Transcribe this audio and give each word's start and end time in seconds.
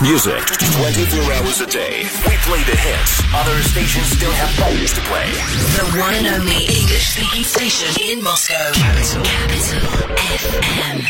Bop 0.00 0.08
music 0.08 0.46
24 0.80 1.32
hours 1.34 1.60
a 1.60 1.66
day. 1.66 2.04
We 2.26 2.36
play 2.48 2.62
the 2.64 2.76
hits. 2.76 3.22
Other 3.34 3.62
stations 3.62 4.06
still 4.06 4.32
have 4.32 4.56
bangers 4.58 4.92
to 4.94 5.00
play. 5.02 5.30
The 5.76 5.98
one 6.00 6.14
and 6.14 6.26
only 6.26 6.64
English 6.64 7.08
speaking 7.08 7.44
station 7.44 7.88
in 8.02 8.22
Moscow. 8.22 8.72
Capital. 8.72 9.22
Capital 9.22 9.88
FM. 10.40 11.00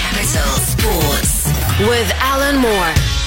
Capital 0.00 0.52
Sports. 0.64 1.46
With 1.88 2.12
Alan 2.20 2.56
Moore. 2.56 3.17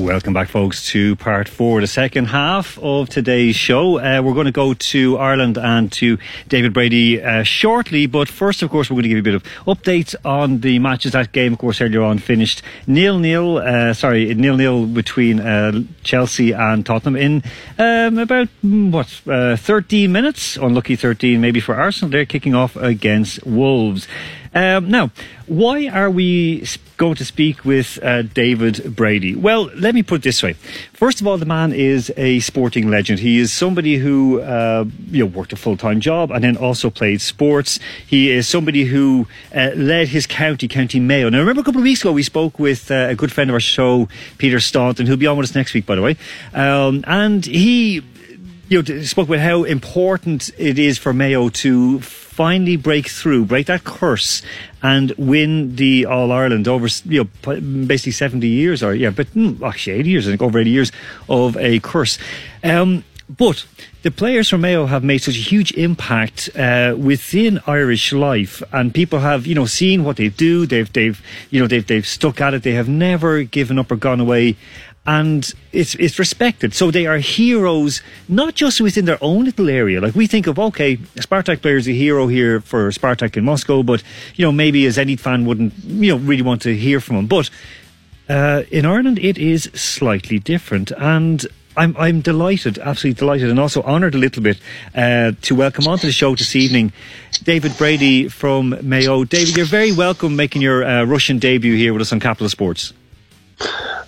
Welcome 0.00 0.32
back, 0.32 0.48
folks, 0.48 0.86
to 0.92 1.14
part 1.16 1.46
four, 1.46 1.82
the 1.82 1.86
second 1.86 2.24
half 2.24 2.78
of 2.78 3.10
today's 3.10 3.54
show. 3.54 3.98
Uh, 3.98 4.22
we're 4.22 4.32
going 4.32 4.46
to 4.46 4.50
go 4.50 4.72
to 4.72 5.18
Ireland 5.18 5.58
and 5.58 5.92
to 5.92 6.16
David 6.48 6.72
Brady 6.72 7.22
uh, 7.22 7.42
shortly, 7.42 8.06
but 8.06 8.26
first, 8.26 8.62
of 8.62 8.70
course, 8.70 8.88
we're 8.88 8.94
going 8.94 9.02
to 9.02 9.08
give 9.10 9.16
you 9.18 9.20
a 9.20 9.22
bit 9.22 9.34
of 9.34 9.44
updates 9.66 10.14
on 10.24 10.60
the 10.60 10.78
matches. 10.78 11.12
That 11.12 11.32
game, 11.32 11.52
of 11.52 11.58
course, 11.58 11.82
earlier 11.82 12.00
on 12.00 12.16
finished 12.16 12.62
nil 12.86 13.18
nil. 13.18 13.58
Uh, 13.58 13.92
sorry, 13.92 14.32
nil 14.34 14.56
nil 14.56 14.86
between 14.86 15.38
uh, 15.38 15.82
Chelsea 16.02 16.52
and 16.52 16.86
Tottenham 16.86 17.16
in 17.16 17.42
um, 17.78 18.16
about 18.16 18.48
mm, 18.64 18.90
what 18.90 19.20
uh, 19.30 19.54
13 19.54 20.10
minutes. 20.10 20.56
Unlucky 20.56 20.96
13, 20.96 21.42
maybe 21.42 21.60
for 21.60 21.74
Arsenal. 21.74 22.10
They're 22.10 22.24
kicking 22.24 22.54
off 22.54 22.74
against 22.76 23.44
Wolves. 23.44 24.08
Um, 24.54 24.90
now, 24.90 25.10
why 25.46 25.88
are 25.88 26.10
we 26.10 26.66
going 26.96 27.14
to 27.14 27.24
speak 27.24 27.64
with 27.64 27.98
uh, 28.02 28.22
David 28.22 28.96
Brady? 28.96 29.36
Well, 29.36 29.70
let 29.76 29.94
me 29.94 30.02
put 30.02 30.16
it 30.16 30.22
this 30.22 30.42
way. 30.42 30.54
First 30.92 31.20
of 31.20 31.26
all, 31.26 31.38
the 31.38 31.46
man 31.46 31.72
is 31.72 32.12
a 32.16 32.40
sporting 32.40 32.90
legend. 32.90 33.20
He 33.20 33.38
is 33.38 33.52
somebody 33.52 33.96
who 33.96 34.40
uh, 34.40 34.86
you 35.10 35.20
know 35.20 35.26
worked 35.26 35.52
a 35.52 35.56
full 35.56 35.76
time 35.76 36.00
job 36.00 36.32
and 36.32 36.42
then 36.42 36.56
also 36.56 36.90
played 36.90 37.20
sports. 37.20 37.78
He 38.06 38.30
is 38.30 38.48
somebody 38.48 38.84
who 38.84 39.28
uh, 39.54 39.70
led 39.76 40.08
his 40.08 40.26
county, 40.26 40.66
County 40.66 40.98
Mayo. 40.98 41.28
Now, 41.28 41.38
I 41.38 41.40
remember 41.40 41.62
a 41.62 41.64
couple 41.64 41.80
of 41.80 41.84
weeks 41.84 42.00
ago 42.00 42.12
we 42.12 42.24
spoke 42.24 42.58
with 42.58 42.90
uh, 42.90 43.06
a 43.10 43.14
good 43.14 43.30
friend 43.30 43.50
of 43.50 43.54
our 43.54 43.60
show, 43.60 44.08
Peter 44.38 44.58
Staunton, 44.58 45.06
who'll 45.06 45.16
be 45.16 45.26
on 45.28 45.36
with 45.36 45.48
us 45.48 45.54
next 45.54 45.74
week, 45.74 45.86
by 45.86 45.94
the 45.94 46.02
way, 46.02 46.16
um, 46.54 47.04
and 47.06 47.46
he 47.46 48.02
you 48.70 48.80
know, 48.80 49.02
spoke 49.02 49.26
about 49.28 49.40
how 49.40 49.64
important 49.64 50.48
it 50.56 50.78
is 50.78 50.96
for 50.96 51.12
Mayo 51.12 51.48
to 51.48 51.98
finally 52.00 52.76
break 52.76 53.08
through, 53.08 53.44
break 53.44 53.66
that 53.66 53.82
curse, 53.82 54.42
and 54.80 55.10
win 55.18 55.74
the 55.74 56.06
All 56.06 56.30
Ireland 56.30 56.68
over, 56.68 56.86
you 57.04 57.28
know, 57.44 57.60
basically 57.60 58.12
70 58.12 58.46
years, 58.46 58.82
or 58.84 58.94
yeah, 58.94 59.10
but 59.10 59.26
mm, 59.34 59.60
actually 59.60 59.96
80 59.96 60.10
years, 60.10 60.28
I 60.28 60.30
think, 60.30 60.42
over 60.42 60.60
80 60.60 60.70
years 60.70 60.92
of 61.28 61.56
a 61.56 61.80
curse. 61.80 62.16
Um, 62.62 63.02
but 63.28 63.66
the 64.02 64.10
players 64.12 64.48
from 64.48 64.60
Mayo 64.60 64.86
have 64.86 65.02
made 65.02 65.18
such 65.18 65.36
a 65.36 65.40
huge 65.40 65.72
impact 65.72 66.48
uh, 66.56 66.94
within 66.96 67.60
Irish 67.66 68.12
life, 68.12 68.62
and 68.72 68.94
people 68.94 69.18
have, 69.18 69.46
you 69.46 69.56
know, 69.56 69.66
seen 69.66 70.04
what 70.04 70.16
they 70.16 70.28
do. 70.28 70.64
They've, 70.64 70.92
they've, 70.92 71.20
you 71.50 71.60
know, 71.60 71.66
they've, 71.66 71.86
they've 71.86 72.06
stuck 72.06 72.40
at 72.40 72.54
it. 72.54 72.62
They 72.62 72.74
have 72.74 72.88
never 72.88 73.42
given 73.42 73.80
up 73.80 73.90
or 73.90 73.96
gone 73.96 74.20
away 74.20 74.56
and 75.06 75.54
it's 75.72 75.94
it's 75.94 76.18
respected. 76.18 76.74
So 76.74 76.90
they 76.90 77.06
are 77.06 77.18
heroes, 77.18 78.02
not 78.28 78.54
just 78.54 78.80
within 78.80 79.06
their 79.06 79.18
own 79.22 79.44
little 79.44 79.68
area. 79.68 80.00
Like 80.00 80.14
we 80.14 80.26
think 80.26 80.46
of, 80.46 80.58
okay, 80.58 80.96
Spartak 81.16 81.62
player 81.62 81.76
is 81.76 81.88
a 81.88 81.92
hero 81.92 82.26
here 82.26 82.60
for 82.60 82.90
Spartak 82.90 83.36
in 83.36 83.44
Moscow, 83.44 83.82
but 83.82 84.02
you 84.34 84.44
know 84.44 84.52
maybe 84.52 84.86
a 84.86 84.90
Zenit 84.90 85.20
fan 85.20 85.46
wouldn't, 85.46 85.74
you 85.84 86.12
know, 86.12 86.18
really 86.18 86.42
want 86.42 86.62
to 86.62 86.76
hear 86.76 87.00
from 87.00 87.16
him. 87.16 87.26
But 87.26 87.50
uh, 88.28 88.62
in 88.70 88.84
Ireland, 88.84 89.18
it 89.18 89.38
is 89.38 89.64
slightly 89.74 90.38
different, 90.38 90.92
and. 90.92 91.46
I'm 91.76 91.96
I'm 91.96 92.20
delighted, 92.20 92.80
absolutely 92.80 93.20
delighted, 93.20 93.48
and 93.48 93.60
also 93.60 93.80
honoured 93.84 94.16
a 94.16 94.18
little 94.18 94.42
bit 94.42 94.58
uh, 94.92 95.32
to 95.42 95.54
welcome 95.54 95.86
onto 95.86 96.08
the 96.08 96.12
show 96.12 96.34
this 96.34 96.56
evening 96.56 96.92
David 97.44 97.78
Brady 97.78 98.28
from 98.28 98.76
Mayo. 98.82 99.22
David, 99.22 99.56
you're 99.56 99.66
very 99.66 99.92
welcome 99.92 100.34
making 100.34 100.62
your 100.62 100.84
uh, 100.84 101.04
Russian 101.04 101.38
debut 101.38 101.76
here 101.76 101.92
with 101.92 102.02
us 102.02 102.12
on 102.12 102.18
Capital 102.18 102.48
Sports. 102.48 102.92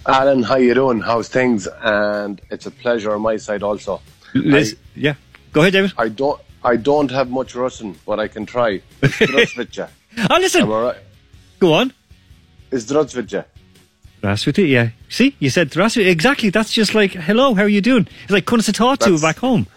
Alan, 0.05 0.43
how 0.43 0.55
you 0.57 0.73
doing? 0.73 1.01
How's 1.01 1.27
things? 1.29 1.67
And 1.81 2.41
it's 2.49 2.65
a 2.65 2.71
pleasure 2.71 3.13
on 3.13 3.21
my 3.21 3.37
side 3.37 3.63
also. 3.63 4.01
Liz, 4.33 4.75
I, 4.75 4.99
yeah. 4.99 5.13
Go 5.51 5.61
ahead, 5.61 5.73
David. 5.73 5.93
I 5.97 6.09
don't 6.09 6.39
I 6.63 6.75
don't 6.75 7.11
have 7.11 7.29
much 7.29 7.55
Russian, 7.55 7.95
but 8.05 8.19
I 8.19 8.27
can 8.27 8.45
try. 8.45 8.81
Здравствуйте. 9.01 9.89
oh, 10.29 10.37
listen. 10.39 10.63
Am 10.63 10.71
I 10.71 10.81
right? 10.81 10.97
Go 11.59 11.73
on. 11.73 11.93
Здравствуйте. 12.71 13.45
Здравствуйте, 14.21 14.67
yeah. 14.67 14.89
See, 15.09 15.35
you 15.39 15.49
said 15.49 15.69
здравствуйте. 15.71 16.09
Exactly. 16.09 16.49
That's 16.49 16.71
just 16.71 16.95
like, 16.95 17.11
hello, 17.11 17.53
how 17.53 17.63
are 17.63 17.69
you 17.69 17.81
doing? 17.81 18.07
It's 18.23 18.31
like 18.31 18.45
to 18.45 19.19
back 19.19 19.37
home. 19.37 19.67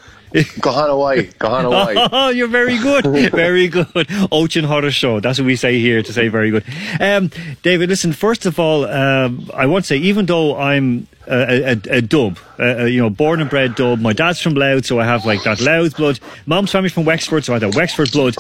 Kahana 0.44 1.32
Kahana 1.40 2.10
Oh, 2.12 2.30
you're 2.30 2.48
very 2.48 2.78
good. 2.78 3.06
Very 3.32 3.68
good. 3.68 3.88
Ochin 4.32 4.66
Horror 4.66 4.92
Show. 4.92 5.20
That's 5.20 5.40
what 5.40 5.46
we 5.46 5.56
say 5.56 5.80
here 5.80 6.02
to 6.02 6.14
say 6.14 6.28
very 6.28 6.52
good. 6.52 6.64
Um, 7.00 7.32
David, 7.64 7.90
listen, 7.90 8.14
first 8.14 8.46
of 8.46 8.60
all, 8.60 8.86
um, 8.86 9.50
I 9.54 9.66
want 9.66 9.86
to 9.86 9.88
say, 9.88 9.98
even 9.98 10.26
though 10.26 10.58
I'm 10.58 11.08
a, 11.28 11.72
a, 11.72 11.98
a 11.98 12.02
dub, 12.02 12.38
uh, 12.60 12.84
you 12.86 13.02
know, 13.02 13.10
born 13.10 13.42
and 13.42 13.50
bred 13.50 13.76
dub, 13.76 14.00
my 14.00 14.14
dad's 14.14 14.42
from 14.42 14.54
Louth, 14.54 14.86
so 14.86 15.00
I 15.00 15.06
have 15.06 15.26
like 15.26 15.44
that 15.44 15.62
Louth 15.62 15.98
blood. 15.98 16.20
Mom's 16.46 16.72
family 16.72 16.90
from 16.90 17.06
Wexford, 17.06 17.44
so 17.44 17.54
I 17.54 17.60
have 17.60 17.72
that 17.72 17.76
Wexford 17.78 18.12
blood. 18.12 18.36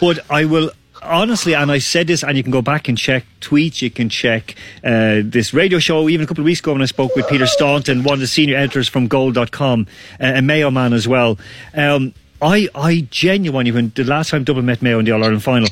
But 0.00 0.18
I 0.30 0.44
will 0.44 0.70
honestly, 1.06 1.54
and 1.54 1.70
I 1.70 1.78
said 1.78 2.06
this, 2.06 2.22
and 2.22 2.36
you 2.36 2.42
can 2.42 2.52
go 2.52 2.62
back 2.62 2.88
and 2.88 2.98
check 2.98 3.24
tweets, 3.40 3.82
you 3.82 3.90
can 3.90 4.08
check 4.08 4.54
uh, 4.84 5.22
this 5.24 5.54
radio 5.54 5.78
show. 5.78 6.08
Even 6.08 6.24
a 6.24 6.26
couple 6.26 6.42
of 6.42 6.46
weeks 6.46 6.60
ago, 6.60 6.72
when 6.72 6.82
I 6.82 6.86
spoke 6.86 7.14
with 7.16 7.28
Peter 7.28 7.46
Staunton, 7.46 8.02
one 8.02 8.14
of 8.14 8.20
the 8.20 8.26
senior 8.26 8.56
editors 8.56 8.88
from 8.88 9.08
Goal.com, 9.08 9.86
uh, 10.20 10.32
a 10.36 10.42
Mayo 10.42 10.70
man 10.70 10.92
as 10.92 11.06
well. 11.08 11.38
Um, 11.74 12.14
I, 12.42 12.68
I 12.74 13.06
genuinely, 13.10 13.72
when 13.72 13.92
the 13.94 14.04
last 14.04 14.30
time 14.30 14.44
Dublin 14.44 14.66
met 14.66 14.82
Mayo 14.82 14.98
in 14.98 15.04
the 15.04 15.12
All 15.12 15.22
Ireland 15.22 15.42
final, 15.42 15.68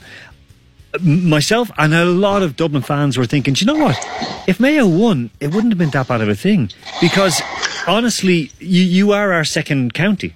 myself 1.01 1.71
and 1.77 1.93
a 1.95 2.05
lot 2.05 2.43
of 2.43 2.57
Dublin 2.57 2.83
fans 2.83 3.19
were 3.19 3.27
thinking, 3.27 3.55
do 3.55 3.65
you 3.65 3.73
know 3.73 3.85
what? 3.85 3.99
If 4.47 4.61
Mayo 4.61 4.87
won, 4.87 5.31
it 5.41 5.49
wouldn't 5.49 5.73
have 5.73 5.79
been 5.79 5.91
that 5.91 6.09
bad 6.09 6.21
of 6.21 6.29
a 6.29 6.35
thing. 6.35 6.71
Because 7.01 7.41
honestly, 7.87 8.51
you, 8.59 8.83
you 8.83 9.13
are 9.13 9.33
our 9.33 9.45
second 9.45 9.95
county. 9.95 10.35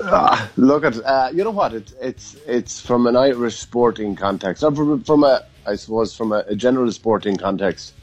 Uh, 0.00 0.48
look 0.56 0.84
at 0.84 0.96
uh, 1.04 1.30
you 1.32 1.44
know 1.44 1.52
what 1.52 1.72
it's 1.72 1.92
it's 2.00 2.34
it's 2.46 2.80
from 2.80 3.06
an 3.06 3.16
Irish 3.16 3.58
sporting 3.58 4.16
context, 4.16 4.64
or 4.64 4.74
from, 4.74 5.04
from 5.04 5.22
a 5.22 5.44
I 5.66 5.76
suppose 5.76 6.16
from 6.16 6.32
a, 6.32 6.44
a 6.48 6.56
general 6.56 6.90
sporting 6.90 7.36
context. 7.36 7.94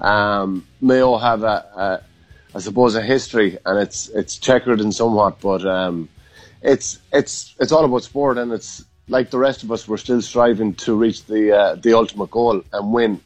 Um, 0.00 0.66
Mayo 0.80 1.16
have 1.18 1.42
a, 1.42 1.46
a 1.76 2.02
I 2.54 2.58
suppose 2.58 2.94
a 2.94 3.02
history, 3.02 3.58
and 3.66 3.78
it's 3.78 4.08
it's 4.08 4.38
checkered 4.38 4.80
in 4.80 4.92
somewhat, 4.92 5.40
but 5.40 5.66
um, 5.66 6.08
it's 6.62 6.98
it's 7.12 7.54
it's 7.60 7.70
all 7.70 7.84
about 7.84 8.02
sport, 8.02 8.38
and 8.38 8.50
it's 8.50 8.82
like 9.08 9.30
the 9.30 9.38
rest 9.38 9.62
of 9.62 9.70
us, 9.70 9.86
we're 9.86 9.98
still 9.98 10.22
striving 10.22 10.74
to 10.74 10.94
reach 10.94 11.26
the 11.26 11.54
uh, 11.54 11.74
the 11.74 11.92
ultimate 11.92 12.30
goal 12.30 12.62
and 12.72 12.92
win 12.94 13.20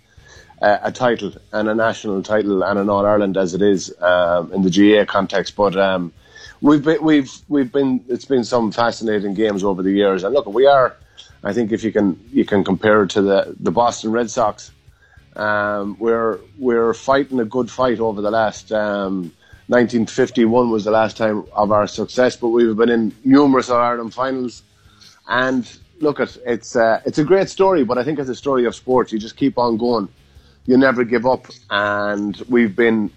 uh, 0.60 0.78
a 0.82 0.90
title 0.90 1.32
and 1.52 1.68
a 1.68 1.74
national 1.76 2.24
title 2.24 2.64
and 2.64 2.76
an 2.76 2.90
All 2.90 3.06
Ireland 3.06 3.36
as 3.36 3.54
it 3.54 3.62
is 3.62 3.94
um, 4.00 4.52
in 4.52 4.62
the 4.62 4.70
GAA 4.70 5.04
context, 5.04 5.54
but. 5.54 5.76
We've 6.62 6.84
been, 6.84 7.02
we've 7.02 7.32
we've 7.48 7.72
been 7.72 8.04
it's 8.08 8.26
been 8.26 8.44
some 8.44 8.70
fascinating 8.70 9.32
games 9.32 9.64
over 9.64 9.82
the 9.82 9.92
years, 9.92 10.24
and 10.24 10.34
look, 10.34 10.46
we 10.46 10.66
are. 10.66 10.94
I 11.42 11.54
think 11.54 11.72
if 11.72 11.82
you 11.82 11.90
can 11.90 12.20
you 12.32 12.44
can 12.44 12.64
compare 12.64 13.02
it 13.04 13.10
to 13.10 13.22
the 13.22 13.56
the 13.58 13.70
Boston 13.70 14.12
Red 14.12 14.30
Sox, 14.30 14.70
um, 15.36 15.96
we're 15.98 16.38
we're 16.58 16.92
fighting 16.92 17.40
a 17.40 17.46
good 17.46 17.70
fight 17.70 17.98
over 17.98 18.20
the 18.20 18.30
last. 18.30 18.72
Um, 18.72 19.32
1951 19.68 20.70
was 20.70 20.84
the 20.84 20.90
last 20.90 21.16
time 21.16 21.44
of 21.52 21.70
our 21.70 21.86
success, 21.86 22.36
but 22.36 22.48
we've 22.48 22.76
been 22.76 22.90
in 22.90 23.14
numerous 23.24 23.70
Ireland 23.70 24.12
finals, 24.12 24.62
and 25.28 25.70
look 26.00 26.20
at 26.20 26.36
it's 26.44 26.76
uh, 26.76 27.00
it's 27.06 27.18
a 27.18 27.24
great 27.24 27.48
story. 27.48 27.84
But 27.84 27.96
I 27.96 28.04
think 28.04 28.18
it's 28.18 28.28
a 28.28 28.34
story 28.34 28.66
of 28.66 28.74
sports. 28.74 29.12
You 29.12 29.18
just 29.18 29.36
keep 29.36 29.56
on 29.56 29.78
going, 29.78 30.08
you 30.66 30.76
never 30.76 31.04
give 31.04 31.24
up, 31.24 31.46
and 31.70 32.36
we've 32.50 32.76
been 32.76 33.10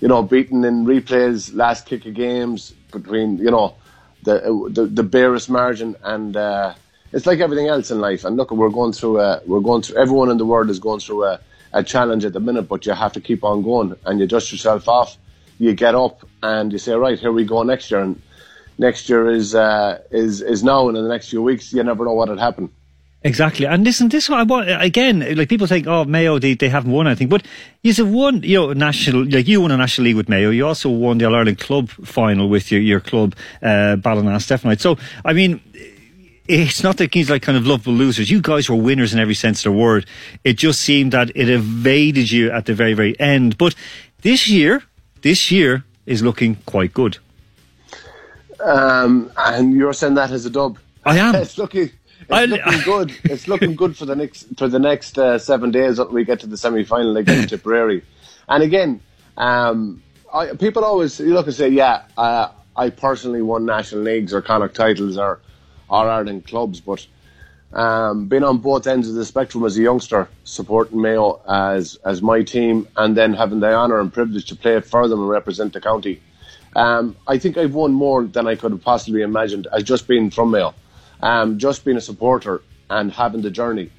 you 0.00 0.08
know, 0.08 0.22
beaten 0.22 0.64
in 0.64 0.84
replays, 0.84 1.54
last 1.54 1.86
kick 1.86 2.06
of 2.06 2.14
games 2.14 2.72
between, 2.92 3.38
you 3.38 3.50
know, 3.50 3.74
the 4.22 4.68
the, 4.70 4.86
the 4.86 5.02
barest 5.02 5.48
margin, 5.50 5.96
and 6.02 6.36
uh, 6.36 6.74
it's 7.12 7.26
like 7.26 7.40
everything 7.40 7.68
else 7.68 7.90
in 7.90 8.00
life. 8.00 8.24
And 8.24 8.36
look, 8.36 8.50
we're 8.50 8.70
going 8.70 8.92
through 8.92 9.20
a, 9.20 9.40
we're 9.46 9.60
going 9.60 9.82
through. 9.82 9.96
Everyone 9.96 10.30
in 10.30 10.38
the 10.38 10.46
world 10.46 10.70
is 10.70 10.78
going 10.78 11.00
through 11.00 11.24
a, 11.24 11.40
a 11.72 11.82
challenge 11.82 12.24
at 12.24 12.32
the 12.32 12.40
minute, 12.40 12.68
but 12.68 12.86
you 12.86 12.92
have 12.92 13.12
to 13.12 13.20
keep 13.20 13.44
on 13.44 13.62
going, 13.62 13.96
and 14.04 14.20
you 14.20 14.26
dust 14.26 14.50
yourself 14.52 14.88
off. 14.88 15.16
You 15.58 15.72
get 15.74 15.94
up 15.94 16.26
and 16.42 16.72
you 16.72 16.78
say, 16.78 16.94
right, 16.94 17.18
here 17.18 17.30
we 17.30 17.44
go 17.44 17.62
next 17.62 17.90
year, 17.90 18.00
and 18.00 18.20
next 18.78 19.08
year 19.08 19.28
is 19.30 19.54
uh, 19.54 20.00
is 20.10 20.40
is 20.40 20.64
now, 20.64 20.88
and 20.88 20.96
in 20.96 21.04
the 21.04 21.10
next 21.10 21.28
few 21.28 21.42
weeks, 21.42 21.72
you 21.72 21.82
never 21.82 22.04
know 22.04 22.14
what 22.14 22.28
will 22.28 22.38
happen. 22.38 22.70
Exactly. 23.24 23.64
And 23.64 23.84
listen, 23.84 24.10
this 24.10 24.28
one 24.28 24.38
I 24.38 24.42
want 24.42 24.68
again. 24.68 25.20
Like 25.34 25.48
people 25.48 25.66
think, 25.66 25.86
oh, 25.86 26.04
Mayo, 26.04 26.38
they, 26.38 26.52
they 26.52 26.68
haven't 26.68 26.92
won 26.92 27.06
anything, 27.06 27.30
but 27.30 27.46
you've 27.82 27.98
won. 28.10 28.42
You 28.42 28.58
know, 28.58 28.72
national. 28.74 29.24
Like 29.24 29.48
you 29.48 29.62
won 29.62 29.70
a 29.70 29.78
national 29.78 30.04
league 30.04 30.16
with 30.16 30.28
Mayo. 30.28 30.50
You 30.50 30.66
also 30.66 30.90
won 30.90 31.16
the 31.16 31.24
All 31.24 31.34
Ireland 31.34 31.58
club 31.58 31.88
final 31.88 32.50
with 32.50 32.70
your 32.70 32.82
your 32.82 33.00
club, 33.00 33.34
uh, 33.62 33.96
Ballina 33.96 34.38
So 34.40 34.98
I 35.24 35.32
mean. 35.32 35.60
It's 36.46 36.82
not 36.82 36.98
that 36.98 37.14
he's 37.14 37.30
like 37.30 37.40
kind 37.40 37.56
of 37.56 37.66
lovable 37.66 37.94
losers. 37.94 38.30
You 38.30 38.42
guys 38.42 38.68
were 38.68 38.76
winners 38.76 39.14
in 39.14 39.18
every 39.18 39.32
sense 39.34 39.64
of 39.64 39.72
the 39.72 39.78
word. 39.78 40.04
It 40.44 40.58
just 40.58 40.82
seemed 40.82 41.12
that 41.12 41.30
it 41.34 41.48
evaded 41.48 42.30
you 42.30 42.50
at 42.50 42.66
the 42.66 42.74
very, 42.74 42.92
very 42.92 43.18
end. 43.18 43.56
But 43.56 43.74
this 44.20 44.46
year, 44.46 44.82
this 45.22 45.50
year 45.50 45.84
is 46.04 46.22
looking 46.22 46.56
quite 46.66 46.92
good. 46.92 47.16
Um, 48.62 49.32
and 49.38 49.72
you're 49.72 49.94
saying 49.94 50.16
that 50.16 50.32
as 50.32 50.44
a 50.44 50.50
dub. 50.50 50.78
I 51.06 51.16
am. 51.16 51.34
It's 51.34 51.56
looking 51.56 51.90
it's 52.28 52.50
looking 52.50 52.80
good. 52.80 53.16
It's 53.24 53.48
looking 53.48 53.74
good 53.74 53.96
for 53.96 54.06
the 54.06 54.16
next 54.16 54.56
for 54.56 54.68
the 54.68 54.78
next 54.78 55.18
uh, 55.18 55.38
seven 55.38 55.70
days 55.70 55.98
until 55.98 56.14
we 56.14 56.24
get 56.24 56.40
to 56.40 56.46
the 56.46 56.56
semi 56.56 56.84
final 56.84 57.16
against 57.16 57.48
Tipperary. 57.50 58.02
And 58.48 58.62
again, 58.62 59.00
um, 59.36 60.02
I, 60.32 60.54
people 60.54 60.84
always 60.84 61.18
you 61.20 61.34
look 61.34 61.46
and 61.46 61.54
say, 61.54 61.68
yeah, 61.68 62.02
uh, 62.16 62.48
I 62.76 62.90
personally 62.90 63.42
won 63.42 63.64
national 63.64 64.02
leagues 64.02 64.34
or 64.34 64.42
Connacht 64.42 64.74
titles 64.74 65.16
or 65.16 65.40
or 65.88 66.08
Ireland 66.08 66.46
clubs, 66.46 66.80
but 66.80 67.06
um, 67.72 68.28
being 68.28 68.44
on 68.44 68.58
both 68.58 68.86
ends 68.86 69.08
of 69.08 69.14
the 69.14 69.24
spectrum 69.24 69.64
as 69.64 69.76
a 69.76 69.82
youngster, 69.82 70.28
supporting 70.44 71.00
Mayo 71.00 71.40
as 71.48 71.96
as 72.04 72.22
my 72.22 72.42
team, 72.42 72.88
and 72.96 73.16
then 73.16 73.34
having 73.34 73.60
the 73.60 73.72
honour 73.72 74.00
and 74.00 74.12
privilege 74.12 74.46
to 74.46 74.56
play 74.56 74.80
for 74.80 75.08
them 75.08 75.20
and 75.20 75.28
represent 75.28 75.72
the 75.72 75.80
county. 75.80 76.20
Um, 76.76 77.16
I 77.28 77.38
think 77.38 77.56
I've 77.56 77.74
won 77.74 77.92
more 77.92 78.24
than 78.24 78.48
I 78.48 78.56
could 78.56 78.72
have 78.72 78.82
possibly 78.82 79.22
imagined 79.22 79.68
as 79.72 79.84
just 79.84 80.08
being 80.08 80.30
from 80.30 80.50
Mayo, 80.50 80.74
um, 81.24 81.58
just 81.58 81.84
being 81.84 81.96
a 81.96 82.02
supporter 82.02 82.60
and 82.90 83.10
having 83.10 83.40
the 83.40 83.50
journey. 83.50 83.90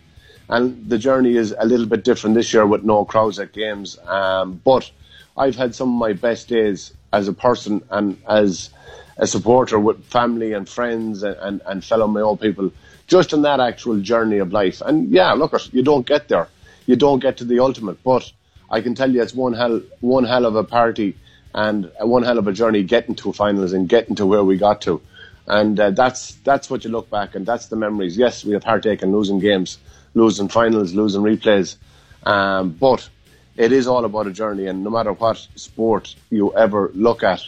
And 0.48 0.88
the 0.88 1.00
journey 1.00 1.36
is 1.36 1.56
a 1.58 1.66
little 1.66 1.88
bit 1.88 2.04
different 2.04 2.36
this 2.36 2.54
year 2.54 2.68
with 2.68 2.84
no 2.84 3.04
crowds 3.04 3.40
at 3.40 3.52
games. 3.52 3.98
Um, 4.06 4.62
but 4.64 4.90
I've 5.36 5.56
had 5.56 5.74
some 5.74 5.90
of 5.90 6.00
my 6.00 6.14
best 6.14 6.48
days 6.48 6.94
as 7.12 7.28
a 7.28 7.34
person 7.34 7.84
and 7.90 8.22
as 8.30 8.70
a 9.18 9.26
supporter 9.26 9.80
with 9.80 10.06
family 10.06 10.54
and 10.54 10.70
friends 10.70 11.24
and, 11.24 11.36
and, 11.38 11.62
and 11.66 11.84
fellow 11.84 12.08
Mayo 12.08 12.36
people 12.36 12.72
just 13.08 13.34
in 13.34 13.42
that 13.42 13.60
actual 13.60 14.00
journey 14.02 14.38
of 14.38 14.54
life. 14.54 14.82
And 14.86 15.10
yeah, 15.10 15.34
look, 15.34 15.54
you 15.74 15.82
don't 15.82 16.06
get 16.06 16.28
there. 16.28 16.48
You 16.86 16.96
don't 16.96 17.20
get 17.20 17.38
to 17.38 17.46
the 17.46 17.60
ultimate. 17.60 18.04
But 18.04 18.32
I 18.70 18.82
can 18.82 18.94
tell 18.94 19.12
you 19.12 19.24
it's 19.24 19.34
one 19.34 19.54
hell, 19.54 19.82
one 20.00 20.26
hell 20.26 20.46
of 20.46 20.56
a 20.56 20.64
party 20.64 21.18
and 21.56 21.92
one 22.02 22.22
hell 22.22 22.38
of 22.38 22.48
a 22.48 22.54
journey 22.54 22.84
getting 22.84 23.16
to 23.16 23.32
a 23.32 23.34
finals 23.34 23.74
and 23.74 23.90
getting 23.90 24.16
to 24.18 24.28
where 24.28 24.44
we 24.44 24.58
got 24.58 24.82
to. 24.82 25.02
And 25.48 25.80
uh, 25.80 25.92
that's 25.92 26.36
that's 26.44 26.70
what 26.70 26.84
you 26.84 26.90
look 26.90 27.10
back 27.10 27.36
and 27.36 27.46
that's 27.46 27.68
the 27.68 27.76
memories. 27.76 28.18
Yes, 28.18 28.44
we 28.44 28.54
have 28.54 28.64
heartache 28.64 29.02
losing 29.04 29.40
games, 29.40 29.78
losing 30.14 30.48
finals, 30.48 30.94
losing 30.94 31.22
replays, 31.22 31.78
um, 32.24 32.72
but 32.72 33.08
it 33.56 33.72
is 33.72 33.88
all 33.88 34.06
about 34.06 34.28
a 34.28 34.32
journey. 34.32 34.66
And 34.66 34.84
no 34.84 34.90
matter 34.90 35.14
what 35.14 35.48
sport 35.56 36.16
you 36.30 36.54
ever 36.56 36.92
look 36.94 37.24
at 37.24 37.42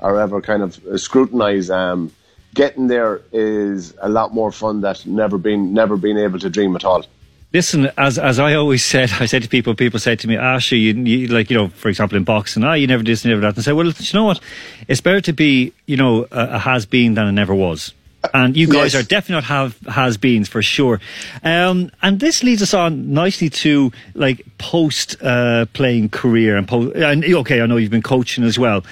or 0.00 0.20
ever 0.20 0.40
kind 0.40 0.62
of 0.62 0.80
scrutinise, 1.00 1.70
um, 1.70 2.12
getting 2.54 2.86
there 2.86 3.20
is 3.32 3.94
a 4.00 4.08
lot 4.08 4.32
more 4.32 4.52
fun 4.52 4.80
that 4.82 5.04
never 5.04 5.36
been 5.36 5.74
never 5.74 5.96
been 5.96 6.18
able 6.18 6.38
to 6.38 6.50
dream 6.50 6.76
at 6.76 6.84
all. 6.84 7.04
Listen, 7.52 7.90
as 7.98 8.18
as 8.18 8.38
I 8.38 8.54
always 8.54 8.84
said, 8.84 9.10
I 9.20 9.26
said 9.26 9.42
to 9.42 9.48
people, 9.48 9.74
people 9.74 9.98
said 9.98 10.18
to 10.20 10.28
me, 10.28 10.36
Asha, 10.36 10.72
you, 10.72 10.94
you 10.94 11.28
like, 11.28 11.50
you 11.50 11.56
know, 11.56 11.68
for 11.68 11.88
example, 11.88 12.16
in 12.16 12.24
boxing, 12.24 12.64
ah, 12.64 12.74
you 12.74 12.86
never 12.86 13.02
did 13.02 13.12
this, 13.12 13.24
never 13.24 13.40
that. 13.40 13.48
And 13.48 13.58
I 13.58 13.62
said, 13.62 13.74
well, 13.74 13.86
you 13.86 14.14
know 14.14 14.24
what? 14.24 14.40
It's 14.88 15.00
better 15.00 15.20
to 15.22 15.32
be, 15.32 15.72
you 15.86 15.96
know, 15.96 16.26
a, 16.30 16.54
a 16.54 16.58
has 16.58 16.86
been 16.86 17.14
than 17.14 17.26
a 17.26 17.32
never 17.32 17.54
was. 17.54 17.92
And 18.34 18.54
you 18.54 18.66
guys 18.66 18.92
yes. 18.92 19.02
are 19.02 19.06
definitely 19.06 19.36
not 19.36 19.44
have 19.44 19.78
has 19.94 20.18
beens 20.18 20.46
for 20.46 20.60
sure. 20.60 21.00
Um, 21.42 21.90
and 22.02 22.20
this 22.20 22.42
leads 22.42 22.60
us 22.60 22.74
on 22.74 23.14
nicely 23.14 23.48
to 23.48 23.92
like 24.14 24.44
post 24.58 25.16
uh, 25.22 25.64
playing 25.72 26.10
career 26.10 26.56
and, 26.56 26.68
po- 26.68 26.90
and 26.90 27.24
okay, 27.24 27.62
I 27.62 27.66
know 27.66 27.78
you've 27.78 27.90
been 27.90 28.02
coaching 28.02 28.44
as 28.44 28.58
well. 28.58 28.84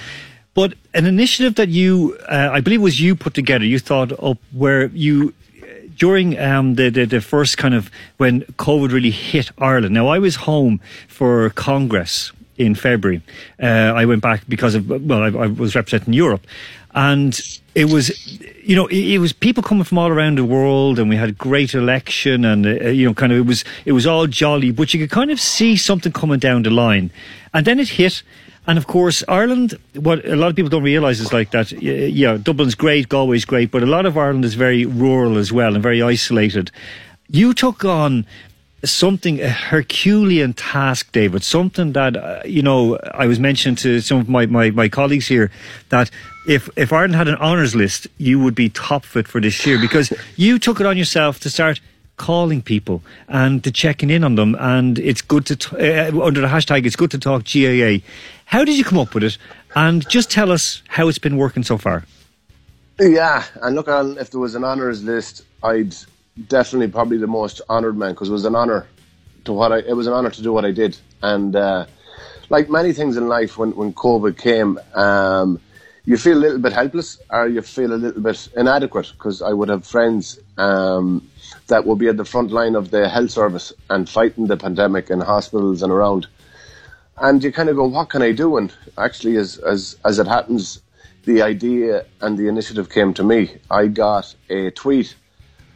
But 0.54 0.75
an 0.94 1.04
initiative 1.04 1.56
that 1.56 1.68
you, 1.68 2.18
uh, 2.28 2.49
I 2.50 2.61
believe, 2.61 2.80
was 2.80 3.00
you 3.00 3.14
put 3.14 3.35
together. 3.35 3.64
You 3.64 3.78
thought 3.78 4.12
up 4.12 4.38
where 4.52 4.87
you 4.87 5.35
during 5.99 6.38
um, 6.38 6.76
the, 6.76 6.90
the, 6.90 7.05
the 7.05 7.21
first 7.21 7.59
kind 7.59 7.75
of 7.75 7.90
when 8.17 8.43
COVID 8.43 8.93
really 8.93 9.11
hit 9.11 9.50
Ireland. 9.59 9.95
Now 9.95 10.09
I 10.09 10.19
was 10.19 10.37
home 10.37 10.81
for 11.09 11.50
Congress 11.50 12.33
in 12.57 12.75
February. 12.75 13.23
Uh, 13.62 13.93
I 13.95 14.05
went 14.05 14.23
back 14.23 14.43
because 14.49 14.75
of 14.75 14.88
well, 14.88 15.23
I, 15.23 15.45
I, 15.45 15.47
was 15.47 15.75
representing 15.75 16.12
Europe, 16.12 16.47
and 16.95 17.38
it 17.75 17.87
was 17.87 18.11
you 18.62 18.76
know 18.76 18.87
it, 18.88 19.14
it, 19.14 19.19
was 19.19 19.33
people 19.33 19.62
coming 19.62 19.85
from 19.85 19.99
all 19.99 20.09
around 20.09 20.38
the 20.38 20.45
world, 20.45 20.99
and 20.99 21.09
we 21.09 21.17
had 21.17 21.28
a 21.28 21.33
great 21.33 21.75
election, 21.75 22.45
and 22.45 22.67
uh, 22.67 22.88
you 22.88 23.07
know 23.07 23.14
kind 23.14 23.33
of 23.33 23.38
it 23.38 23.47
was 23.47 23.64
it 23.85 23.93
was 23.93 24.07
all 24.07 24.26
jolly, 24.26 24.73
but 24.73 24.93
you 24.93 25.00
could 25.00 25.11
kind 25.11 25.31
of 25.31 25.40
see 25.40 25.76
something 25.76 26.12
coming 26.12 26.38
down 26.38 26.62
the 26.62 26.71
line, 26.71 27.11
and 27.55 27.67
then 27.67 27.78
it 27.78 27.88
hit. 27.88 28.23
And 28.68 28.76
of 28.76 28.87
course, 28.87 29.25
Ireland, 29.28 29.78
what 29.94 30.22
a 30.26 30.37
lot 30.37 30.50
of 30.50 30.56
people 30.56 30.68
don't 30.68 30.82
realise 30.82 31.20
is 31.20 31.32
like 31.32 31.52
that, 31.52 31.72
yeah, 31.72 32.37
Dublin's 32.37 32.75
great, 32.75 33.08
Galway's 33.08 33.46
great, 33.46 33.70
but 33.70 33.82
a 33.82 33.87
lot 33.87 34.04
of 34.04 34.18
Ireland 34.18 34.44
is 34.44 34.54
very 34.54 34.84
rural 34.84 35.38
as 35.38 35.50
well 35.50 35.72
and 35.72 35.82
very 35.82 36.02
isolated. 36.02 36.70
You 37.28 37.54
took 37.54 37.82
on 37.87 38.26
something, 38.84 39.40
a 39.40 39.48
Herculean 39.48 40.52
task, 40.52 41.10
David, 41.12 41.44
something 41.44 41.94
that, 41.94 42.18
uh, 42.18 42.42
you 42.44 42.60
know, 42.60 42.98
I 43.14 43.26
was 43.26 43.40
mentioning 43.40 43.76
to 43.76 44.02
some 44.02 44.18
of 44.18 44.28
my, 44.28 44.44
my, 44.44 44.70
my 44.70 44.90
colleagues 44.90 45.26
here 45.26 45.50
that 45.88 46.10
if, 46.46 46.68
if 46.76 46.92
Ireland 46.92 47.14
had 47.14 47.28
an 47.28 47.37
honours 47.37 47.75
list, 47.75 48.06
you 48.18 48.38
would 48.38 48.54
be 48.54 48.68
top 48.68 49.06
fit 49.06 49.26
for 49.26 49.40
this 49.40 49.64
year 49.66 49.80
because 49.80 50.12
you 50.37 50.58
took 50.58 50.78
it 50.78 50.84
on 50.84 50.98
yourself 50.98 51.40
to 51.40 51.48
start 51.48 51.80
calling 52.18 52.60
people 52.60 53.02
and 53.28 53.64
to 53.64 53.72
checking 53.72 54.10
in 54.10 54.22
on 54.25 54.34
them. 54.34 54.56
And 54.58 54.98
it's 54.98 55.22
good 55.22 55.46
to, 55.46 55.56
t- 55.56 55.76
uh, 55.76 56.20
under 56.20 56.40
the 56.40 56.46
hashtag, 56.46 56.84
it's 56.84 56.96
good 56.96 57.10
to 57.12 57.18
talk 57.18 57.44
GAA. 57.44 58.04
How 58.44 58.64
did 58.64 58.76
you 58.76 58.84
come 58.84 58.98
up 58.98 59.14
with 59.14 59.25
it? 59.25 59.38
And 59.75 60.06
just 60.08 60.30
tell 60.30 60.52
us 60.52 60.82
how 60.88 61.08
it's 61.08 61.18
been 61.18 61.37
working 61.37 61.62
so 61.62 61.78
far. 61.78 62.04
Yeah, 63.00 63.44
and 63.62 63.76
look, 63.76 63.87
if 63.88 64.30
there 64.30 64.40
was 64.40 64.54
an 64.54 64.64
honours 64.64 65.04
list, 65.04 65.44
I'd 65.62 65.94
definitely 66.48 66.88
probably 66.88 67.18
the 67.18 67.28
most 67.28 67.60
honoured 67.70 67.96
man 67.96 68.10
because 68.10 68.28
it 68.28 68.32
was 68.32 68.44
an 68.44 68.56
honour 68.56 68.87
to 69.44 69.52
what 69.52 69.72
I. 69.72 69.78
It 69.78 69.94
was 69.94 70.08
an 70.08 70.12
honour 70.14 70.30
to 70.30 70.42
do 70.42 70.52
what 70.52 70.64
I 70.64 70.72
did, 70.72 70.98
and 71.22 71.54
uh, 71.54 71.87
like 72.48 72.68
many 72.68 72.92
things 72.92 73.16
in 73.16 73.28
life, 73.28 73.56
when 73.56 73.70
when 73.76 73.92
COVID 73.92 74.37
came, 74.37 74.80
um, 74.94 75.60
you 76.04 76.16
feel 76.16 76.38
a 76.38 76.40
little 76.40 76.58
bit 76.58 76.72
helpless 76.72 77.20
or 77.30 77.46
you 77.46 77.62
feel 77.62 77.92
a 77.92 78.00
little 78.00 78.22
bit 78.22 78.48
inadequate 78.56 79.12
because 79.12 79.42
I 79.42 79.52
would 79.52 79.68
have 79.68 79.87
friends 79.87 80.40
um, 80.56 81.28
that 81.68 81.87
will 81.87 81.96
be 81.96 82.08
at 82.08 82.16
the 82.16 82.25
front 82.25 82.50
line 82.50 82.75
of 82.75 82.90
the 82.90 83.08
health 83.08 83.30
service 83.30 83.72
and 83.88 84.08
fighting 84.08 84.46
the 84.46 84.56
pandemic 84.56 85.10
in 85.10 85.20
hospitals 85.20 85.82
and 85.82 85.92
around. 85.92 86.26
And 87.16 87.42
you 87.42 87.52
kind 87.52 87.68
of 87.68 87.76
go, 87.76 87.87
what 87.87 88.10
can 88.10 88.22
I 88.22 88.32
do? 88.32 88.56
And 88.56 88.72
actually, 88.96 89.37
as, 89.37 89.58
as, 89.58 89.96
as 90.04 90.18
it 90.18 90.26
happens, 90.26 90.82
the 91.25 91.42
idea 91.42 92.06
and 92.20 92.38
the 92.38 92.48
initiative 92.48 92.88
came 92.90 93.12
to 93.14 93.25
me. 93.25 93.58
I 93.70 93.87
got 93.87 94.34
a 94.48 94.70
tweet 94.70 95.14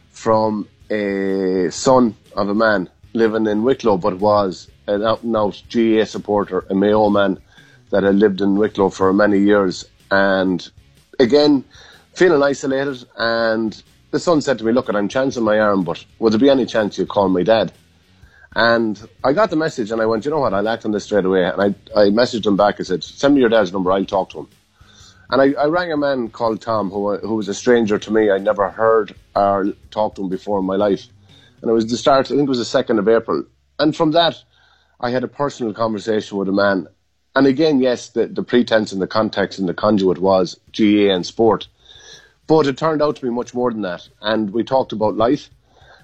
from 0.09 0.67
a 0.89 1.69
son 1.69 2.15
of 2.35 2.49
a 2.49 2.55
man 2.55 2.89
living 3.13 3.45
in 3.45 3.63
Wicklow, 3.63 3.97
but 3.97 4.19
was 4.19 4.69
an 4.87 5.03
out 5.03 5.23
and 5.23 5.35
out 5.35 5.61
GAA 5.71 6.05
supporter, 6.05 6.65
a 6.69 6.75
Mayo 6.75 7.09
man 7.09 7.39
that 7.91 8.03
had 8.03 8.15
lived 8.15 8.41
in 8.41 8.55
Wicklow 8.55 8.89
for 8.89 9.13
many 9.13 9.39
years. 9.39 9.85
And 10.09 10.67
again, 11.19 11.63
feeling 12.13 12.41
isolated 12.41 13.05
and 13.17 13.81
the 14.13 14.19
son 14.19 14.41
said 14.41 14.59
to 14.59 14.63
me, 14.63 14.71
Look, 14.71 14.89
I'm 14.89 15.09
chancing 15.09 15.43
my 15.43 15.59
arm, 15.59 15.83
but 15.83 16.05
would 16.19 16.33
there 16.33 16.39
be 16.39 16.49
any 16.49 16.67
chance 16.67 16.97
you'd 16.99 17.09
call 17.09 17.27
my 17.29 17.41
dad? 17.41 17.73
And 18.55 19.01
I 19.23 19.33
got 19.33 19.49
the 19.49 19.55
message 19.55 19.89
and 19.89 19.99
I 19.99 20.05
went, 20.05 20.23
You 20.23 20.29
know 20.31 20.39
what? 20.39 20.53
I'll 20.53 20.69
act 20.69 20.85
on 20.85 20.91
this 20.91 21.05
straight 21.05 21.25
away. 21.25 21.43
And 21.43 21.59
I, 21.59 21.65
I 21.99 22.05
messaged 22.09 22.45
him 22.45 22.55
back. 22.55 22.79
I 22.79 22.83
said, 22.83 23.03
Send 23.03 23.33
me 23.33 23.41
your 23.41 23.49
dad's 23.49 23.73
number. 23.73 23.91
I'll 23.91 24.05
talk 24.05 24.29
to 24.29 24.41
him. 24.41 24.47
And 25.31 25.41
I, 25.41 25.59
I 25.59 25.65
rang 25.65 25.91
a 25.91 25.97
man 25.97 26.29
called 26.29 26.61
Tom, 26.61 26.91
who, 26.91 27.17
who 27.17 27.33
was 27.33 27.47
a 27.47 27.55
stranger 27.55 27.97
to 27.97 28.11
me. 28.11 28.29
I 28.29 28.37
never 28.37 28.69
heard 28.69 29.15
or 29.35 29.73
talked 29.89 30.17
to 30.17 30.21
him 30.21 30.29
before 30.29 30.59
in 30.59 30.65
my 30.65 30.75
life. 30.75 31.07
And 31.63 31.71
it 31.71 31.73
was 31.73 31.87
the 31.87 31.97
start, 31.97 32.27
I 32.27 32.35
think 32.35 32.41
it 32.41 32.49
was 32.49 32.71
the 32.71 32.83
2nd 32.83 32.99
of 32.99 33.09
April. 33.09 33.45
And 33.79 33.95
from 33.95 34.11
that, 34.11 34.35
I 34.99 35.09
had 35.09 35.23
a 35.23 35.27
personal 35.27 35.73
conversation 35.73 36.37
with 36.37 36.49
a 36.49 36.51
man. 36.51 36.87
And 37.35 37.47
again, 37.47 37.81
yes, 37.81 38.09
the, 38.09 38.27
the 38.27 38.43
pretense 38.43 38.91
and 38.91 39.01
the 39.01 39.07
context 39.07 39.57
and 39.57 39.67
the 39.67 39.73
conduit 39.73 40.19
was 40.19 40.59
GAA 40.71 41.11
and 41.11 41.25
sport. 41.25 41.67
But 42.47 42.67
it 42.67 42.77
turned 42.77 43.01
out 43.01 43.15
to 43.17 43.21
be 43.21 43.29
much 43.29 43.53
more 43.53 43.71
than 43.71 43.81
that. 43.81 44.07
And 44.21 44.51
we 44.51 44.63
talked 44.63 44.91
about 44.91 45.15
life 45.15 45.49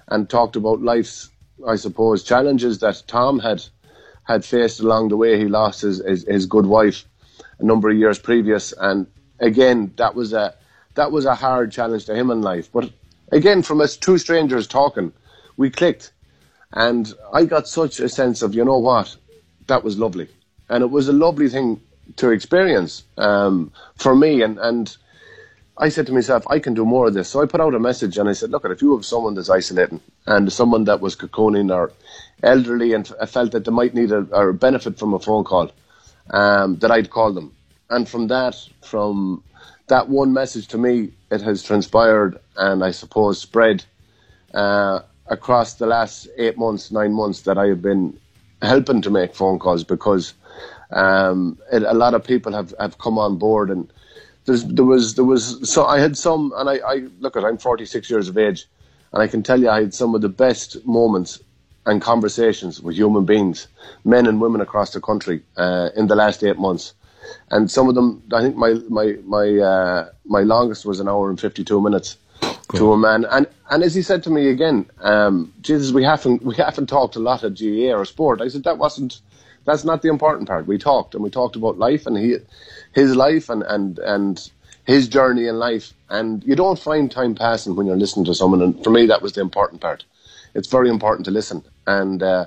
and 0.08 0.28
talked 0.28 0.56
about 0.56 0.80
life's, 0.80 1.30
I 1.66 1.76
suppose, 1.76 2.24
challenges 2.24 2.78
that 2.80 3.02
Tom 3.06 3.38
had 3.38 3.62
had 4.24 4.44
faced 4.44 4.80
along 4.80 5.08
the 5.08 5.16
way. 5.16 5.38
He 5.38 5.46
lost 5.46 5.82
his, 5.82 5.98
his, 6.04 6.26
his 6.26 6.46
good 6.46 6.66
wife 6.66 7.04
a 7.58 7.64
number 7.64 7.90
of 7.90 7.96
years 7.96 8.18
previous. 8.18 8.72
And 8.72 9.06
again, 9.38 9.92
that 9.96 10.14
was 10.14 10.32
a 10.32 10.54
that 10.94 11.12
was 11.12 11.24
a 11.24 11.34
hard 11.34 11.72
challenge 11.72 12.06
to 12.06 12.14
him 12.14 12.30
in 12.30 12.42
life. 12.42 12.70
But 12.72 12.90
again, 13.30 13.62
from 13.62 13.80
us 13.80 13.96
two 13.96 14.18
strangers 14.18 14.66
talking, 14.66 15.12
we 15.56 15.70
clicked. 15.70 16.12
And 16.72 17.12
I 17.32 17.44
got 17.44 17.68
such 17.68 18.00
a 18.00 18.08
sense 18.08 18.42
of, 18.42 18.54
you 18.54 18.64
know 18.64 18.78
what, 18.78 19.16
that 19.66 19.84
was 19.84 19.98
lovely. 19.98 20.28
And 20.68 20.82
it 20.82 20.90
was 20.90 21.08
a 21.08 21.12
lovely 21.12 21.48
thing 21.48 21.80
to 22.16 22.30
experience 22.30 23.04
um, 23.16 23.72
for 23.96 24.14
me. 24.14 24.42
And, 24.42 24.58
and 24.58 24.96
I 25.80 25.88
said 25.88 26.06
to 26.08 26.12
myself, 26.12 26.44
I 26.50 26.58
can 26.58 26.74
do 26.74 26.84
more 26.84 27.06
of 27.06 27.14
this. 27.14 27.30
So 27.30 27.40
I 27.40 27.46
put 27.46 27.62
out 27.62 27.74
a 27.74 27.80
message 27.80 28.18
and 28.18 28.28
I 28.28 28.34
said, 28.34 28.50
look, 28.50 28.66
if 28.66 28.82
you 28.82 28.94
have 28.94 29.06
someone 29.06 29.32
that's 29.32 29.48
isolating 29.48 30.00
and 30.26 30.52
someone 30.52 30.84
that 30.84 31.00
was 31.00 31.16
cocooning 31.16 31.74
or 31.74 31.90
elderly 32.42 32.92
and 32.92 33.08
felt 33.26 33.52
that 33.52 33.64
they 33.64 33.70
might 33.70 33.94
need 33.94 34.12
a, 34.12 34.26
or 34.30 34.52
benefit 34.52 34.98
from 34.98 35.14
a 35.14 35.18
phone 35.18 35.42
call, 35.42 35.72
um, 36.28 36.76
that 36.80 36.90
I'd 36.90 37.08
call 37.08 37.32
them. 37.32 37.54
And 37.88 38.06
from 38.06 38.28
that, 38.28 38.56
from 38.82 39.42
that 39.88 40.10
one 40.10 40.34
message 40.34 40.68
to 40.68 40.78
me, 40.78 41.12
it 41.30 41.40
has 41.40 41.62
transpired 41.62 42.38
and 42.56 42.84
I 42.84 42.90
suppose 42.90 43.40
spread 43.40 43.82
uh, 44.52 45.00
across 45.28 45.74
the 45.74 45.86
last 45.86 46.28
eight 46.36 46.58
months, 46.58 46.92
nine 46.92 47.14
months 47.14 47.40
that 47.42 47.56
I 47.56 47.68
have 47.68 47.80
been 47.80 48.18
helping 48.60 49.00
to 49.00 49.08
make 49.10 49.34
phone 49.34 49.58
calls 49.58 49.82
because 49.82 50.34
um, 50.90 51.58
it, 51.72 51.84
a 51.84 51.94
lot 51.94 52.12
of 52.12 52.22
people 52.22 52.52
have, 52.52 52.74
have 52.78 52.98
come 52.98 53.16
on 53.16 53.38
board 53.38 53.70
and 53.70 53.90
there 54.46 54.84
was 54.84 55.14
there 55.14 55.24
was 55.24 55.70
so 55.70 55.86
I 55.86 56.00
had 56.00 56.16
some 56.16 56.52
and 56.56 56.68
I, 56.68 56.76
I 56.86 56.94
look 57.20 57.36
at 57.36 57.44
I'm 57.44 57.58
46 57.58 58.10
years 58.10 58.28
of 58.28 58.38
age 58.38 58.66
And 59.12 59.22
I 59.22 59.26
can 59.26 59.42
tell 59.42 59.60
you, 59.60 59.68
I 59.68 59.82
had 59.82 59.94
some 59.94 60.14
of 60.14 60.20
the 60.20 60.28
best 60.28 60.84
moments 60.86 61.40
and 61.86 62.00
conversations 62.00 62.80
with 62.80 62.96
human 62.96 63.24
beings, 63.24 63.66
men 64.04 64.26
and 64.26 64.40
women 64.40 64.60
across 64.60 64.92
the 64.92 65.00
country, 65.00 65.42
uh, 65.56 65.90
in 65.96 66.06
the 66.06 66.14
last 66.14 66.44
eight 66.44 66.58
months. 66.58 66.94
And 67.50 67.70
some 67.70 67.88
of 67.88 67.94
them, 67.94 68.22
I 68.32 68.42
think 68.42 68.56
my 68.56 68.74
my 68.88 69.16
my 69.24 69.58
uh, 69.58 70.08
my 70.24 70.42
longest 70.42 70.86
was 70.86 71.00
an 71.00 71.08
hour 71.08 71.28
and 71.30 71.40
fifty 71.40 71.64
two 71.64 71.80
minutes 71.80 72.16
to 72.76 72.92
a 72.92 72.98
man. 72.98 73.24
And 73.26 73.46
and 73.70 73.82
as 73.82 73.94
he 73.94 74.02
said 74.02 74.22
to 74.24 74.30
me 74.30 74.48
again, 74.48 74.88
um, 75.00 75.52
Jesus, 75.60 75.92
we 75.92 76.04
haven't 76.04 76.42
we 76.44 76.54
haven't 76.56 76.88
talked 76.88 77.16
a 77.16 77.20
lot 77.20 77.44
at 77.44 77.58
GAA 77.58 77.92
or 77.92 78.04
sport. 78.04 78.40
I 78.40 78.48
said 78.48 78.64
that 78.64 78.78
wasn't 78.78 79.20
that's 79.70 79.84
not 79.84 80.02
the 80.02 80.08
important 80.08 80.48
part. 80.48 80.66
We 80.66 80.78
talked 80.78 81.14
and 81.14 81.22
we 81.22 81.30
talked 81.30 81.54
about 81.54 81.78
life 81.78 82.06
and 82.06 82.16
he 82.16 82.36
his 82.92 83.14
life 83.14 83.48
and 83.48 83.62
and 83.62 83.98
and 84.00 84.50
his 84.84 85.06
journey 85.08 85.46
in 85.46 85.56
life. 85.58 85.92
And 86.08 86.42
you 86.44 86.56
don't 86.56 86.78
find 86.78 87.10
time 87.10 87.34
passing 87.36 87.76
when 87.76 87.86
you're 87.86 87.96
listening 88.04 88.24
to 88.26 88.34
someone. 88.34 88.62
And 88.62 88.82
for 88.82 88.90
me, 88.90 89.06
that 89.06 89.22
was 89.22 89.32
the 89.34 89.40
important 89.40 89.80
part. 89.80 90.04
It's 90.54 90.66
very 90.66 90.90
important 90.90 91.26
to 91.26 91.30
listen. 91.30 91.62
And 91.86 92.20
uh, 92.22 92.46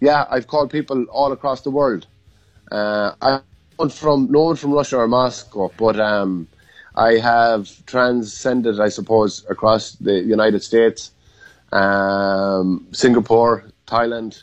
yeah, 0.00 0.26
I've 0.30 0.46
called 0.46 0.70
people 0.70 1.04
all 1.04 1.32
across 1.32 1.62
the 1.62 1.70
world. 1.70 2.06
Uh, 2.70 3.12
I 3.22 3.40
from 3.90 4.30
no 4.30 4.42
one 4.44 4.56
from 4.56 4.72
Russia 4.72 4.98
or 4.98 5.08
Moscow, 5.08 5.70
but 5.78 5.98
um, 5.98 6.48
I 6.96 7.12
have 7.14 7.70
transcended, 7.86 8.80
I 8.80 8.88
suppose, 8.88 9.46
across 9.48 9.92
the 9.92 10.20
United 10.20 10.62
States, 10.62 11.12
um, 11.72 12.88
Singapore, 12.92 13.64
Thailand, 13.86 14.42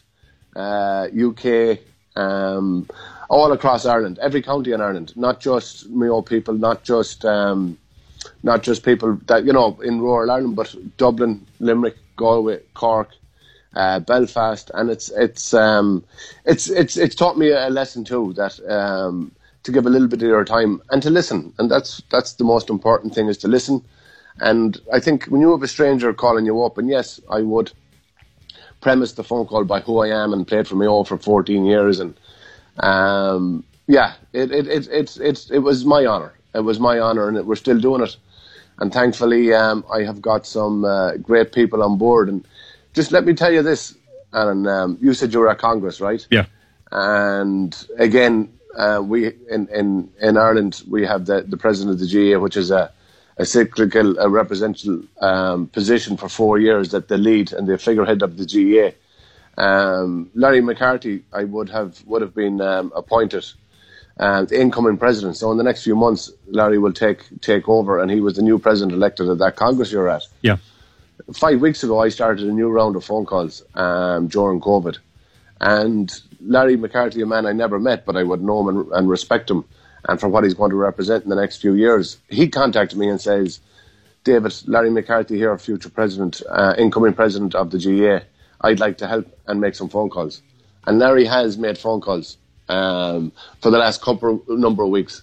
uh, 0.55 1.07
UK, 1.13 1.79
um, 2.15 2.87
all 3.29 3.51
across 3.51 3.85
Ireland, 3.85 4.19
every 4.19 4.41
county 4.41 4.71
in 4.71 4.81
Ireland, 4.81 5.13
not 5.15 5.39
just 5.39 5.89
Mayo 5.89 6.21
people, 6.21 6.53
not 6.53 6.83
just 6.83 7.25
um, 7.25 7.77
not 8.43 8.63
just 8.63 8.83
people 8.83 9.19
that 9.27 9.45
you 9.45 9.53
know 9.53 9.77
in 9.83 10.01
rural 10.01 10.31
Ireland, 10.31 10.55
but 10.55 10.75
Dublin, 10.97 11.45
Limerick, 11.59 11.97
Galway, 12.15 12.61
Cork, 12.73 13.09
uh, 13.75 13.99
Belfast, 13.99 14.71
and 14.73 14.89
it's 14.89 15.09
it's 15.11 15.53
um, 15.53 16.03
it's 16.45 16.69
it's 16.69 16.97
it's 16.97 17.15
taught 17.15 17.37
me 17.37 17.51
a 17.51 17.69
lesson 17.69 18.03
too 18.03 18.33
that 18.33 18.59
um, 18.69 19.31
to 19.63 19.71
give 19.71 19.85
a 19.85 19.89
little 19.89 20.07
bit 20.07 20.21
of 20.21 20.27
your 20.27 20.45
time 20.45 20.81
and 20.91 21.01
to 21.03 21.09
listen, 21.09 21.53
and 21.57 21.69
that's 21.69 22.01
that's 22.09 22.33
the 22.33 22.43
most 22.43 22.69
important 22.69 23.13
thing 23.13 23.27
is 23.27 23.37
to 23.39 23.47
listen. 23.47 23.83
And 24.39 24.79
I 24.91 24.99
think 24.99 25.25
when 25.25 25.41
you 25.41 25.51
have 25.51 25.63
a 25.63 25.67
stranger 25.67 26.13
calling 26.13 26.45
you 26.45 26.61
up, 26.63 26.77
and 26.77 26.89
yes, 26.89 27.21
I 27.29 27.41
would 27.41 27.71
premise 28.85 29.13
the 29.13 29.23
phone 29.23 29.47
call 29.47 29.63
by 29.65 29.79
who 29.79 29.97
I 29.97 30.09
am 30.09 30.31
and 30.31 30.47
played 30.47 30.67
for 30.67 30.75
Mayo 30.75 31.03
for 31.03 31.17
14 31.17 31.65
years, 31.65 31.99
and 31.99 32.13
um, 32.77 33.63
yeah, 33.87 34.13
it 34.31 34.51
it, 34.51 34.67
it 34.67 34.87
it 34.89 35.17
it 35.17 35.47
it 35.49 35.59
was 35.59 35.85
my 35.85 36.05
honour. 36.05 36.33
It 36.53 36.59
was 36.59 36.79
my 36.79 36.99
honour, 36.99 37.27
and 37.27 37.35
it, 37.35 37.47
we're 37.47 37.55
still 37.55 37.79
doing 37.79 38.03
it. 38.03 38.15
And 38.77 38.93
thankfully, 38.93 39.55
um, 39.55 39.83
I 39.91 40.03
have 40.03 40.21
got 40.21 40.45
some 40.45 40.85
uh, 40.85 41.17
great 41.17 41.51
people 41.51 41.81
on 41.81 41.97
board. 41.97 42.29
And 42.29 42.45
just 42.93 43.11
let 43.11 43.25
me 43.25 43.33
tell 43.33 43.51
you 43.51 43.63
this, 43.63 43.97
Alan. 44.33 44.67
Um, 44.67 44.99
you 45.01 45.15
said 45.15 45.33
you 45.33 45.39
were 45.39 45.49
at 45.49 45.57
Congress, 45.57 45.99
right? 45.99 46.23
Yeah. 46.29 46.45
And 46.91 47.75
again, 47.97 48.53
uh, 48.77 49.01
we 49.03 49.33
in, 49.49 49.67
in 49.69 50.11
in 50.21 50.37
Ireland 50.37 50.83
we 50.87 51.07
have 51.07 51.25
the 51.25 51.41
the 51.41 51.57
president 51.57 51.95
of 51.95 51.99
the 51.99 52.09
GAA, 52.13 52.39
which 52.39 52.55
is 52.55 52.69
a 52.69 52.91
a 53.37 53.45
cyclical, 53.45 54.17
a 54.19 54.29
representative 54.29 55.07
um, 55.19 55.67
position 55.67 56.17
for 56.17 56.29
four 56.29 56.57
years 56.57 56.91
that 56.91 57.07
the 57.07 57.17
lead 57.17 57.51
and 57.51 57.67
the 57.67 57.77
figurehead 57.77 58.21
of 58.21 58.37
the 58.37 58.45
GAA. 58.45 58.95
Um, 59.61 60.29
Larry 60.33 60.61
McCarthy, 60.61 61.23
I 61.33 61.43
would 61.43 61.69
have 61.69 62.01
would 62.05 62.21
have 62.21 62.33
been 62.33 62.61
um, 62.61 62.91
appointed 62.95 63.45
uh, 64.17 64.45
the 64.45 64.59
incoming 64.59 64.97
president. 64.97 65.37
So 65.37 65.51
in 65.51 65.57
the 65.57 65.63
next 65.63 65.83
few 65.83 65.95
months, 65.95 66.31
Larry 66.47 66.77
will 66.77 66.93
take 66.93 67.23
take 67.41 67.67
over, 67.67 67.99
and 67.99 68.09
he 68.11 68.21
was 68.21 68.35
the 68.35 68.41
new 68.41 68.59
president 68.59 68.93
elected 68.93 69.29
at 69.29 69.37
that 69.39 69.55
Congress 69.55 69.91
you're 69.91 70.09
at. 70.09 70.23
Yeah. 70.41 70.57
Five 71.33 71.61
weeks 71.61 71.83
ago, 71.83 71.99
I 71.99 72.09
started 72.09 72.47
a 72.47 72.51
new 72.51 72.69
round 72.69 72.95
of 72.95 73.03
phone 73.03 73.25
calls 73.25 73.63
um, 73.75 74.27
during 74.27 74.59
COVID, 74.59 74.97
and 75.61 76.11
Larry 76.41 76.75
McCarthy, 76.77 77.21
a 77.21 77.25
man 77.25 77.45
I 77.45 77.53
never 77.53 77.79
met, 77.79 78.05
but 78.05 78.15
I 78.15 78.23
would 78.23 78.41
know 78.41 78.61
him 78.61 78.77
and, 78.77 78.91
and 78.91 79.09
respect 79.09 79.49
him, 79.49 79.65
and 80.07 80.19
for 80.19 80.27
what 80.27 80.43
he's 80.43 80.53
going 80.53 80.71
to 80.71 80.75
represent 80.75 81.23
in 81.23 81.29
the 81.29 81.35
next 81.35 81.57
few 81.57 81.73
years, 81.73 82.17
he 82.29 82.47
contacted 82.47 82.97
me 82.97 83.09
and 83.09 83.19
says, 83.19 83.59
"David, 84.23 84.53
Larry 84.65 84.89
McCarthy 84.89 85.37
here, 85.37 85.57
future 85.57 85.89
president, 85.89 86.41
uh, 86.49 86.73
incoming 86.77 87.13
president 87.13 87.55
of 87.55 87.71
the 87.71 87.79
GAA." 87.79 88.25
I'd 88.61 88.79
like 88.79 88.97
to 88.99 89.07
help 89.07 89.27
and 89.47 89.61
make 89.61 89.75
some 89.75 89.89
phone 89.89 90.09
calls. 90.09 90.41
And 90.87 90.99
Larry 90.99 91.25
has 91.25 91.57
made 91.57 91.77
phone 91.77 92.01
calls 92.01 92.37
um, 92.69 93.31
for 93.61 93.69
the 93.69 93.77
last 93.77 94.01
couple 94.01 94.43
number 94.47 94.83
of 94.83 94.89
weeks 94.89 95.21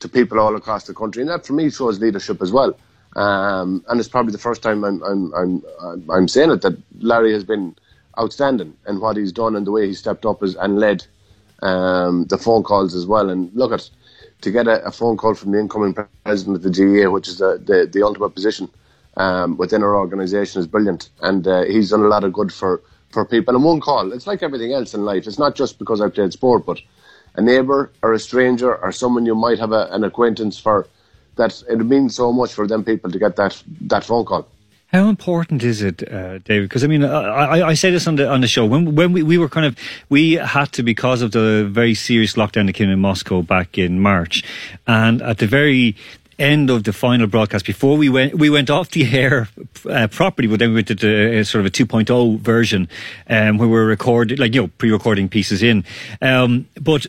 to 0.00 0.08
people 0.08 0.38
all 0.38 0.54
across 0.56 0.84
the 0.84 0.94
country, 0.94 1.22
and 1.22 1.30
that 1.30 1.46
for 1.46 1.54
me 1.54 1.70
shows 1.70 2.00
leadership 2.00 2.42
as 2.42 2.52
well. 2.52 2.78
Um, 3.16 3.84
and 3.88 3.98
it's 3.98 4.08
probably 4.08 4.32
the 4.32 4.38
first 4.38 4.62
time 4.62 4.84
I'm, 4.84 5.02
I'm, 5.02 5.32
I'm, 5.34 5.64
I'm 6.10 6.28
saying 6.28 6.50
it 6.50 6.62
that 6.62 6.76
Larry 7.00 7.32
has 7.32 7.44
been 7.44 7.74
outstanding 8.18 8.76
in 8.86 9.00
what 9.00 9.16
he's 9.16 9.32
done 9.32 9.56
and 9.56 9.66
the 9.66 9.70
way 9.70 9.86
he 9.86 9.94
stepped 9.94 10.26
up 10.26 10.42
as, 10.42 10.54
and 10.56 10.78
led 10.78 11.06
um, 11.62 12.26
the 12.26 12.36
phone 12.36 12.62
calls 12.62 12.94
as 12.94 13.06
well. 13.06 13.30
And 13.30 13.50
look 13.54 13.72
at 13.72 13.88
to 14.42 14.50
get 14.50 14.66
a, 14.66 14.84
a, 14.84 14.90
phone 14.90 15.16
call 15.16 15.34
from 15.34 15.52
the 15.52 15.58
incoming 15.58 15.94
president 16.24 16.56
of 16.56 16.62
the 16.62 16.70
GAA, 16.70 17.10
which 17.10 17.28
is 17.28 17.38
the, 17.38 17.60
the, 17.64 17.88
the 17.90 18.02
ultimate 18.02 18.30
position 18.30 18.68
um, 19.16 19.56
within 19.56 19.82
our 19.82 19.96
organisation 19.96 20.60
is 20.60 20.66
brilliant, 20.66 21.08
and 21.22 21.46
uh, 21.48 21.64
he's 21.64 21.90
done 21.90 22.02
a 22.02 22.08
lot 22.08 22.24
of 22.24 22.32
good 22.32 22.52
for, 22.52 22.82
for 23.10 23.24
people. 23.24 23.54
And 23.54 23.64
one 23.64 23.80
call, 23.80 24.12
it's 24.12 24.26
like 24.26 24.42
everything 24.42 24.72
else 24.72 24.94
in 24.94 25.04
life. 25.04 25.26
It's 25.26 25.38
not 25.38 25.54
just 25.54 25.78
because 25.78 26.00
I 26.00 26.08
played 26.08 26.32
sport, 26.32 26.66
but 26.66 26.80
a 27.34 27.42
neighbour 27.42 27.90
or 28.02 28.12
a 28.12 28.18
stranger 28.18 28.76
or 28.76 28.92
someone 28.92 29.26
you 29.26 29.34
might 29.34 29.58
have 29.58 29.72
a, 29.72 29.88
an 29.90 30.04
acquaintance 30.04 30.58
for, 30.58 30.86
that 31.36 31.62
it 31.68 31.76
means 31.76 32.14
so 32.14 32.32
much 32.32 32.52
for 32.52 32.66
them 32.66 32.84
people 32.84 33.10
to 33.10 33.18
get 33.18 33.36
that 33.36 33.62
that 33.82 34.04
phone 34.04 34.24
call. 34.24 34.48
How 34.96 35.10
important 35.10 35.62
is 35.62 35.82
it, 35.82 36.10
uh, 36.10 36.38
David? 36.38 36.70
Because 36.70 36.82
I 36.82 36.86
mean, 36.86 37.04
I, 37.04 37.68
I 37.68 37.74
say 37.74 37.90
this 37.90 38.06
on 38.06 38.16
the 38.16 38.30
on 38.30 38.40
the 38.40 38.46
show 38.46 38.64
when 38.64 38.94
when 38.94 39.12
we, 39.12 39.22
we 39.22 39.36
were 39.36 39.50
kind 39.50 39.66
of 39.66 39.76
we 40.08 40.32
had 40.32 40.72
to 40.72 40.82
because 40.82 41.20
of 41.20 41.32
the 41.32 41.68
very 41.70 41.92
serious 41.92 42.32
lockdown 42.32 42.64
that 42.64 42.72
came 42.72 42.88
in 42.88 42.98
Moscow 42.98 43.42
back 43.42 43.76
in 43.76 44.00
March, 44.00 44.42
and 44.86 45.20
at 45.20 45.36
the 45.36 45.46
very 45.46 45.96
end 46.38 46.70
of 46.70 46.84
the 46.84 46.94
final 46.94 47.26
broadcast 47.26 47.66
before 47.66 47.98
we 47.98 48.08
went 48.08 48.38
we 48.38 48.48
went 48.48 48.70
off 48.70 48.90
the 48.90 49.04
air 49.18 49.48
uh, 49.90 50.06
properly 50.08 50.48
but 50.48 50.58
then 50.60 50.70
we 50.70 50.76
went 50.76 50.88
to 50.88 51.40
uh, 51.40 51.44
sort 51.44 51.60
of 51.60 51.66
a 51.66 51.70
2.0 51.70 52.38
version 52.40 52.86
um, 53.30 53.56
where 53.56 53.68
we 53.68 53.74
were 53.74 53.86
recording 53.86 54.36
like 54.38 54.54
you 54.54 54.62
know 54.62 54.68
pre-recording 54.78 55.28
pieces 55.28 55.62
in 55.62 55.82
um, 56.20 56.66
but 56.80 57.06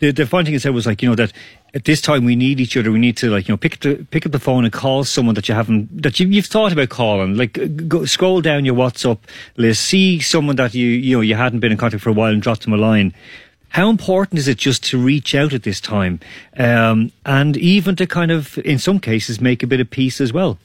the, 0.00 0.12
the 0.12 0.26
fun 0.26 0.44
thing 0.44 0.54
I 0.54 0.58
said 0.58 0.74
was 0.74 0.86
like 0.86 1.02
you 1.02 1.08
know 1.08 1.14
that 1.14 1.32
at 1.74 1.84
this 1.84 2.00
time 2.00 2.24
we 2.24 2.36
need 2.36 2.60
each 2.60 2.76
other 2.76 2.90
we 2.90 2.98
need 2.98 3.16
to 3.16 3.30
like 3.30 3.48
you 3.48 3.52
know 3.52 3.56
pick 3.56 3.80
the 3.80 4.06
pick 4.10 4.26
up 4.26 4.32
the 4.32 4.38
phone 4.38 4.64
and 4.64 4.72
call 4.72 5.04
someone 5.04 5.34
that 5.34 5.48
you 5.48 5.54
haven't 5.54 6.02
that 6.02 6.18
you, 6.18 6.26
you've 6.26 6.46
thought 6.46 6.72
about 6.72 6.88
calling 6.88 7.36
like 7.36 7.58
go, 7.88 8.04
scroll 8.04 8.40
down 8.40 8.64
your 8.64 8.74
whatsapp 8.74 9.18
list 9.56 9.82
see 9.82 10.20
someone 10.20 10.56
that 10.56 10.74
you 10.74 10.86
you 10.88 11.16
know 11.16 11.20
you 11.20 11.34
hadn't 11.34 11.60
been 11.60 11.72
in 11.72 11.78
contact 11.78 12.02
for 12.02 12.10
a 12.10 12.14
while 12.14 12.32
and 12.32 12.42
drop 12.42 12.58
them 12.60 12.72
a 12.72 12.76
line 12.76 13.14
how 13.70 13.88
important 13.88 14.38
is 14.38 14.48
it 14.48 14.58
just 14.58 14.82
to 14.84 14.98
reach 14.98 15.32
out 15.34 15.52
at 15.52 15.62
this 15.62 15.80
time 15.80 16.18
um, 16.56 17.12
and 17.24 17.56
even 17.56 17.94
to 17.96 18.06
kind 18.06 18.32
of, 18.32 18.58
in 18.58 18.80
some 18.80 18.98
cases, 18.98 19.40
make 19.40 19.62
a 19.62 19.66
bit 19.66 19.78
of 19.80 19.88
peace 19.88 20.20
as 20.20 20.32
well? 20.32 20.58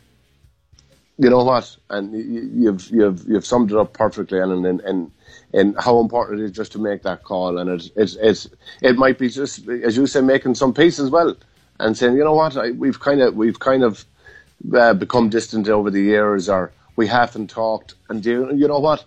You 1.20 1.30
know 1.30 1.44
what? 1.44 1.78
And 1.90 2.14
you've 2.14 2.90
you've 2.90 3.24
you've 3.28 3.46
summed 3.46 3.72
it 3.72 3.78
up 3.78 3.94
perfectly, 3.94 4.40
Alan, 4.40 4.66
and 4.66 4.82
and, 4.82 5.12
and 5.56 5.76
how 5.80 6.00
important 6.00 6.42
it 6.42 6.46
is 6.46 6.52
just 6.52 6.72
to 6.74 6.80
make 6.80 7.04
that 7.04 7.24
call. 7.24 7.58
And 7.58 7.70
it 7.70 7.92
it's 7.96 8.16
it's 8.16 8.50
it 8.82 8.98
might 8.98 9.18
be 9.18 9.30
just 9.30 9.68
as 9.68 9.96
you 9.98 10.08
say, 10.08 10.22
making 10.22 10.56
some 10.56 10.74
peace 10.74 11.00
as 11.00 11.10
well, 11.10 11.36
and 11.80 11.98
saying, 11.98 12.16
you 12.16 12.24
know 12.24 12.34
what, 12.34 12.58
I, 12.58 12.72
we've 12.72 13.00
kind 13.00 13.22
of 13.22 13.36
we've 13.36 13.60
kind 13.60 13.84
of 13.84 14.06
uh, 14.74 14.94
become 14.94 15.30
distant 15.30 15.68
over 15.70 15.90
the 15.90 16.02
years, 16.02 16.50
or 16.50 16.72
we 16.96 17.08
haven't 17.08 17.50
talked. 17.50 17.96
And 18.10 18.26
you, 18.26 18.54
you 18.54 18.68
know 18.68 18.80
what? 18.80 19.04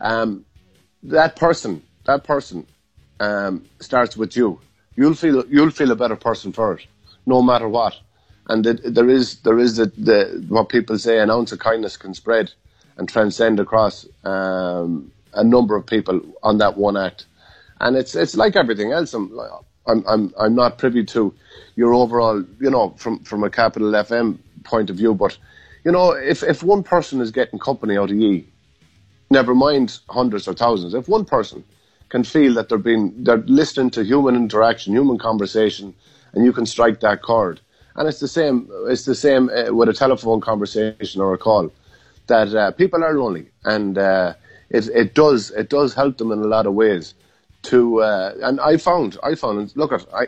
Um, 0.00 0.44
that 1.04 1.36
person, 1.36 1.82
that 2.04 2.24
person 2.24 2.66
um, 3.20 3.64
starts 3.80 4.16
with 4.16 4.36
you. 4.36 4.60
You'll 4.96 5.14
feel 5.14 5.44
you'll 5.46 5.70
feel 5.70 5.90
a 5.92 5.96
better 5.96 6.16
person 6.16 6.52
first, 6.52 6.86
no 7.26 7.42
matter 7.42 7.68
what. 7.68 7.98
And 8.48 8.66
it, 8.66 8.94
there 8.94 9.08
is 9.08 9.40
there 9.40 9.58
is 9.58 9.76
the, 9.76 9.86
the 9.86 10.44
what 10.48 10.68
people 10.68 10.98
say 10.98 11.18
an 11.18 11.30
ounce 11.30 11.52
of 11.52 11.60
kindness 11.60 11.96
can 11.96 12.14
spread 12.14 12.52
and 12.96 13.08
transcend 13.08 13.58
across 13.60 14.06
um, 14.24 15.10
a 15.34 15.44
number 15.44 15.76
of 15.76 15.86
people 15.86 16.20
on 16.42 16.58
that 16.58 16.76
one 16.76 16.96
act. 16.96 17.26
And 17.80 17.96
it's 17.96 18.14
it's 18.14 18.36
like 18.36 18.56
everything 18.56 18.92
else. 18.92 19.14
I'm 19.14 19.38
I'm 19.86 20.04
I'm, 20.06 20.34
I'm 20.38 20.54
not 20.54 20.78
privy 20.78 21.04
to 21.06 21.34
your 21.76 21.94
overall, 21.94 22.44
you 22.60 22.70
know, 22.70 22.94
from 22.96 23.20
from 23.24 23.44
a 23.44 23.50
capital 23.50 23.90
FM 23.90 24.38
point 24.64 24.90
of 24.90 24.96
view, 24.96 25.14
but 25.14 25.36
you 25.84 25.90
know, 25.90 26.12
if 26.12 26.42
if 26.42 26.62
one 26.62 26.82
person 26.82 27.20
is 27.20 27.30
getting 27.30 27.58
company 27.58 27.96
out 27.96 28.10
of 28.10 28.16
ye, 28.16 28.46
never 29.30 29.54
mind 29.54 29.98
hundreds 30.08 30.46
or 30.46 30.54
thousands. 30.54 30.94
If 30.94 31.08
one 31.08 31.24
person 31.24 31.64
can 32.08 32.22
feel 32.24 32.54
that 32.54 32.68
they're 32.68 32.78
being 32.78 33.24
they're 33.24 33.38
listening 33.38 33.90
to 33.90 34.04
human 34.04 34.36
interaction, 34.36 34.92
human 34.92 35.18
conversation, 35.18 35.94
and 36.32 36.44
you 36.44 36.52
can 36.52 36.66
strike 36.66 37.00
that 37.00 37.22
chord. 37.22 37.60
And 37.96 38.08
it's 38.08 38.20
the 38.20 38.28
same. 38.28 38.68
It's 38.86 39.04
the 39.04 39.14
same 39.14 39.50
uh, 39.50 39.74
with 39.74 39.88
a 39.88 39.92
telephone 39.92 40.40
conversation 40.40 41.20
or 41.20 41.34
a 41.34 41.38
call. 41.38 41.72
That 42.28 42.54
uh, 42.54 42.70
people 42.72 43.02
are 43.02 43.14
lonely, 43.14 43.48
and 43.64 43.98
uh, 43.98 44.34
it 44.72 44.88
it 44.88 45.14
does 45.14 45.50
it 45.50 45.68
does 45.68 45.94
help 45.94 46.18
them 46.18 46.32
in 46.32 46.40
a 46.40 46.46
lot 46.46 46.66
of 46.66 46.74
ways. 46.74 47.14
To 47.70 48.02
uh, 48.02 48.34
and 48.42 48.60
I 48.60 48.76
found 48.76 49.18
I 49.22 49.36
found 49.36 49.72
look 49.76 49.92
at 49.92 50.04
I 50.12 50.26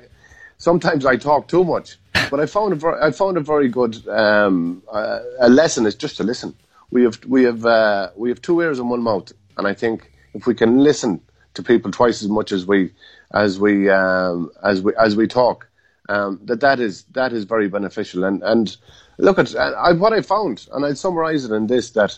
sometimes 0.58 1.04
I 1.04 1.16
talk 1.16 1.48
too 1.48 1.64
much, 1.64 1.96
but 2.30 2.38
I 2.38 2.46
found 2.46 2.72
a 2.72 2.76
very, 2.76 3.00
I 3.00 3.10
found 3.10 3.36
a 3.36 3.40
very 3.40 3.68
good 3.68 4.06
um, 4.08 4.82
uh, 4.92 5.18
a 5.40 5.48
lesson 5.48 5.86
is 5.86 5.96
just 5.96 6.16
to 6.18 6.24
listen 6.24 6.54
we 6.94 7.02
have 7.02 7.18
we 7.26 7.42
have 7.42 7.66
uh, 7.66 8.10
we 8.16 8.28
have 8.28 8.40
two 8.40 8.60
ears 8.60 8.78
and 8.78 8.88
one 8.88 9.02
mouth, 9.02 9.32
and 9.58 9.66
I 9.66 9.74
think 9.74 10.12
if 10.32 10.46
we 10.46 10.54
can 10.54 10.78
listen 10.78 11.20
to 11.54 11.62
people 11.62 11.90
twice 11.90 12.22
as 12.22 12.28
much 12.28 12.52
as 12.52 12.66
we 12.66 12.92
as 13.32 13.58
we 13.58 13.90
um, 13.90 14.50
as 14.62 14.80
we 14.80 14.92
as 14.96 15.16
we 15.16 15.26
talk, 15.26 15.68
um, 16.08 16.40
that 16.44 16.60
that 16.60 16.78
is 16.78 17.02
that 17.12 17.32
is 17.32 17.44
very 17.44 17.68
beneficial. 17.68 18.22
And 18.22 18.42
and 18.44 18.76
look 19.18 19.40
at 19.40 19.56
I, 19.56 19.92
what 19.92 20.12
I 20.12 20.20
found, 20.20 20.68
and 20.72 20.84
I'd 20.84 20.96
summarise 20.96 21.44
it 21.44 21.52
in 21.52 21.66
this 21.66 21.90
that 21.90 22.16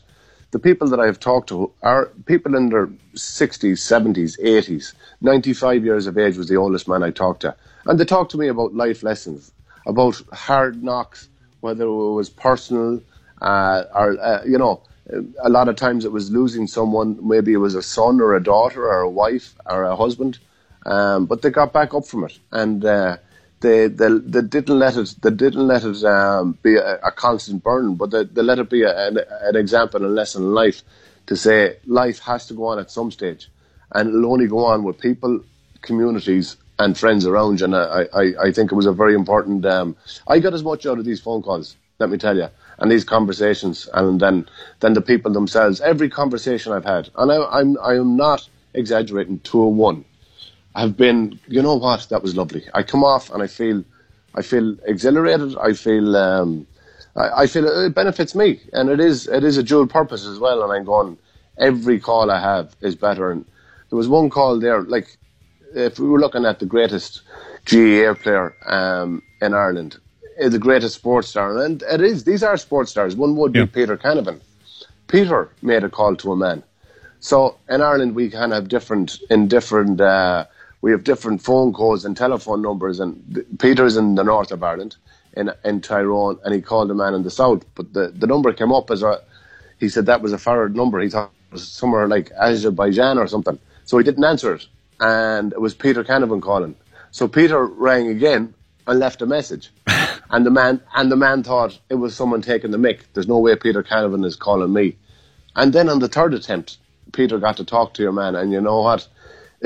the 0.56 0.62
people 0.62 0.88
that 0.88 0.98
I 0.98 1.04
have 1.04 1.20
talked 1.20 1.50
to 1.50 1.70
are 1.82 2.06
people 2.24 2.54
in 2.56 2.70
their 2.70 2.86
60s, 3.14 3.78
70s, 3.92 4.40
80s. 4.42 4.94
95 5.20 5.84
years 5.84 6.06
of 6.06 6.16
age 6.16 6.38
was 6.38 6.48
the 6.48 6.56
oldest 6.56 6.88
man 6.88 7.02
I 7.02 7.10
talked 7.10 7.42
to. 7.42 7.54
And 7.84 8.00
they 8.00 8.06
talked 8.06 8.30
to 8.30 8.38
me 8.38 8.48
about 8.48 8.72
life 8.74 9.02
lessons, 9.02 9.52
about 9.86 10.18
hard 10.32 10.82
knocks, 10.82 11.28
whether 11.60 11.84
it 11.84 12.14
was 12.20 12.30
personal 12.30 13.02
uh, 13.42 13.82
or, 13.94 14.18
uh, 14.18 14.44
you 14.46 14.56
know, 14.56 14.80
a 15.44 15.50
lot 15.50 15.68
of 15.68 15.76
times 15.76 16.06
it 16.06 16.12
was 16.12 16.30
losing 16.30 16.66
someone, 16.66 17.18
maybe 17.20 17.52
it 17.52 17.58
was 17.58 17.74
a 17.74 17.82
son 17.82 18.18
or 18.18 18.34
a 18.34 18.42
daughter 18.42 18.82
or 18.86 19.00
a 19.00 19.10
wife 19.10 19.54
or 19.66 19.84
a 19.84 19.94
husband, 19.94 20.38
um, 20.86 21.26
but 21.26 21.42
they 21.42 21.50
got 21.50 21.74
back 21.74 21.92
up 21.92 22.06
from 22.06 22.24
it. 22.24 22.38
And 22.50 22.82
uh, 22.82 23.18
they, 23.60 23.88
they, 23.88 24.08
they 24.18 24.42
didn't 24.42 24.78
let 24.78 24.96
it 24.96 25.14
they 25.22 25.30
didn't 25.30 25.66
let 25.66 25.84
it 25.84 26.04
um, 26.04 26.58
be 26.62 26.76
a, 26.76 26.96
a, 26.96 27.10
constant 27.10 27.62
burden, 27.62 27.94
but 27.94 28.10
they, 28.10 28.24
they 28.24 28.42
let 28.42 28.58
it 28.58 28.68
be 28.68 28.82
a, 28.82 29.08
an, 29.08 29.18
an, 29.42 29.56
example 29.56 29.96
and 30.02 30.06
a 30.06 30.14
lesson 30.14 30.42
in 30.42 30.52
life 30.52 30.82
to 31.26 31.36
say 31.36 31.76
life 31.86 32.18
has 32.20 32.46
to 32.46 32.54
go 32.54 32.66
on 32.66 32.78
at 32.78 32.90
some 32.90 33.10
stage, 33.10 33.48
and 33.92 34.10
it'll 34.10 34.30
only 34.32 34.46
go 34.46 34.64
on 34.66 34.84
with 34.84 35.00
people, 35.00 35.40
communities, 35.80 36.56
and 36.78 36.98
friends 36.98 37.24
around 37.24 37.60
you. 37.60 37.64
And 37.64 37.74
I, 37.74 38.06
I, 38.12 38.32
I 38.44 38.52
think 38.52 38.70
it 38.70 38.74
was 38.74 38.86
a 38.86 38.92
very 38.92 39.14
important. 39.14 39.64
Um, 39.64 39.96
I 40.28 40.38
got 40.38 40.52
as 40.52 40.62
much 40.62 40.84
out 40.84 40.98
of 40.98 41.06
these 41.06 41.20
phone 41.20 41.42
calls, 41.42 41.76
let 41.98 42.10
me 42.10 42.18
tell 42.18 42.36
you, 42.36 42.48
and 42.78 42.90
these 42.90 43.04
conversations, 43.04 43.88
and 43.94 44.20
then 44.20 44.46
then 44.80 44.92
the 44.92 45.00
people 45.00 45.32
themselves. 45.32 45.80
Every 45.80 46.10
conversation 46.10 46.72
I've 46.72 46.84
had, 46.84 47.08
and 47.16 47.32
I, 47.32 47.44
I'm 47.46 47.78
I 47.82 47.94
am 47.94 48.16
not 48.16 48.46
exaggerating 48.74 49.38
to 49.40 49.62
a 49.62 49.68
one 49.68 50.04
have 50.80 50.96
been, 50.96 51.38
you 51.48 51.62
know 51.62 51.76
what, 51.76 52.06
that 52.10 52.22
was 52.22 52.36
lovely. 52.36 52.64
I 52.74 52.82
come 52.82 53.04
off 53.04 53.30
and 53.30 53.42
I 53.42 53.46
feel, 53.46 53.84
I 54.34 54.42
feel 54.42 54.76
exhilarated. 54.84 55.56
I 55.58 55.72
feel, 55.72 56.16
um, 56.16 56.66
I, 57.16 57.42
I, 57.42 57.46
feel 57.46 57.66
it 57.66 57.94
benefits 57.94 58.34
me, 58.34 58.60
and 58.72 58.90
it 58.90 59.00
is, 59.00 59.26
it 59.26 59.44
is 59.44 59.56
a 59.56 59.62
dual 59.62 59.86
purpose 59.86 60.26
as 60.26 60.38
well. 60.38 60.62
And 60.62 60.72
I'm 60.72 60.84
going, 60.84 61.18
every 61.58 61.98
call 61.98 62.30
I 62.30 62.40
have 62.40 62.76
is 62.80 62.94
better. 62.94 63.30
And 63.30 63.44
there 63.90 63.96
was 63.96 64.08
one 64.08 64.28
call 64.30 64.58
there, 64.58 64.82
like, 64.82 65.16
if 65.74 65.98
we 65.98 66.08
were 66.08 66.20
looking 66.20 66.44
at 66.44 66.58
the 66.58 66.66
greatest 66.66 67.22
GAA 67.66 68.14
player 68.14 68.54
um, 68.66 69.22
in 69.40 69.54
Ireland, 69.54 69.98
eh, 70.38 70.48
the 70.48 70.58
greatest 70.58 70.94
sports 70.94 71.28
star, 71.28 71.58
and 71.62 71.82
it 71.82 72.00
is. 72.00 72.24
These 72.24 72.42
are 72.42 72.56
sports 72.56 72.90
stars. 72.90 73.16
One 73.16 73.36
would 73.36 73.54
yeah. 73.54 73.64
be 73.64 73.70
Peter 73.70 73.96
Canavan. 73.96 74.40
Peter 75.08 75.50
made 75.62 75.84
a 75.84 75.88
call 75.88 76.16
to 76.16 76.32
a 76.32 76.36
man. 76.36 76.62
So 77.20 77.56
in 77.68 77.80
Ireland, 77.80 78.14
we 78.14 78.30
kind 78.30 78.52
of 78.52 78.56
have 78.56 78.68
different 78.68 79.18
in 79.30 79.48
different 79.48 80.00
uh, 80.00 80.46
we 80.82 80.90
have 80.92 81.04
different 81.04 81.42
phone 81.42 81.72
codes 81.72 82.04
and 82.04 82.16
telephone 82.16 82.62
numbers. 82.62 83.00
And 83.00 83.44
Peter's 83.58 83.96
in 83.96 84.14
the 84.14 84.24
north 84.24 84.52
of 84.52 84.62
Ireland, 84.62 84.96
in 85.36 85.50
in 85.64 85.80
Tyrone, 85.80 86.38
and 86.44 86.54
he 86.54 86.60
called 86.60 86.90
a 86.90 86.94
man 86.94 87.14
in 87.14 87.22
the 87.22 87.30
south. 87.30 87.64
But 87.74 87.92
the, 87.92 88.08
the 88.08 88.26
number 88.26 88.52
came 88.52 88.72
up 88.72 88.90
as 88.90 89.02
a, 89.02 89.20
he 89.78 89.88
said 89.88 90.06
that 90.06 90.22
was 90.22 90.32
a 90.32 90.38
forward 90.38 90.76
number. 90.76 91.00
He 91.00 91.10
thought 91.10 91.32
it 91.50 91.54
was 91.54 91.68
somewhere 91.68 92.08
like 92.08 92.30
Azerbaijan 92.32 93.18
or 93.18 93.26
something. 93.26 93.58
So 93.84 93.98
he 93.98 94.04
didn't 94.04 94.24
answer 94.24 94.54
it, 94.54 94.66
and 95.00 95.52
it 95.52 95.60
was 95.60 95.74
Peter 95.74 96.04
Canavan 96.04 96.42
calling. 96.42 96.76
So 97.10 97.28
Peter 97.28 97.64
rang 97.66 98.08
again 98.08 98.54
and 98.86 98.98
left 98.98 99.22
a 99.22 99.26
message. 99.26 99.70
and 100.30 100.46
the 100.46 100.50
man 100.50 100.80
and 100.94 101.10
the 101.10 101.16
man 101.16 101.42
thought 101.42 101.78
it 101.88 101.94
was 101.96 102.14
someone 102.14 102.42
taking 102.42 102.70
the 102.70 102.78
mic. 102.78 103.12
There's 103.14 103.28
no 103.28 103.38
way 103.38 103.56
Peter 103.56 103.82
Canavan 103.82 104.24
is 104.24 104.36
calling 104.36 104.72
me. 104.72 104.96
And 105.56 105.72
then 105.72 105.88
on 105.88 106.00
the 106.00 106.08
third 106.08 106.34
attempt, 106.34 106.78
Peter 107.12 107.38
got 107.38 107.56
to 107.56 107.64
talk 107.64 107.94
to 107.94 108.02
your 108.02 108.12
man, 108.12 108.36
and 108.36 108.52
you 108.52 108.60
know 108.60 108.82
what? 108.82 109.08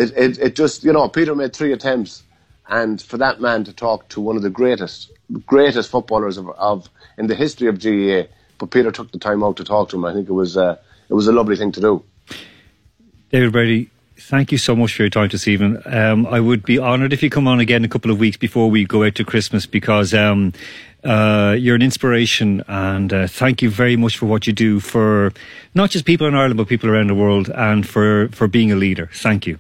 It, 0.00 0.16
it, 0.16 0.38
it 0.38 0.56
just, 0.56 0.82
you 0.82 0.92
know, 0.92 1.08
Peter 1.08 1.34
made 1.34 1.54
three 1.54 1.72
attempts. 1.72 2.22
And 2.68 3.02
for 3.02 3.18
that 3.18 3.40
man 3.40 3.64
to 3.64 3.72
talk 3.72 4.08
to 4.10 4.20
one 4.20 4.36
of 4.36 4.42
the 4.42 4.50
greatest, 4.50 5.10
greatest 5.46 5.90
footballers 5.90 6.36
of, 6.36 6.48
of 6.50 6.88
in 7.18 7.26
the 7.26 7.34
history 7.34 7.68
of 7.68 7.82
GAA, 7.82 8.32
but 8.58 8.70
Peter 8.70 8.92
took 8.92 9.10
the 9.10 9.18
time 9.18 9.42
out 9.42 9.56
to 9.56 9.64
talk 9.64 9.88
to 9.90 9.96
him. 9.96 10.04
I 10.04 10.12
think 10.12 10.28
it 10.28 10.32
was, 10.32 10.56
uh, 10.56 10.76
it 11.08 11.14
was 11.14 11.26
a 11.26 11.32
lovely 11.32 11.56
thing 11.56 11.72
to 11.72 11.80
do. 11.80 12.04
David 13.30 13.52
Brady, 13.52 13.90
thank 14.16 14.52
you 14.52 14.58
so 14.58 14.76
much 14.76 14.94
for 14.94 15.02
your 15.02 15.10
time 15.10 15.28
this 15.28 15.48
evening. 15.48 15.82
Um, 15.84 16.26
I 16.26 16.38
would 16.38 16.64
be 16.64 16.78
honoured 16.78 17.12
if 17.12 17.22
you 17.22 17.30
come 17.30 17.48
on 17.48 17.58
again 17.58 17.84
a 17.84 17.88
couple 17.88 18.10
of 18.10 18.20
weeks 18.20 18.36
before 18.36 18.70
we 18.70 18.84
go 18.84 19.04
out 19.04 19.16
to 19.16 19.24
Christmas 19.24 19.66
because 19.66 20.14
um, 20.14 20.52
uh, 21.02 21.56
you're 21.58 21.74
an 21.74 21.82
inspiration 21.82 22.62
and 22.68 23.12
uh, 23.12 23.26
thank 23.26 23.62
you 23.62 23.70
very 23.70 23.96
much 23.96 24.16
for 24.16 24.26
what 24.26 24.46
you 24.46 24.52
do 24.52 24.78
for 24.78 25.32
not 25.74 25.90
just 25.90 26.04
people 26.04 26.28
in 26.28 26.34
Ireland 26.34 26.56
but 26.56 26.68
people 26.68 26.88
around 26.88 27.08
the 27.08 27.14
world 27.14 27.50
and 27.50 27.86
for, 27.88 28.28
for 28.28 28.46
being 28.46 28.70
a 28.70 28.76
leader. 28.76 29.10
Thank 29.12 29.46
you. 29.46 29.58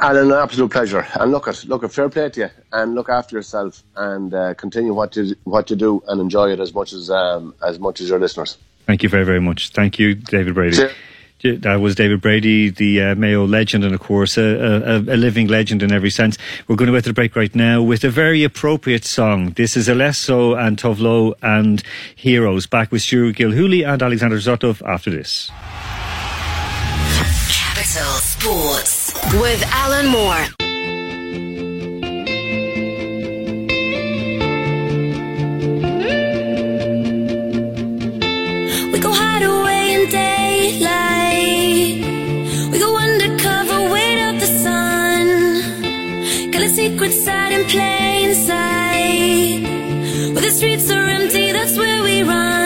And 0.00 0.18
an 0.18 0.32
absolute 0.32 0.70
pleasure. 0.70 1.06
And 1.14 1.30
look 1.30 1.46
at 1.46 1.64
look 1.64 1.84
at 1.84 1.92
fair 1.92 2.08
play 2.08 2.28
to 2.30 2.40
you, 2.40 2.50
and 2.72 2.94
look 2.94 3.08
after 3.08 3.36
yourself, 3.36 3.82
and 3.96 4.34
uh, 4.34 4.54
continue 4.54 4.92
what 4.92 5.14
you 5.16 5.36
what 5.44 5.70
you 5.70 5.76
do, 5.76 6.02
and 6.08 6.20
enjoy 6.20 6.50
it 6.50 6.60
as 6.60 6.74
much 6.74 6.92
as 6.92 7.10
um, 7.10 7.54
as 7.64 7.78
much 7.78 8.00
as 8.00 8.08
your 8.08 8.18
listeners. 8.18 8.58
Thank 8.86 9.02
you 9.02 9.08
very 9.08 9.24
very 9.24 9.40
much. 9.40 9.70
Thank 9.70 9.98
you, 9.98 10.14
David 10.14 10.54
Brady. 10.54 10.76
Cheers. 10.76 10.92
That 11.60 11.76
was 11.76 11.94
David 11.94 12.22
Brady, 12.22 12.70
the 12.70 13.02
uh, 13.02 13.14
Mayo 13.16 13.46
legend, 13.46 13.84
and 13.84 13.94
of 13.94 14.00
course, 14.00 14.38
a, 14.38 14.42
a, 14.42 14.96
a, 14.96 15.16
living 15.16 15.46
legend 15.46 15.82
in 15.82 15.92
every 15.92 16.08
sense. 16.08 16.38
We're 16.66 16.76
going 16.76 16.86
to 16.86 16.92
go 16.92 17.00
to 17.00 17.10
the 17.10 17.12
break 17.12 17.36
right 17.36 17.54
now 17.54 17.82
with 17.82 18.02
a 18.02 18.08
very 18.08 18.44
appropriate 18.44 19.04
song. 19.04 19.50
This 19.50 19.76
is 19.76 19.86
Alesso 19.86 20.58
and 20.58 20.78
Tove 20.78 21.00
Lo 21.00 21.34
and 21.42 21.82
Heroes, 22.16 22.66
back 22.66 22.90
with 22.90 23.02
Stuart 23.02 23.36
Gilhooly 23.36 23.86
and 23.86 24.02
Alexander 24.02 24.38
Zotov 24.38 24.80
after 24.88 25.10
this. 25.10 25.50
Capital 27.50 28.14
Sports 28.20 29.03
with 29.40 29.62
Alan 29.72 30.06
Moore. 30.06 30.44
We 38.92 38.98
go 39.00 39.12
hide 39.12 39.42
away 39.42 39.94
in 39.94 40.08
daylight. 40.10 41.96
We 42.70 42.78
go 42.78 42.96
undercover, 42.96 43.90
wait 43.92 44.18
up 44.22 44.36
the 44.40 44.50
sun. 44.64 46.50
Got 46.50 46.62
a 46.62 46.68
secret 46.68 47.12
side 47.12 47.52
in 47.52 47.64
plain 47.66 48.34
sight. 48.34 49.62
Where 50.34 50.42
the 50.42 50.50
streets 50.50 50.90
are 50.90 51.06
empty, 51.08 51.52
that's 51.52 51.76
where 51.76 52.02
we 52.02 52.22
run. 52.22 52.63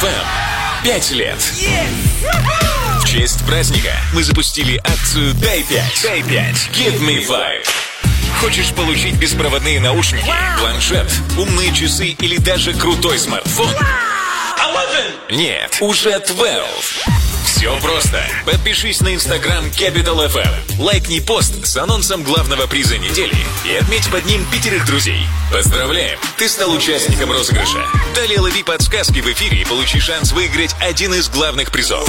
FM. 0.00 0.26
Пять 0.82 1.10
лет. 1.12 1.38
В 3.00 3.06
честь 3.06 3.44
праздника 3.46 3.92
мы 4.12 4.24
запустили 4.24 4.76
акцию 4.78 5.34
«Дай 5.34 5.60
5». 5.60 6.02
«Дай 6.02 6.20
5». 6.20 6.54
«Give 6.72 7.00
me 7.00 7.24
five». 7.24 7.66
Хочешь 8.40 8.72
получить 8.72 9.14
беспроводные 9.14 9.80
наушники, 9.80 10.30
планшет, 10.58 11.10
умные 11.38 11.72
часы 11.72 12.08
или 12.08 12.36
даже 12.38 12.74
крутой 12.74 13.18
смартфон? 13.18 13.70
Нет, 15.30 15.76
уже 15.80 16.18
12. 16.18 17.23
Все 17.64 17.80
просто. 17.80 18.22
Подпишись 18.44 19.00
на 19.00 19.14
инстаграм 19.14 19.64
Capital 19.64 20.30
FM. 20.30 20.78
Лайкни 20.78 21.20
пост 21.20 21.64
с 21.64 21.74
анонсом 21.78 22.22
главного 22.22 22.66
приза 22.66 22.98
недели 22.98 23.34
и 23.64 23.74
отметь 23.76 24.06
под 24.10 24.26
ним 24.26 24.44
пятерых 24.52 24.84
друзей. 24.84 25.22
Поздравляем! 25.50 26.18
Ты 26.36 26.46
стал 26.50 26.70
участником 26.72 27.32
розыгрыша. 27.32 27.82
Далее 28.14 28.38
лови 28.40 28.62
подсказки 28.62 29.20
в 29.20 29.32
эфире 29.32 29.62
и 29.62 29.64
получи 29.64 29.98
шанс 29.98 30.32
выиграть 30.32 30.76
один 30.78 31.14
из 31.14 31.30
главных 31.30 31.70
призов. 31.70 32.06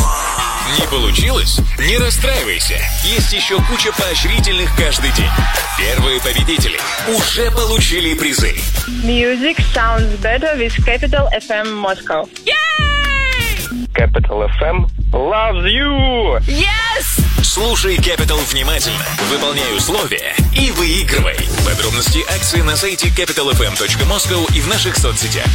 Не 0.78 0.86
получилось? 0.88 1.58
Не 1.80 2.00
расстраивайся. 2.00 2.78
Есть 3.06 3.32
еще 3.32 3.56
куча 3.70 3.94
поощрительных 3.94 4.76
каждый 4.76 5.12
день. 5.14 5.32
Первые 5.78 6.20
победители 6.20 6.82
уже 7.08 7.50
получили 7.52 8.14
призы. 8.14 8.56
Music 9.06 9.56
sounds 9.74 10.20
better 10.22 10.58
with 10.58 10.76
Capital 10.86 11.30
FM 11.32 11.82
Moscow. 11.82 12.28
Capital 13.96 14.46
FM 14.60 14.88
loves 15.14 15.66
you. 15.72 16.42
Слушай 17.42 17.96
Capital 17.96 18.44
внимательно, 18.52 19.06
выполняй 19.32 19.74
условия 19.78 20.36
и 20.52 20.70
выигрывай. 20.72 21.38
Подробности 21.66 22.20
акции 22.30 22.62
на 22.62 22.76
сайте 22.76 23.08
capitalfm.moscow 23.08 24.54
и 24.54 24.60
в 24.60 24.68
наших 24.68 24.98
соцсетях. 24.98 25.46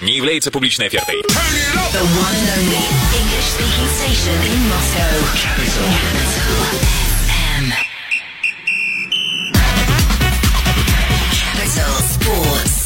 Не 0.00 0.16
является 0.16 0.50
публичной 0.50 0.88
офертой. 0.88 1.22
The 1.22 2.02
one 2.02 2.34
and 2.34 2.58
only 2.58 2.82
English 3.14 3.46
speaking 3.54 3.88
station 3.94 4.34
in 4.42 4.58
Moscow. 4.68 5.14
Capital. 5.36 5.86
FM. 7.30 7.72
Capital 11.30 11.94
Sports. 12.02 12.76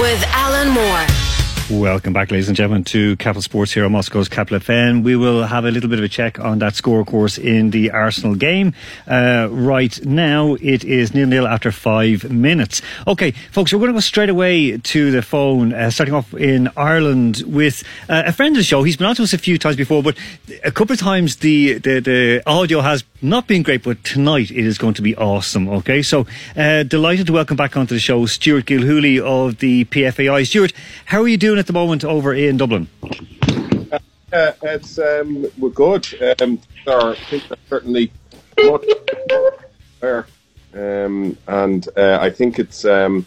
With 0.00 0.24
Alan 0.32 0.70
Moore. 0.70 1.33
Welcome 1.70 2.12
back, 2.12 2.30
ladies 2.30 2.48
and 2.48 2.56
gentlemen, 2.58 2.84
to 2.84 3.16
Capital 3.16 3.40
Sports 3.40 3.72
here 3.72 3.86
on 3.86 3.92
Moscow's 3.92 4.28
Capital 4.28 4.58
FM. 4.58 5.02
We 5.02 5.16
will 5.16 5.44
have 5.44 5.64
a 5.64 5.70
little 5.70 5.88
bit 5.88 5.98
of 5.98 6.04
a 6.04 6.10
check 6.10 6.38
on 6.38 6.58
that 6.58 6.74
score, 6.74 7.02
course, 7.06 7.38
in 7.38 7.70
the 7.70 7.90
Arsenal 7.90 8.34
game. 8.34 8.74
Uh, 9.08 9.48
right 9.50 10.04
now, 10.04 10.56
it 10.60 10.84
is 10.84 11.14
nil 11.14 11.26
nil 11.26 11.46
after 11.46 11.72
five 11.72 12.30
minutes. 12.30 12.82
Okay, 13.06 13.30
folks, 13.30 13.72
we're 13.72 13.78
going 13.78 13.88
to 13.88 13.94
go 13.94 14.00
straight 14.00 14.28
away 14.28 14.76
to 14.76 15.10
the 15.10 15.22
phone, 15.22 15.72
uh, 15.72 15.88
starting 15.88 16.14
off 16.14 16.34
in 16.34 16.68
Ireland 16.76 17.42
with 17.46 17.82
uh, 18.10 18.24
a 18.26 18.32
friend 18.32 18.54
of 18.54 18.60
the 18.60 18.64
show. 18.64 18.82
He's 18.82 18.98
been 18.98 19.06
on 19.06 19.14
to 19.14 19.22
us 19.22 19.32
a 19.32 19.38
few 19.38 19.56
times 19.56 19.76
before, 19.76 20.02
but 20.02 20.18
a 20.64 20.70
couple 20.70 20.92
of 20.92 21.00
times 21.00 21.36
the, 21.36 21.78
the, 21.78 22.00
the 22.00 22.42
audio 22.46 22.82
has 22.82 23.04
not 23.22 23.46
been 23.46 23.62
great, 23.62 23.82
but 23.82 24.04
tonight 24.04 24.50
it 24.50 24.66
is 24.66 24.76
going 24.76 24.92
to 24.92 25.02
be 25.02 25.16
awesome. 25.16 25.66
Okay, 25.68 26.02
so 26.02 26.26
uh, 26.56 26.82
delighted 26.82 27.26
to 27.28 27.32
welcome 27.32 27.56
back 27.56 27.74
onto 27.74 27.94
the 27.94 28.00
show 28.00 28.26
Stuart 28.26 28.66
Gilhooly 28.66 29.18
of 29.18 29.60
the 29.60 29.86
PFAI. 29.86 30.46
Stuart, 30.46 30.74
how 31.06 31.22
are 31.22 31.28
you 31.28 31.38
doing 31.38 31.53
at 31.58 31.66
the 31.66 31.72
moment 31.72 32.04
over 32.04 32.34
in 32.34 32.56
Dublin? 32.56 32.88
Uh, 34.32 34.52
it's 34.62 34.98
um, 34.98 35.46
we're 35.58 35.70
good. 35.70 36.06
Um, 36.40 36.60
there, 36.84 37.14
there's 37.30 37.44
certainly 37.68 38.10
there, 40.00 40.26
um, 40.74 41.38
and 41.46 41.88
uh, 41.96 42.18
I 42.20 42.30
think 42.30 42.58
it's. 42.58 42.84
Um, 42.84 43.26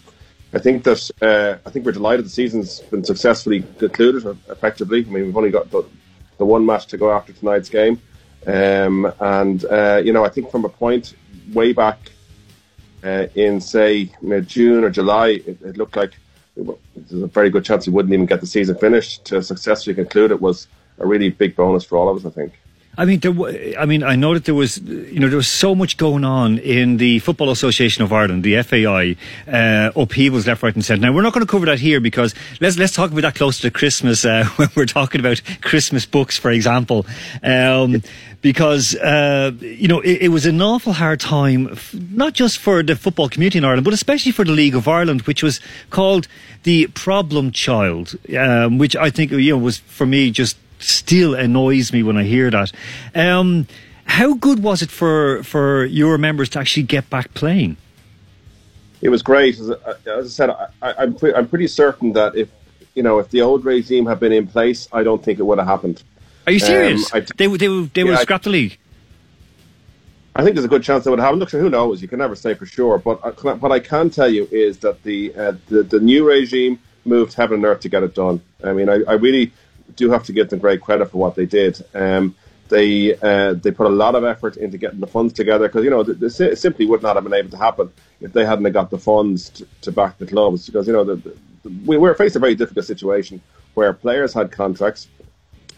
I 0.54 0.60
think 0.60 0.84
that 0.84 1.12
uh, 1.22 1.58
I 1.66 1.70
think 1.70 1.86
we're 1.86 1.92
delighted 1.92 2.26
the 2.26 2.30
season's 2.30 2.80
been 2.80 3.04
successfully 3.04 3.64
concluded 3.80 4.26
uh, 4.26 4.36
effectively. 4.50 5.06
I 5.06 5.10
mean, 5.10 5.26
we've 5.26 5.38
only 5.38 5.50
got 5.50 5.70
the, 5.72 5.84
the 6.38 6.46
one 6.46 6.66
match 6.66 6.88
to 6.88 6.98
go 6.98 7.12
after 7.12 7.34
tonight's 7.34 7.70
game, 7.70 8.02
um, 8.46 9.12
and 9.20 9.64
uh, 9.66 10.02
you 10.04 10.14
know, 10.14 10.26
I 10.26 10.30
think 10.30 10.52
from 10.52 10.66
a 10.66 10.70
point 10.70 11.16
way 11.54 11.74
back 11.74 12.12
uh, 13.04 13.28
in 13.36 13.62
say 13.62 14.12
mid 14.22 14.48
June 14.48 14.84
or 14.84 14.90
July, 14.90 15.42
it, 15.46 15.62
it 15.62 15.78
looked 15.78 15.96
like 15.96 16.14
there's 16.96 17.24
a 17.24 17.28
very 17.28 17.50
good 17.50 17.64
chance 17.64 17.88
we 17.88 17.94
wouldn't 17.94 18.14
even 18.14 18.26
get 18.26 18.42
the 18.42 18.48
season 18.48 18.76
finished. 18.78 19.26
To 19.26 19.42
successfully 19.42 19.96
conclude 19.96 20.32
it 20.32 20.42
was 20.42 20.68
a 21.00 21.06
really 21.06 21.30
big 21.30 21.56
bonus 21.56 21.84
for 21.84 21.98
all 21.98 22.10
of 22.10 22.18
us. 22.18 22.26
I 22.26 22.34
think. 22.34 22.54
I 23.00 23.06
mean, 23.06 23.20
there, 23.20 23.32
wa- 23.32 23.52
I 23.78 23.86
mean, 23.86 24.02
I 24.02 24.16
know 24.16 24.34
that 24.34 24.46
there 24.46 24.56
was, 24.56 24.80
you 24.80 25.20
know, 25.20 25.28
there 25.28 25.38
was 25.38 25.48
so 25.48 25.76
much 25.76 25.98
going 25.98 26.26
on 26.26 26.58
in 26.58 26.98
the 26.98 27.20
Football 27.20 27.52
Association 27.52 28.04
of 28.04 28.12
Ireland, 28.12 28.44
the 28.44 28.60
FAI, 28.64 29.16
uh, 29.48 29.92
upheavals 29.96 30.48
left, 30.48 30.64
right, 30.64 30.74
and 30.74 30.84
centre. 30.84 31.02
Now, 31.02 31.14
we're 31.14 31.22
not 31.22 31.32
going 31.32 31.46
to 31.46 31.52
cover 31.52 31.68
that 31.68 31.80
here 31.80 32.00
because 32.00 32.34
let's 32.60 32.80
let's 32.80 32.94
talk 32.94 33.12
about 33.12 33.22
that 33.22 33.36
closer 33.36 33.62
to 33.64 33.72
Christmas 33.72 34.26
uh, 34.26 34.46
when 34.56 34.70
we're 34.76 34.88
talking 34.88 35.20
about 35.22 35.40
Christmas 35.62 36.08
books, 36.08 36.40
for 36.40 36.50
example, 36.50 37.06
um, 37.44 38.02
because 38.42 38.96
uh, 38.96 39.52
you 39.62 39.88
know 39.88 40.00
it, 40.02 40.24
it 40.24 40.28
was 40.30 40.48
an 40.48 40.60
awful 40.60 40.94
hard 40.94 41.20
time, 41.20 41.78
not 41.94 42.34
just 42.34 42.58
for 42.58 42.82
the 42.82 42.96
football 42.96 43.30
community 43.30 43.60
in 43.60 43.66
Ireland, 43.66 43.86
but 43.86 43.94
especially 43.94 44.32
for 44.32 44.44
the 44.44 44.52
League 44.54 44.76
of 44.76 44.88
Ireland, 44.88 45.22
which 45.24 45.44
was 45.44 45.60
called 45.92 46.28
the 46.64 46.88
problem 46.88 47.52
child, 47.52 48.16
um, 48.36 48.80
which 48.80 48.96
I 48.96 49.12
think 49.12 49.30
you 49.32 49.52
know 49.52 49.58
was 49.60 49.78
for 49.78 50.08
me 50.08 50.32
just 50.32 50.58
still 50.80 51.34
annoys 51.36 51.92
me 51.94 52.04
when 52.04 52.18
I 52.18 52.24
hear 52.24 52.50
that. 52.52 52.72
Um, 53.16 53.68
how 54.06 54.36
good 54.36 54.64
was 54.64 54.82
it 54.82 54.90
for 54.90 55.44
for 55.44 55.86
your 55.86 56.18
members 56.18 56.50
to 56.50 56.60
actually 56.60 56.84
get 56.84 57.10
back 57.10 57.34
playing? 57.34 57.78
it 59.00 59.10
was 59.10 59.22
great. 59.22 59.60
As, 59.60 59.70
I- 59.70 60.10
as 60.10 60.26
I 60.26 60.30
said, 60.30 60.50
I, 60.50 60.68
I'm 60.98 61.14
pre- 61.16 61.34
I'm 61.34 61.48
pretty 61.48 61.68
certain 61.68 62.14
that 62.14 62.36
if 62.36 62.50
you 62.96 63.04
know 63.04 63.20
if 63.20 63.30
the 63.30 63.42
old 63.42 63.64
regime 63.66 64.06
had 64.06 64.20
been 64.20 64.32
in 64.32 64.48
place, 64.48 64.88
I 64.92 65.04
don't 65.04 65.24
think 65.24 65.40
it 65.40 65.44
would 65.44 65.60
have 65.60 65.68
happened. 65.68 66.02
Are 66.48 66.52
you 66.52 66.60
serious? 66.60 67.14
Um, 67.14 67.22
I- 67.22 67.26
they 67.38 67.48
would 67.48 67.60
they 67.60 67.68
would 67.70 67.94
they 67.94 68.04
would 68.04 68.12
Yeah, 68.12 68.26
I- 68.36 68.38
the 68.38 68.50
league. 68.50 68.78
I 70.36 70.44
think 70.44 70.56
there's 70.56 70.66
a 70.66 70.70
good 70.70 70.84
chance 70.84 71.04
that 71.04 71.10
would 71.10 71.20
happen. 71.20 71.40
Look, 71.40 71.50
who 71.50 71.68
knows? 71.70 72.00
You 72.02 72.08
can 72.08 72.20
never 72.20 72.36
say 72.36 72.54
for 72.54 72.68
sure. 72.68 73.00
But 73.00 73.20
I, 73.24 73.30
what 73.54 73.72
I 73.72 73.80
can 73.80 74.12
tell 74.12 74.30
you 74.30 74.48
is 74.52 74.78
that 74.80 75.02
the, 75.02 75.34
uh, 75.36 75.54
the 75.68 75.82
the 75.82 76.00
new 76.00 76.28
regime 76.28 76.80
moved 77.06 77.34
heaven 77.34 77.56
and 77.56 77.66
earth 77.66 77.80
to 77.82 77.90
get 77.90 78.04
it 78.04 78.14
done. 78.14 78.40
I 78.64 78.72
mean, 78.74 78.88
I, 78.88 79.00
I 79.08 79.14
really 79.14 79.52
do 79.96 80.10
have 80.12 80.24
to 80.24 80.34
give 80.34 80.50
them 80.50 80.60
great 80.60 80.82
credit 80.82 81.10
for 81.12 81.18
what 81.18 81.36
they 81.36 81.46
did. 81.46 81.84
Um, 81.94 82.36
they 82.70 83.16
uh, 83.16 83.54
they 83.54 83.72
put 83.72 83.88
a 83.88 83.90
lot 83.90 84.16
of 84.16 84.24
effort 84.24 84.58
into 84.58 84.78
getting 84.78 85.00
the 85.00 85.08
funds 85.08 85.34
together 85.34 85.68
because 85.68 85.84
you 85.84 85.90
know 85.90 86.04
th- 86.04 86.18
this 86.18 86.60
simply 86.60 86.86
would 86.86 87.02
not 87.02 87.16
have 87.16 87.24
been 87.24 87.34
able 87.34 87.50
to 87.52 87.58
happen 87.58 87.92
if 88.20 88.34
they 88.34 88.46
hadn't 88.46 88.70
got 88.74 88.90
the 88.90 88.98
funds 88.98 89.50
to, 89.50 89.68
to 89.82 89.92
back 89.92 90.18
the 90.18 90.28
clubs 90.28 90.66
because 90.66 90.86
you 90.86 90.94
know 90.94 91.04
the, 91.04 91.16
the, 91.16 91.36
we 91.86 91.98
were 91.98 92.14
faced 92.14 92.36
a 92.36 92.40
very 92.40 92.56
difficult 92.56 92.86
situation 92.86 93.42
where 93.74 93.94
players 93.94 94.34
had 94.34 94.52
contracts 94.52 95.08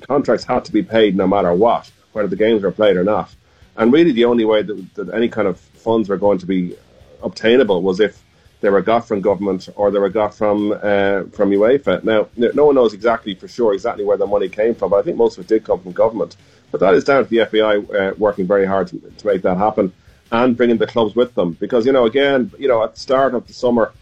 contracts 0.08 0.46
had 0.46 0.66
to 0.66 0.72
be 0.72 0.84
paid 0.84 1.16
no 1.16 1.28
matter 1.28 1.54
what, 1.54 1.92
whether 2.14 2.28
the 2.28 2.36
games 2.36 2.64
were 2.64 2.72
played 2.72 2.98
or 2.98 3.04
not. 3.04 3.34
And 3.78 3.94
really, 3.94 4.12
the 4.12 4.26
only 4.26 4.46
way 4.46 4.62
that, 4.62 4.96
that 4.96 5.14
any 5.14 5.30
kind 5.30 5.48
of 5.48 5.60
funds 5.60 6.10
were 6.10 6.18
going 6.18 6.38
to 6.40 6.46
be 6.46 6.76
obtainable 7.22 7.82
was 7.82 8.00
if 8.00 8.22
they 8.62 8.70
were 8.70 8.82
got 8.82 9.08
from 9.08 9.22
government 9.22 9.70
or 9.76 9.92
they 9.92 10.00
were 10.00 10.10
got 10.10 10.34
from 10.34 10.72
uh, 10.72 11.24
from 11.32 11.52
UEFA. 11.52 12.04
Now, 12.04 12.28
no 12.36 12.66
one 12.66 12.76
knows 12.76 12.94
exactly 12.94 13.36
for 13.36 13.48
sure 13.48 13.74
exactly 13.74 14.04
where 14.04 14.18
the 14.18 14.28
money 14.28 14.50
came 14.50 14.76
from, 14.76 14.92
but 14.92 14.98
I 14.98 15.02
think 15.04 15.18
most 15.18 15.38
of 15.38 15.46
it 15.46 15.48
did 15.48 15.64
come 15.64 15.80
from 15.80 15.94
government. 15.94 16.36
But 16.72 16.82
that 16.82 16.94
is 16.94 17.04
down 17.04 17.26
to 17.26 17.30
the 17.30 17.46
FAI 17.46 17.78
uh, 17.98 18.14
working 18.18 18.46
very 18.46 18.66
hard 18.66 18.88
to, 18.90 19.00
to 19.00 19.28
make 19.28 19.42
that 19.44 19.58
happen 19.58 19.94
and 20.32 20.56
bringing 20.56 20.78
the 20.78 20.88
clubs 20.88 21.16
with 21.16 21.34
them. 21.36 21.54
Because 21.54 21.86
you 21.86 21.92
know, 21.92 22.06
again, 22.06 22.52
you 22.60 22.68
know, 22.68 22.84
at 22.84 22.96
the 22.96 23.00
start 23.00 23.34
of 23.34 23.48
the 23.48 23.54
summer, 23.54 23.94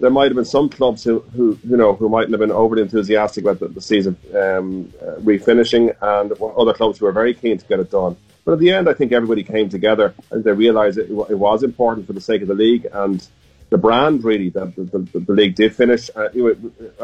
there 0.00 0.10
might 0.10 0.26
have 0.26 0.34
been 0.34 0.44
some 0.44 0.68
clubs 0.68 1.02
who, 1.02 1.20
who 1.34 1.58
you 1.64 1.76
know 1.76 1.94
who 1.94 2.08
mightn't 2.08 2.32
have 2.32 2.40
been 2.40 2.52
overly 2.52 2.82
enthusiastic 2.82 3.44
about 3.44 3.60
the, 3.60 3.68
the 3.68 3.80
season 3.80 4.16
um, 4.34 4.92
uh, 5.00 5.16
refinishing, 5.20 5.94
and 6.02 6.32
other 6.56 6.74
clubs 6.74 6.98
who 6.98 7.06
were 7.06 7.12
very 7.12 7.32
keen 7.32 7.56
to 7.56 7.66
get 7.66 7.80
it 7.80 7.90
done. 7.90 8.16
But 8.44 8.52
at 8.52 8.58
the 8.58 8.70
end, 8.70 8.90
I 8.90 8.92
think 8.92 9.12
everybody 9.12 9.42
came 9.42 9.70
together 9.70 10.14
and 10.30 10.44
they 10.44 10.52
realised 10.52 10.98
it, 10.98 11.08
it 11.08 11.38
was 11.38 11.62
important 11.62 12.06
for 12.06 12.12
the 12.12 12.20
sake 12.20 12.42
of 12.42 12.48
the 12.48 12.54
league 12.54 12.86
and 12.92 13.26
the 13.74 13.82
brand. 13.86 14.24
Really, 14.30 14.50
that 14.56 14.68
the, 14.76 14.84
the, 14.94 15.20
the 15.28 15.32
league 15.40 15.54
did 15.62 15.70
finish. 15.82 16.02
Uh, 16.14 16.28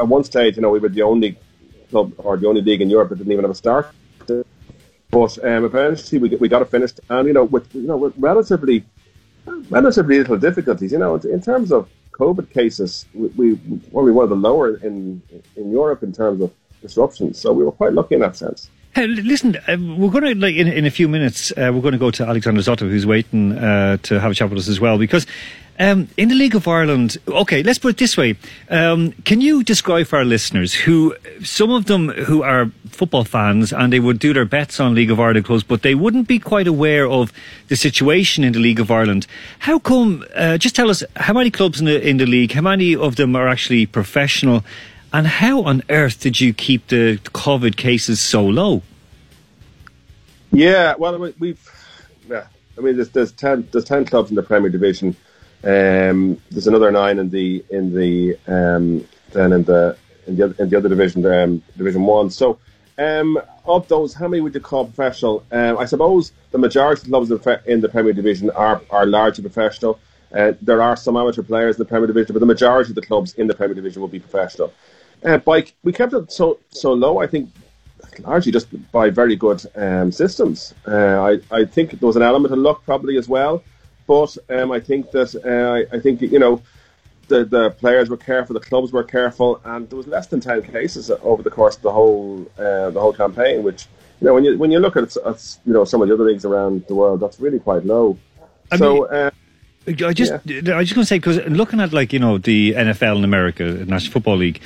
at 0.00 0.06
one 0.16 0.24
stage, 0.33 0.52
you 0.56 0.62
know, 0.62 0.72
we 0.76 0.80
were 0.85 0.94
the 1.00 1.06
only 1.12 1.30
club 1.90 2.09
or 2.18 2.37
the 2.37 2.46
only 2.50 2.62
league 2.68 2.83
in 2.85 2.88
Europe 2.96 3.09
that 3.11 3.18
didn't 3.18 3.33
even 3.33 3.44
have 3.46 3.56
a 3.59 3.62
start. 3.66 3.87
But 5.16 5.33
um, 5.44 5.64
eventually, 5.70 6.18
we, 6.22 6.28
we 6.42 6.48
got 6.54 6.62
it 6.62 6.70
finished, 6.76 7.00
and 7.09 7.26
you 7.28 7.35
know, 7.38 7.44
with 7.54 7.66
you 7.74 7.88
know, 7.90 7.96
with 7.96 8.14
relatively 8.16 8.85
relatively 9.78 10.18
little 10.18 10.38
difficulties. 10.48 10.92
You 10.92 11.00
know, 11.04 11.16
in 11.37 11.42
terms 11.50 11.72
of 11.72 11.88
COVID 12.12 12.46
cases, 12.59 13.06
we, 13.12 13.26
we 13.40 13.46
were 13.54 13.78
probably 13.92 14.12
one 14.12 14.24
of 14.28 14.30
the 14.30 14.42
lower 14.48 14.76
in 14.88 15.20
in 15.56 15.66
Europe 15.80 16.04
in 16.09 16.12
terms 16.12 16.40
of 16.44 16.50
disruptions. 16.80 17.35
So 17.42 17.52
we 17.52 17.64
were 17.64 17.76
quite 17.83 17.92
lucky 17.98 18.14
in 18.14 18.20
that 18.26 18.37
sense. 18.37 18.70
Hey, 18.92 19.07
listen, 19.07 19.55
uh, 19.55 19.76
we're 19.79 20.11
going 20.11 20.24
to 20.24 20.35
like 20.35 20.57
in, 20.57 20.66
in 20.66 20.85
a 20.85 20.90
few 20.90 21.07
minutes. 21.07 21.53
Uh, 21.53 21.70
we're 21.72 21.81
going 21.81 21.92
to 21.92 21.98
go 21.98 22.11
to 22.11 22.26
Alexander 22.26 22.61
Zotov, 22.61 22.90
who's 22.90 23.07
waiting 23.07 23.57
uh, 23.57 23.98
to 23.98 24.18
have 24.18 24.33
a 24.33 24.35
chat 24.35 24.50
with 24.50 24.59
us 24.59 24.66
as 24.66 24.81
well, 24.81 24.98
because 24.98 25.29
um, 25.79 26.09
in 26.16 26.29
the 26.29 26.35
League 26.35 26.57
of 26.57 26.66
Ireland. 26.66 27.16
Okay, 27.29 27.62
let's 27.62 27.79
put 27.79 27.90
it 27.90 27.98
this 27.98 28.16
way: 28.16 28.37
um, 28.68 29.12
Can 29.24 29.40
you 29.40 29.62
describe 29.62 30.09
for 30.09 30.18
our 30.18 30.24
listeners 30.24 30.74
who 30.74 31.14
some 31.44 31.70
of 31.70 31.85
them 31.85 32.09
who 32.09 32.42
are 32.42 32.72
football 32.88 33.22
fans 33.22 33.72
and 33.72 33.92
they 33.92 34.00
would 34.00 34.18
do 34.18 34.33
their 34.33 34.44
bets 34.44 34.81
on 34.81 34.96
League 34.96 35.12
of 35.12 35.20
Ireland 35.20 35.46
clubs, 35.46 35.62
but 35.62 35.83
they 35.83 35.94
wouldn't 35.94 36.26
be 36.26 36.40
quite 36.40 36.66
aware 36.66 37.09
of 37.09 37.33
the 37.68 37.76
situation 37.76 38.42
in 38.42 38.55
the 38.55 38.59
League 38.59 38.81
of 38.81 38.90
Ireland? 38.90 39.29
How 39.61 39.79
come? 39.79 40.24
Uh, 40.35 40.59
just 40.59 40.74
tell 40.74 40.90
us 40.90 41.05
how 41.14 41.35
many 41.35 41.53
clubs 41.53 41.79
in 41.79 41.87
the 41.87 42.05
in 42.05 42.16
the 42.16 42.26
league? 42.26 42.50
How 42.50 42.62
many 42.62 42.96
of 42.96 43.14
them 43.14 43.37
are 43.37 43.46
actually 43.46 43.87
professional? 43.87 44.64
And 45.12 45.27
how 45.27 45.62
on 45.64 45.83
earth 45.90 46.20
did 46.20 46.40
you 46.40 46.53
keep 46.55 46.87
the 46.87 47.18
COVID 47.18 47.77
cases 47.77 48.20
so 48.20 48.44
low? 48.44 48.83
Yeah, 50.53 50.94
well, 50.99 51.18
we- 51.18 51.35
we've. 51.38 51.61
Yeah, 52.29 52.46
I 52.79 52.81
mean, 52.81 52.96
there's 52.96 53.11
there's 53.11 53.33
ten 53.33 53.68
there's 53.73 53.85
ten 53.85 54.05
clubs 54.05 54.31
in 54.31 54.37
the 54.37 54.42
Premier 54.42 54.70
Division. 54.70 55.16
Um, 55.64 56.40
there's 56.51 56.66
another 56.66 56.90
nine 56.90 57.18
in 57.18 57.31
the 57.31 57.64
in 57.70 57.94
the 57.94 58.38
um, 58.46 59.07
then 59.33 59.53
in 59.53 59.64
the 59.64 59.96
in 60.27 60.37
the 60.37 60.44
other, 60.44 60.55
in 60.59 60.68
the 60.68 60.77
other 60.77 60.88
division, 60.88 61.25
um, 61.27 61.62
Division 61.77 62.05
One. 62.05 62.31
So, 62.31 62.59
um, 62.99 63.38
of 63.64 63.88
those, 63.88 64.14
how 64.14 64.29
many 64.29 64.40
would 64.40 64.55
you 64.55 64.61
call 64.61 64.87
professional? 64.87 65.44
Um, 65.51 65.77
I 65.79 65.87
suppose 65.87 66.33
the 66.53 66.59
majority 66.59 67.03
of 67.03 67.09
clubs 67.09 67.31
in 67.31 67.38
the, 67.38 67.62
in 67.66 67.81
the 67.81 67.88
Premier 67.88 68.12
Division 68.12 68.51
are 68.51 68.81
are 68.90 69.07
largely 69.07 69.42
professional. 69.42 69.99
Uh, 70.33 70.53
there 70.62 70.81
are 70.81 70.96
some 70.96 71.16
amateur 71.16 71.42
players 71.42 71.77
in 71.77 71.81
the 71.81 71.88
Premier 71.88 72.07
Division, 72.07 72.33
but 72.33 72.40
the 72.40 72.46
majority 72.46 72.90
of 72.92 72.94
the 72.94 73.03
clubs 73.03 73.35
in 73.35 73.49
the 73.49 73.55
Premier 73.55 73.75
Division 73.75 74.01
will 74.01 74.09
be 74.09 74.20
professional. 74.20 74.73
Uh, 75.24 75.38
by, 75.38 75.64
we 75.83 75.92
kept 75.92 76.12
it 76.12 76.33
so 76.33 76.59
so 76.70 76.92
low. 76.92 77.18
I 77.18 77.26
think 77.26 77.50
largely 78.24 78.52
just 78.52 78.68
by 78.92 79.11
very 79.11 79.37
good 79.37 79.64
um, 79.76 80.12
systems. 80.12 80.74
Uh, 80.87 81.38
I, 81.52 81.61
I 81.61 81.64
think 81.64 81.98
there 81.98 82.06
was 82.06 82.16
an 82.16 82.22
element 82.22 82.52
of 82.52 82.59
luck 82.59 82.85
probably 82.85 83.16
as 83.16 83.28
well, 83.28 83.62
but 84.06 84.37
um, 84.48 84.72
I 84.72 84.80
think 84.80 85.11
that 85.12 85.35
uh, 85.44 85.94
I, 85.94 85.96
I 85.96 86.00
think 86.00 86.20
you 86.22 86.38
know 86.38 86.62
the 87.28 87.44
the 87.44 87.70
players 87.70 88.09
were 88.09 88.16
careful, 88.16 88.54
the 88.54 88.61
clubs 88.61 88.92
were 88.92 89.04
careful, 89.04 89.61
and 89.64 89.88
there 89.88 89.96
was 89.96 90.06
less 90.06 90.26
than 90.26 90.40
ten 90.40 90.62
cases 90.62 91.11
over 91.22 91.42
the 91.42 91.50
course 91.50 91.76
of 91.76 91.83
the 91.83 91.92
whole 91.92 92.46
uh, 92.59 92.90
the 92.90 93.00
whole 93.00 93.12
campaign. 93.12 93.62
Which 93.62 93.87
you 94.20 94.26
know 94.26 94.35
when 94.35 94.44
you 94.44 94.59
when 94.59 94.70
you 94.70 94.78
look 94.78 94.96
at, 94.96 95.16
at 95.16 95.56
you 95.64 95.72
know 95.72 95.85
some 95.85 96.02
of 96.02 96.09
the 96.09 96.14
other 96.14 96.24
leagues 96.24 96.44
around 96.44 96.87
the 96.88 96.94
world, 96.94 97.20
that's 97.20 97.40
really 97.40 97.59
quite 97.59 97.85
low. 97.85 98.18
I 98.70 98.76
so. 98.76 98.94
mean- 98.94 99.06
uh, 99.06 99.30
I 99.87 100.12
just, 100.12 100.30
I 100.30 100.38
just 100.38 100.66
going 100.66 100.85
to 100.85 101.04
say 101.04 101.16
because 101.16 101.38
looking 101.48 101.80
at 101.80 101.92
like 101.92 102.12
you 102.12 102.18
know 102.18 102.37
the 102.37 102.74
NFL 102.74 103.16
in 103.16 103.24
America, 103.24 103.64
National 103.64 104.12
Football 104.12 104.37
League, 104.37 104.61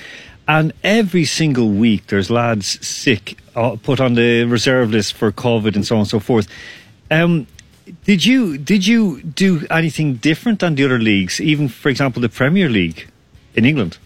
and 0.47 0.73
every 0.83 1.25
single 1.25 1.69
week 1.71 2.09
there's 2.09 2.31
lads 2.31 2.85
sick, 2.87 3.39
uh, 3.55 3.77
put 3.83 4.01
on 4.01 4.15
the 4.15 4.45
reserve 4.45 4.91
list 4.91 5.15
for 5.15 5.33
COVID 5.33 5.75
and 5.75 5.87
so 5.87 5.97
on 5.97 6.01
and 6.01 6.09
so 6.09 6.21
forth. 6.21 6.49
Um, 7.11 7.47
did 8.05 8.25
you 8.25 8.57
did 8.59 8.87
you 8.87 9.23
do 9.23 9.67
anything 9.71 10.15
different 10.15 10.61
than 10.61 10.75
the 10.75 10.85
other 10.85 10.99
leagues? 10.99 11.41
Even 11.41 11.69
for 11.69 11.89
example, 11.89 12.23
the 12.23 12.29
Premier 12.29 12.69
League 12.69 13.09
in 13.55 13.65
England. 13.65 13.99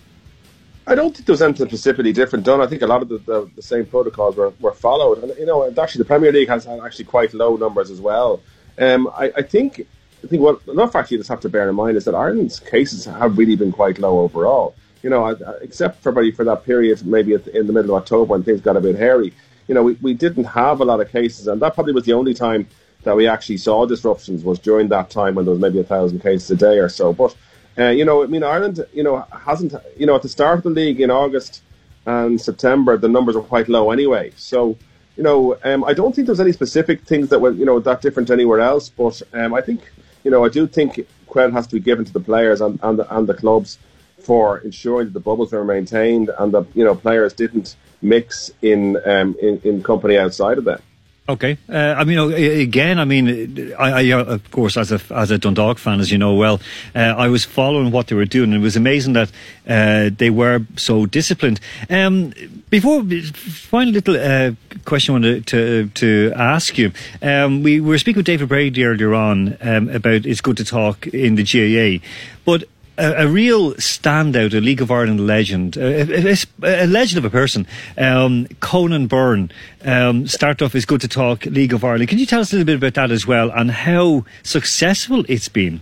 I 0.87 0.95
don't 0.95 1.15
think 1.15 1.27
there 1.27 1.35
was 1.35 1.43
anything 1.43 1.69
specifically 1.69 2.15
different 2.15 2.47
done. 2.47 2.63
I 2.63 2.67
think 2.67 2.81
a 2.81 2.87
lot 2.87 3.03
of 3.03 3.11
the, 3.11 3.19
the, 3.19 3.51
the 3.57 3.63
same 3.63 3.85
protocols 3.85 4.37
were, 4.37 4.55
were 4.59 4.73
followed. 4.73 5.23
And, 5.23 5.37
you 5.39 5.45
know, 5.45 5.71
actually, 5.79 5.99
the 5.99 6.07
Premier 6.07 6.33
League 6.33 6.49
has 6.49 6.65
had 6.65 6.81
actually 6.81 7.05
quite 7.05 7.35
low 7.35 7.57
numbers 7.57 7.91
as 7.91 8.01
well. 8.01 8.41
Um, 8.79 9.07
I, 9.09 9.31
I 9.37 9.43
think 9.43 9.87
I 10.25 10.27
think 10.27 10.43
what 10.43 10.61
another 10.67 10.91
fact 10.91 11.11
you 11.11 11.19
just 11.19 11.29
have 11.29 11.41
to 11.41 11.49
bear 11.49 11.69
in 11.69 11.75
mind 11.75 11.97
is 11.97 12.05
that 12.07 12.15
Ireland's 12.15 12.59
cases 12.59 13.05
have 13.05 13.37
really 13.37 13.55
been 13.55 13.71
quite 13.71 13.99
low 13.99 14.21
overall. 14.21 14.75
You 15.03 15.11
know, 15.11 15.29
except 15.61 16.03
for 16.03 16.13
for 16.33 16.45
that 16.45 16.65
period, 16.65 17.07
maybe 17.07 17.35
in 17.35 17.67
the 17.67 17.73
middle 17.73 17.95
of 17.95 18.03
October 18.03 18.33
when 18.33 18.43
things 18.43 18.61
got 18.61 18.77
a 18.77 18.81
bit 18.81 18.97
hairy. 18.97 19.33
You 19.69 19.75
know, 19.75 19.83
we, 19.83 19.93
we 20.01 20.15
didn't 20.15 20.45
have 20.45 20.81
a 20.81 20.85
lot 20.85 21.01
of 21.01 21.11
cases, 21.11 21.47
and 21.47 21.61
that 21.63 21.75
probably 21.75 21.93
was 21.93 22.05
the 22.05 22.15
only 22.15 22.35
time 22.35 22.67
that 23.05 23.15
we 23.15 23.29
actually 23.29 23.59
saw 23.59 23.87
disruptions 23.87 24.43
was 24.43 24.59
during 24.59 24.89
that 24.89 25.11
time 25.11 25.35
when 25.35 25.45
there 25.45 25.53
was 25.53 25.61
maybe 25.61 25.79
a 25.79 25.85
thousand 25.85 26.21
cases 26.21 26.51
a 26.51 26.57
day 26.57 26.79
or 26.79 26.89
so. 26.89 27.13
But 27.13 27.37
uh, 27.79 27.91
you 27.91 28.05
know, 28.05 28.25
I 28.25 28.27
mean, 28.27 28.43
Ireland, 28.43 28.85
you 28.93 29.03
know, 29.03 29.25
hasn't 29.31 29.75
you 29.97 30.07
know 30.07 30.17
at 30.17 30.23
the 30.23 30.29
start 30.29 30.59
of 30.59 30.65
the 30.65 30.71
league 30.71 31.01
in 31.01 31.11
August 31.11 31.63
and 32.07 32.41
September, 32.41 32.97
the 32.97 33.09
numbers 33.09 33.37
were 33.37 33.43
quite 33.43 33.69
low 33.69 33.91
anyway. 33.91 34.33
So 34.37 34.77
you 35.17 35.23
know, 35.23 35.59
um, 35.65 35.85
I 35.85 35.95
don't 35.95 36.15
think 36.15 36.27
there's 36.27 36.41
any 36.41 36.53
specific 36.53 37.03
things 37.03 37.29
that 37.29 37.41
were 37.41 37.53
you 37.53 37.65
know 37.65 37.79
that 37.81 38.01
different 38.01 38.31
anywhere 38.31 38.61
else. 38.61 38.89
But 38.89 39.23
um, 39.33 39.55
I 39.55 39.61
think 39.61 39.81
you 40.25 40.31
know, 40.31 40.45
I 40.45 40.49
do 40.49 40.67
think 40.67 41.07
credit 41.29 41.53
has 41.53 41.67
to 41.69 41.77
be 41.77 41.81
given 41.81 42.05
to 42.05 42.13
the 42.13 42.21
players 42.21 42.61
and, 42.61 42.81
and 42.83 42.99
the 42.99 43.17
and 43.17 43.29
the 43.29 43.35
clubs 43.35 43.79
for 44.21 44.59
ensuring 44.59 45.09
that 45.09 45.15
the 45.15 45.21
bubbles 45.21 45.53
were 45.53 45.65
maintained 45.65 46.31
and 46.39 46.53
that 46.53 46.67
you 46.75 46.85
know 46.85 46.95
players 46.95 47.33
didn't 47.33 47.77
mix 48.03 48.51
in 48.63 48.97
um, 49.07 49.37
in, 49.41 49.61
in 49.65 49.83
company 49.83 50.17
outside 50.19 50.59
of 50.59 50.65
that. 50.65 50.83
Okay. 51.29 51.59
Uh, 51.69 51.95
I 51.99 52.05
mean, 52.05 52.19
uh, 52.19 52.29
again, 52.29 52.99
I 52.99 53.05
mean, 53.05 53.75
I, 53.79 53.91
I, 53.91 54.11
uh, 54.13 54.25
of 54.25 54.51
course, 54.51 54.79
as 54.79 54.93
a 54.93 55.01
as 55.11 55.31
a 55.31 55.37
Dundalk 55.37 55.77
fan, 55.77 56.01
as 56.01 56.11
you 56.11 56.17
know 56.17 56.35
well, 56.35 56.59
uh, 56.95 57.01
I 57.01 57.29
was 57.29 57.45
following 57.45 57.91
what 57.91 58.07
they 58.07 58.17
were 58.17 58.25
doing, 58.25 58.55
and 58.55 58.63
it 58.63 58.65
was 58.65 58.77
amazing 58.77 59.13
that 59.13 59.31
uh, 59.69 60.09
they 60.17 60.31
were 60.31 60.63
so 60.77 61.05
disciplined. 61.05 61.61
Um, 61.91 62.33
before, 62.71 63.05
final 63.05 63.93
little 63.93 64.17
uh, 64.17 64.53
question 64.87 65.13
I 65.13 65.17
wanted 65.17 65.47
to 65.49 65.89
to 65.89 66.33
ask 66.35 66.79
you. 66.79 66.93
Um, 67.21 67.63
we 67.63 67.79
were 67.79 67.99
speaking 67.99 68.21
with 68.21 68.27
David 68.27 68.49
Brady 68.49 68.85
earlier 68.85 69.13
on 69.13 69.59
um, 69.61 69.91
about 69.91 70.25
it's 70.25 70.41
good 70.41 70.57
to 70.57 70.65
talk 70.65 71.07
in 71.09 71.35
the 71.35 71.45
GAA, 71.45 72.03
but 72.47 72.65
a, 72.99 73.25
a 73.25 73.29
real 73.29 73.75
standout, 73.75 74.53
a 74.53 74.61
League 74.61 74.81
of 74.83 74.91
Ireland 74.91 75.27
legend, 75.27 75.77
a, 75.77 76.33
a, 76.33 76.37
a- 76.63 76.87
legend 76.87 77.19
of 77.19 77.25
a 77.25 77.31
person, 77.31 77.67
um, 77.97 78.47
Conan 78.61 79.07
Byrne. 79.07 79.51
Um, 79.85 80.27
start 80.27 80.61
off 80.61 80.75
is 80.75 80.85
good 80.85 81.01
to 81.03 81.09
talk 81.09 81.47
League 81.47 81.73
of 81.73 81.85
Ireland. 81.85 82.09
Can 82.09 82.19
you 82.19 82.27
tell 82.27 82.41
us 82.41 82.53
a 82.53 82.57
little 82.57 82.67
bit 82.67 82.77
about 82.77 82.95
that 82.95 83.11
as 83.11 83.27
well 83.27 83.51
and 83.51 83.71
how 83.71 84.25
successful 84.43 85.25
it's 85.29 85.49
been? 85.49 85.81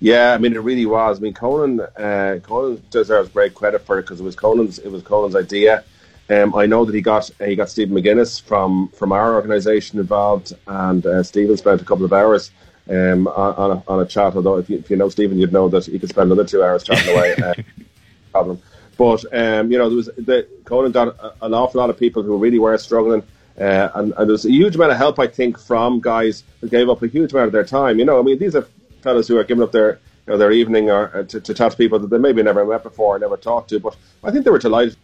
Yeah, 0.00 0.32
I 0.32 0.38
mean 0.38 0.54
it 0.54 0.60
really 0.60 0.86
was. 0.86 1.18
I 1.18 1.20
mean 1.20 1.34
Conan, 1.34 1.80
uh, 1.80 2.38
Conan 2.44 2.82
deserves 2.90 3.30
great 3.30 3.54
credit 3.54 3.84
for 3.84 3.98
it 3.98 4.02
because 4.02 4.20
it 4.20 4.24
was 4.24 4.36
Conan's 4.36 4.78
it 4.78 4.90
was 4.90 5.02
Conan's 5.02 5.34
idea. 5.34 5.82
Um, 6.30 6.54
I 6.54 6.66
know 6.66 6.84
that 6.84 6.94
he 6.94 7.00
got 7.00 7.30
he 7.44 7.56
got 7.56 7.68
Stephen 7.68 7.96
McGuinness 7.96 8.40
from 8.40 8.88
from 8.88 9.12
our 9.12 9.34
organisation 9.34 9.98
involved, 9.98 10.52
and 10.68 11.04
uh, 11.04 11.22
Stephen 11.24 11.56
spent 11.56 11.82
a 11.82 11.84
couple 11.84 12.04
of 12.04 12.12
hours 12.12 12.52
um, 12.88 13.26
on, 13.28 13.54
on, 13.54 13.70
a, 13.70 13.82
on 13.88 14.00
a 14.00 14.06
chat. 14.06 14.34
Although 14.34 14.58
if 14.58 14.70
you, 14.70 14.78
if 14.78 14.90
you 14.90 14.96
know 14.96 15.08
Stephen, 15.08 15.38
you'd 15.38 15.52
know 15.52 15.68
that 15.68 15.86
he 15.86 15.98
could 15.98 16.08
spend 16.08 16.30
another 16.30 16.48
two 16.48 16.62
hours 16.62 16.84
chatting 16.84 17.14
away. 17.14 17.34
Uh, 17.36 17.54
problem. 18.32 18.60
But 18.96 19.24
um, 19.32 19.70
you 19.70 19.78
know, 19.78 19.88
there 19.88 19.96
was 19.96 20.06
the 20.16 20.46
Conan 20.64 20.92
got 20.92 21.08
a, 21.08 21.32
an 21.42 21.54
awful 21.54 21.80
lot 21.80 21.90
of 21.90 21.98
people 21.98 22.22
who 22.22 22.36
really 22.36 22.58
were 22.58 22.76
struggling, 22.78 23.22
uh, 23.58 23.88
and, 23.94 24.12
and 24.16 24.28
there 24.28 24.32
was 24.32 24.44
a 24.44 24.50
huge 24.50 24.74
amount 24.74 24.92
of 24.92 24.98
help, 24.98 25.18
I 25.18 25.26
think, 25.28 25.58
from 25.58 26.00
guys 26.00 26.42
who 26.60 26.68
gave 26.68 26.88
up 26.88 27.02
a 27.02 27.06
huge 27.06 27.32
amount 27.32 27.46
of 27.46 27.52
their 27.52 27.64
time. 27.64 27.98
You 27.98 28.04
know, 28.04 28.18
I 28.18 28.22
mean, 28.22 28.38
these 28.38 28.56
are 28.56 28.66
fellows 29.02 29.28
who 29.28 29.38
are 29.38 29.44
giving 29.44 29.62
up 29.62 29.72
their 29.72 30.00
you 30.26 30.32
know, 30.32 30.36
their 30.36 30.50
evening 30.50 30.90
or 30.90 31.16
uh, 31.16 31.22
to, 31.24 31.40
to 31.40 31.54
chat 31.54 31.70
to 31.70 31.76
people 31.76 31.98
that 32.00 32.08
they 32.08 32.18
maybe 32.18 32.42
never 32.42 32.64
met 32.64 32.82
before, 32.82 33.16
or 33.16 33.18
never 33.18 33.36
talked 33.36 33.70
to. 33.70 33.78
But 33.78 33.96
I 34.24 34.30
think 34.30 34.44
they 34.44 34.50
were 34.50 34.58
delighted. 34.58 34.96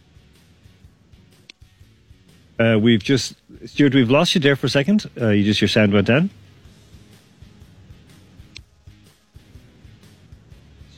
Uh, 2.59 2.79
we've 2.81 3.03
just, 3.03 3.35
Stuart, 3.65 3.93
we've 3.93 4.09
lost 4.09 4.35
you 4.35 4.41
there 4.41 4.55
for 4.55 4.67
a 4.67 4.69
second. 4.69 5.09
Uh, 5.19 5.29
you 5.29 5.43
just 5.43 5.59
your 5.59 5.67
sound 5.67 5.93
went 5.93 6.07
down. 6.07 6.29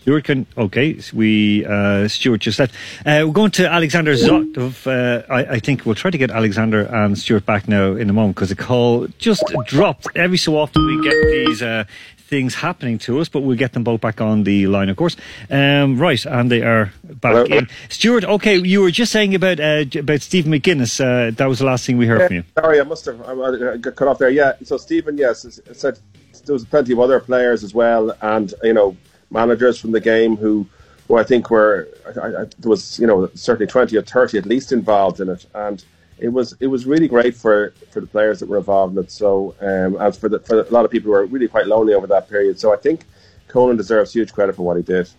Can 0.07 0.47
okay. 0.57 0.97
We 1.13 1.65
uh, 1.65 2.07
Stuart 2.07 2.37
just 2.37 2.59
left. 2.59 2.73
Uh, 3.05 3.23
we're 3.27 3.33
going 3.33 3.51
to 3.51 3.69
Alexander 3.69 4.13
Zotov. 4.13 4.87
Uh, 4.87 5.25
I, 5.29 5.55
I 5.55 5.59
think 5.59 5.85
we'll 5.85 5.95
try 5.95 6.09
to 6.09 6.17
get 6.17 6.31
Alexander 6.31 6.83
and 6.83 7.19
Stuart 7.19 7.45
back 7.45 7.67
now 7.67 7.91
in 7.91 8.09
a 8.09 8.13
moment 8.13 8.37
because 8.37 8.47
the 8.47 8.55
call 8.55 9.07
just 9.17 9.43
dropped. 9.65 10.07
Every 10.15 10.37
so 10.37 10.57
often 10.57 10.85
we 10.85 11.03
get 11.03 11.13
these 11.25 11.61
uh, 11.61 11.83
things 12.15 12.55
happening 12.55 12.97
to 12.99 13.19
us, 13.19 13.27
but 13.27 13.41
we'll 13.41 13.57
get 13.57 13.73
them 13.73 13.83
both 13.83 13.99
back 13.99 14.21
on 14.21 14.45
the 14.45 14.67
line, 14.67 14.87
of 14.87 14.95
course. 14.95 15.17
Um, 15.49 15.99
right, 15.99 16.25
and 16.25 16.49
they 16.49 16.61
are 16.61 16.93
back 17.03 17.33
Hello. 17.33 17.57
in. 17.57 17.67
Stuart, 17.89 18.23
okay, 18.23 18.55
you 18.55 18.83
were 18.83 18.91
just 18.91 19.11
saying 19.11 19.35
about 19.35 19.59
uh, 19.59 19.83
about 19.99 20.21
Stephen 20.21 20.53
McGuinness. 20.53 21.01
Uh, 21.01 21.31
that 21.31 21.49
was 21.49 21.59
the 21.59 21.65
last 21.65 21.85
thing 21.85 21.97
we 21.97 22.07
heard 22.07 22.25
from 22.27 22.35
you. 22.37 22.43
Sorry, 22.57 22.79
I 22.79 22.83
must 22.83 23.03
have 23.03 23.21
I, 23.23 23.33
I 23.33 23.75
got 23.75 23.97
cut 23.97 24.07
off 24.07 24.19
there. 24.19 24.29
Yeah, 24.29 24.53
so 24.63 24.77
Stephen, 24.77 25.17
yes, 25.17 25.59
said 25.73 25.99
there 26.45 26.53
was 26.53 26.63
plenty 26.63 26.93
of 26.93 26.99
other 27.01 27.19
players 27.19 27.61
as 27.61 27.73
well, 27.73 28.15
and 28.21 28.53
you 28.63 28.73
know 28.73 28.95
managers 29.29 29.79
from 29.79 29.91
the 29.91 29.99
game 29.99 30.35
who, 30.37 30.65
who 31.07 31.17
I 31.17 31.23
think 31.23 31.49
were 31.49 31.87
I, 32.05 32.41
I, 32.41 32.45
there 32.59 32.69
was 32.69 32.99
you 32.99 33.07
know 33.07 33.29
certainly 33.33 33.67
twenty 33.67 33.97
or 33.97 34.01
thirty 34.01 34.37
at 34.37 34.45
least 34.45 34.71
involved 34.71 35.19
in 35.19 35.29
it, 35.29 35.45
and 35.53 35.83
it 36.19 36.29
was 36.29 36.55
it 36.59 36.67
was 36.67 36.85
really 36.85 37.07
great 37.07 37.35
for, 37.35 37.73
for 37.91 38.01
the 38.01 38.07
players 38.07 38.39
that 38.39 38.49
were 38.49 38.57
involved 38.57 38.97
in 38.97 39.03
it. 39.03 39.11
So 39.11 39.55
um, 39.61 39.97
as 39.97 40.17
for 40.17 40.29
the, 40.29 40.39
for 40.39 40.61
a 40.61 40.69
lot 40.69 40.85
of 40.85 40.91
people 40.91 41.07
who 41.07 41.11
were 41.11 41.25
really 41.25 41.47
quite 41.47 41.67
lonely 41.67 41.93
over 41.93 42.07
that 42.07 42.29
period. 42.29 42.59
So 42.59 42.73
I 42.73 42.77
think 42.77 43.05
Conan 43.47 43.77
deserves 43.77 44.13
huge 44.13 44.33
credit 44.33 44.55
for 44.55 44.63
what 44.63 44.77
he 44.77 44.83
did. 44.83 45.09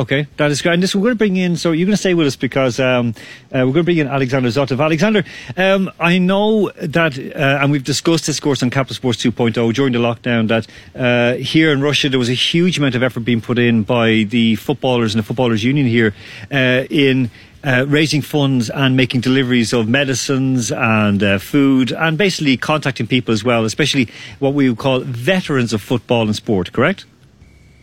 Okay, 0.00 0.26
that 0.38 0.50
is 0.50 0.62
great. 0.62 0.72
And 0.72 0.82
this, 0.82 0.94
we're 0.94 1.02
going 1.02 1.12
to 1.12 1.18
bring 1.18 1.36
in, 1.36 1.58
so 1.58 1.72
you're 1.72 1.84
going 1.84 1.92
to 1.92 1.98
stay 1.98 2.14
with 2.14 2.26
us 2.26 2.34
because 2.34 2.80
um, 2.80 3.08
uh, 3.52 3.60
we're 3.60 3.64
going 3.64 3.74
to 3.74 3.82
bring 3.82 3.98
in 3.98 4.06
Alexander 4.06 4.48
Zotov. 4.48 4.82
Alexander, 4.82 5.24
um, 5.58 5.90
I 6.00 6.16
know 6.16 6.70
that, 6.70 7.18
uh, 7.18 7.58
and 7.60 7.70
we've 7.70 7.84
discussed 7.84 8.26
this 8.26 8.40
course 8.40 8.62
on 8.62 8.70
Capital 8.70 8.96
Sports 8.96 9.22
2.0 9.22 9.74
during 9.74 9.92
the 9.92 9.98
lockdown, 9.98 10.48
that 10.48 10.66
uh, 10.98 11.36
here 11.36 11.70
in 11.70 11.82
Russia 11.82 12.08
there 12.08 12.18
was 12.18 12.30
a 12.30 12.34
huge 12.34 12.78
amount 12.78 12.94
of 12.94 13.02
effort 13.02 13.26
being 13.26 13.42
put 13.42 13.58
in 13.58 13.82
by 13.82 14.24
the 14.26 14.56
footballers 14.56 15.14
and 15.14 15.22
the 15.22 15.26
Footballers 15.26 15.62
Union 15.62 15.86
here 15.86 16.14
uh, 16.50 16.84
in 16.88 17.30
uh, 17.62 17.84
raising 17.86 18.22
funds 18.22 18.70
and 18.70 18.96
making 18.96 19.20
deliveries 19.20 19.74
of 19.74 19.86
medicines 19.86 20.72
and 20.72 21.22
uh, 21.22 21.36
food 21.36 21.92
and 21.92 22.16
basically 22.16 22.56
contacting 22.56 23.06
people 23.06 23.34
as 23.34 23.44
well, 23.44 23.66
especially 23.66 24.08
what 24.38 24.54
we 24.54 24.70
would 24.70 24.78
call 24.78 25.00
veterans 25.00 25.74
of 25.74 25.82
football 25.82 26.22
and 26.22 26.34
sport, 26.34 26.72
correct? 26.72 27.04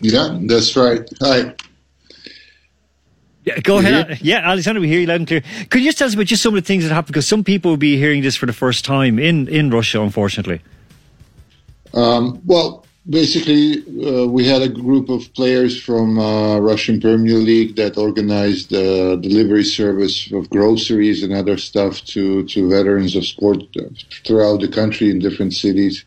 Yeah, 0.01 0.35
that's 0.41 0.75
right. 0.75 1.07
Hi. 1.21 1.53
Yeah, 3.47 3.61
go 3.61 3.77
ahead. 3.77 4.19
Yeah, 4.21 4.39
Alexander, 4.39 4.81
we 4.81 4.89
hear 4.89 4.99
you 4.99 5.07
loud 5.07 5.21
and 5.21 5.27
clear. 5.27 5.41
Could 5.69 5.79
you 5.79 5.87
just 5.87 5.97
tell 5.97 6.07
us 6.07 6.15
about 6.15 6.25
just 6.25 6.43
some 6.43 6.53
of 6.53 6.61
the 6.61 6.67
things 6.67 6.83
that 6.83 6.93
happened? 6.93 7.13
Because 7.13 7.25
some 7.25 7.45
people 7.45 7.71
will 7.71 7.77
be 7.77 7.95
hearing 7.95 8.21
this 8.21 8.35
for 8.35 8.45
the 8.45 8.51
first 8.51 8.83
time 8.83 9.17
in, 9.17 9.47
in 9.47 9.69
Russia, 9.69 10.01
unfortunately. 10.01 10.61
Um, 11.93 12.41
well, 12.45 12.85
basically, 13.09 13.83
uh, 14.05 14.27
we 14.27 14.45
had 14.45 14.61
a 14.61 14.69
group 14.69 15.09
of 15.09 15.33
players 15.33 15.81
from 15.81 16.19
uh, 16.19 16.59
Russian 16.59 16.99
Premier 16.99 17.37
League 17.37 17.75
that 17.77 17.97
organized 17.97 18.73
uh, 18.73 19.15
delivery 19.17 19.63
service 19.63 20.31
of 20.31 20.49
groceries 20.49 21.23
and 21.23 21.33
other 21.33 21.57
stuff 21.57 22.01
to, 22.05 22.43
to 22.45 22.69
veterans 22.69 23.15
of 23.15 23.25
sport 23.25 23.63
throughout 24.25 24.61
the 24.61 24.67
country 24.67 25.09
in 25.09 25.19
different 25.19 25.53
cities. 25.53 26.03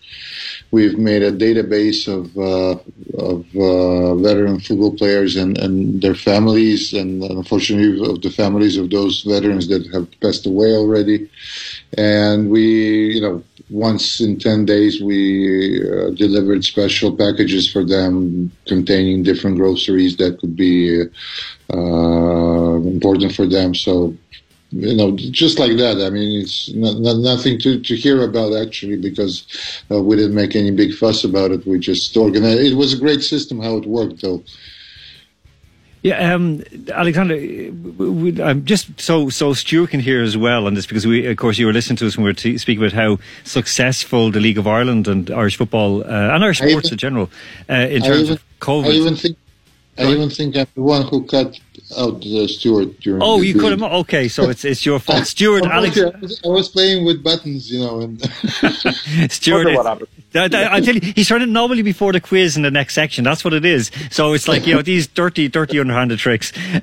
We've 0.71 0.99
made 0.99 1.23
a 1.23 1.33
database 1.33 2.07
of 2.07 2.37
uh, 2.39 2.79
of 3.19 3.45
uh, 3.57 4.15
veteran 4.17 4.61
football 4.61 4.95
players 4.95 5.37
and, 5.37 5.59
and 5.59 6.01
their 6.01 6.15
families, 6.15 6.93
and 6.93 7.23
unfortunately, 7.25 8.09
of 8.09 8.23
the 8.23 8.31
families 8.31 8.77
of 8.77 8.91
those 8.91 9.23
veterans 9.23 9.69
that 9.69 9.87
have 9.93 10.09
passed 10.21 10.47
away 10.47 10.73
already. 10.73 11.29
And 11.97 12.51
we, 12.51 13.15
you 13.15 13.21
know, 13.21 13.43
once 13.71 14.21
in 14.21 14.39
10 14.39 14.65
days 14.65 15.01
we 15.01 15.81
uh, 15.81 16.11
delivered 16.11 16.65
special 16.65 17.17
packages 17.17 17.71
for 17.71 17.85
them 17.85 18.51
containing 18.67 19.23
different 19.23 19.57
groceries 19.57 20.17
that 20.17 20.39
could 20.41 20.57
be 20.57 21.03
uh, 21.73 22.75
important 22.77 23.35
for 23.35 23.47
them. 23.47 23.75
So 23.75 24.17
you 24.73 24.95
know 24.95 25.17
just 25.17 25.59
like 25.59 25.77
that 25.79 26.01
i 26.01 26.11
mean 26.11 26.41
it's 26.41 26.73
not, 26.75 26.97
not, 26.99 27.17
nothing 27.17 27.59
to, 27.59 27.81
to 27.81 27.97
hear 27.97 28.23
about 28.23 28.55
actually 28.55 28.97
because 28.97 29.45
uh, 29.91 30.01
we 30.01 30.15
didn't 30.15 30.35
make 30.35 30.55
any 30.55 30.71
big 30.71 30.95
fuss 30.95 31.25
about 31.25 31.51
it. 31.51 31.67
We 31.67 31.81
just 31.81 32.17
organized 32.17 32.61
it 32.61 32.77
was 32.77 32.93
a 32.93 32.99
great 32.99 33.23
system 33.23 33.61
how 33.61 33.79
it 33.79 33.87
worked 33.87 34.23
though 34.23 34.45
yeah, 36.03 36.35
um, 36.35 36.63
Alexander, 36.93 37.35
I'm 38.43 38.65
just 38.65 38.99
so 38.99 39.29
so 39.29 39.53
Stuart 39.53 39.91
can 39.91 40.01
hear 40.01 40.23
as 40.23 40.35
well 40.37 40.67
on 40.67 40.75
this 40.75 40.87
because 40.87 41.07
we, 41.07 41.27
of 41.27 41.37
course, 41.37 41.59
you 41.59 41.67
were 41.67 41.75
listening 41.75 41.97
to 41.99 42.07
us 42.07 42.17
when 42.17 42.25
we 42.25 42.31
were 42.31 42.35
t- 42.35 42.57
speaking 42.57 42.83
about 42.83 42.95
how 42.95 43.19
successful 43.45 44.31
the 44.31 44.41
League 44.41 44.57
of 44.57 44.67
Ireland 44.67 45.07
and 45.09 45.31
Irish 45.31 45.57
football 45.57 46.03
uh, 46.03 46.35
and 46.35 46.43
Irish 46.43 46.59
sports 46.59 46.87
even, 46.87 46.93
in 46.93 46.99
general 46.99 47.31
uh, 47.69 47.75
in 47.75 48.03
terms 48.03 48.23
even, 48.23 48.33
of 48.35 48.45
COVID. 48.61 48.87
I 48.87 48.91
even 48.91 49.17
think 49.17 49.37
I 49.99 50.07
even 50.07 50.31
think 50.31 50.57
I'm 50.57 50.67
the 50.75 50.83
one 50.83 51.07
who 51.07 51.27
cut 51.27 51.61
out 51.99 52.23
the 52.23 52.49
Stuart 52.49 52.99
during. 53.01 53.23
Oh, 53.23 53.41
the 53.41 53.49
you 53.49 53.61
cut 53.61 53.73
him 53.73 53.83
out. 53.83 53.93
Okay, 53.93 54.29
so 54.29 54.49
it's 54.49 54.65
it's 54.65 54.87
your 54.87 55.01
fault, 55.01 55.27
Stuart. 55.35 55.67
Alex, 55.67 55.99
I 55.99 56.19
was, 56.19 56.41
I 56.45 56.49
was 56.49 56.69
playing 56.69 57.05
with 57.05 57.23
buttons, 57.23 57.71
you 57.71 57.81
know, 57.81 58.01
and 58.01 58.23
Stuart. 59.31 60.09
I, 60.35 60.77
I 60.77 60.81
tell 60.81 60.95
you, 60.95 61.01
he's 61.15 61.29
trying 61.29 61.41
to 61.41 61.47
nobly 61.47 61.83
before 61.83 62.13
the 62.13 62.21
quiz 62.21 62.57
in 62.57 62.63
the 62.63 62.71
next 62.71 62.95
section. 62.95 63.25
That's 63.25 63.45
what 63.45 63.53
it 63.53 63.65
is. 63.65 63.91
So 64.11 64.33
it's 64.33 64.47
like 64.47 64.67
you 64.67 64.75
know 64.75 64.83
these 64.83 65.07
dirty, 65.09 65.49
dirty 65.49 65.81
underhanded 65.81 66.19
tricks. 66.19 66.53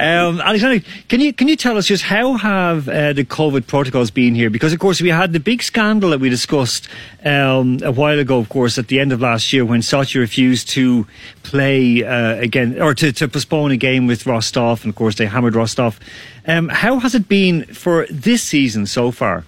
um, 0.00 0.40
Alexander, 0.40 0.84
can 1.08 1.20
you 1.20 1.32
can 1.32 1.48
you 1.48 1.56
tell 1.56 1.76
us 1.76 1.86
just 1.86 2.04
how 2.04 2.34
have 2.34 2.88
uh, 2.88 3.12
the 3.12 3.24
COVID 3.24 3.66
protocols 3.66 4.10
been 4.10 4.34
here? 4.34 4.48
Because 4.48 4.72
of 4.72 4.78
course 4.78 5.00
we 5.00 5.10
had 5.10 5.32
the 5.32 5.40
big 5.40 5.62
scandal 5.62 6.10
that 6.10 6.20
we 6.20 6.30
discussed 6.30 6.88
um, 7.24 7.78
a 7.82 7.92
while 7.92 8.18
ago. 8.18 8.38
Of 8.38 8.48
course, 8.48 8.78
at 8.78 8.88
the 8.88 8.98
end 8.98 9.12
of 9.12 9.20
last 9.20 9.52
year 9.52 9.64
when 9.64 9.80
Sochi 9.80 10.18
refused 10.18 10.70
to 10.70 11.06
play 11.42 12.02
uh, 12.02 12.36
again 12.36 12.80
or 12.80 12.94
to, 12.94 13.12
to 13.12 13.28
postpone 13.28 13.72
a 13.72 13.76
game 13.76 14.06
with 14.06 14.26
Rostov, 14.26 14.84
and 14.84 14.90
of 14.90 14.96
course 14.96 15.16
they 15.16 15.26
hammered 15.26 15.54
Rostov. 15.54 16.00
Um, 16.46 16.68
how 16.68 16.98
has 17.00 17.14
it 17.14 17.28
been 17.28 17.64
for 17.66 18.06
this 18.10 18.42
season 18.42 18.86
so 18.86 19.10
far? 19.10 19.44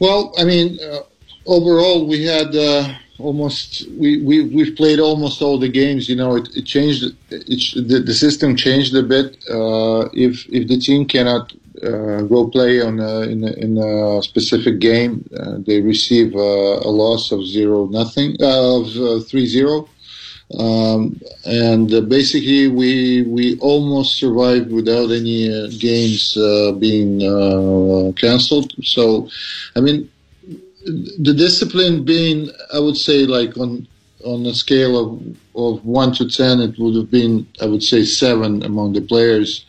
Well, 0.00 0.32
I 0.38 0.44
mean, 0.44 0.78
uh, 0.80 1.00
overall, 1.46 2.06
we 2.06 2.24
had 2.24 2.54
uh, 2.54 2.94
almost 3.18 3.88
we 3.98 4.22
we 4.22 4.42
we've 4.42 4.76
played 4.76 4.98
almost 4.98 5.40
all 5.40 5.58
the 5.58 5.68
games. 5.68 6.08
You 6.08 6.16
know, 6.16 6.36
it, 6.36 6.48
it 6.56 6.62
changed. 6.62 7.04
It, 7.30 7.88
the, 7.88 8.00
the 8.00 8.14
system 8.14 8.56
changed 8.56 8.94
a 8.96 9.02
bit. 9.02 9.36
Uh, 9.48 10.08
if 10.12 10.46
if 10.48 10.68
the 10.68 10.78
team 10.78 11.06
cannot 11.06 11.52
uh, 11.82 12.22
go 12.22 12.48
play 12.48 12.80
on 12.80 12.98
a, 13.00 13.20
in, 13.22 13.44
a, 13.44 13.52
in 13.52 13.78
a 13.78 14.22
specific 14.22 14.78
game, 14.78 15.28
uh, 15.38 15.56
they 15.58 15.80
receive 15.80 16.34
a 16.34 16.88
loss 16.88 17.32
of 17.32 17.44
zero 17.46 17.86
nothing 17.86 18.36
uh, 18.40 18.80
of 18.80 19.26
three 19.28 19.46
zero. 19.46 19.88
Um, 20.58 21.20
and 21.44 21.92
uh, 21.92 22.00
basically, 22.02 22.68
we 22.68 23.22
we 23.22 23.58
almost 23.58 24.18
survived 24.18 24.70
without 24.70 25.10
any 25.10 25.52
uh, 25.52 25.68
games 25.78 26.36
uh, 26.36 26.72
being 26.72 27.20
cancelled. 28.14 28.72
So, 28.84 29.28
I 29.76 29.80
mean, 29.80 30.10
the 30.84 31.34
discipline 31.34 32.04
being, 32.04 32.50
I 32.72 32.78
would 32.78 32.96
say, 32.96 33.26
like 33.26 33.56
on 33.56 33.86
on 34.24 34.46
a 34.46 34.54
scale 34.54 34.98
of 34.98 35.22
of 35.54 35.84
one 35.84 36.12
to 36.14 36.28
ten, 36.28 36.60
it 36.60 36.78
would 36.78 36.96
have 36.96 37.10
been, 37.10 37.46
I 37.60 37.66
would 37.66 37.82
say, 37.82 38.04
seven 38.04 38.62
among 38.62 38.92
the 38.92 39.00
players. 39.00 39.64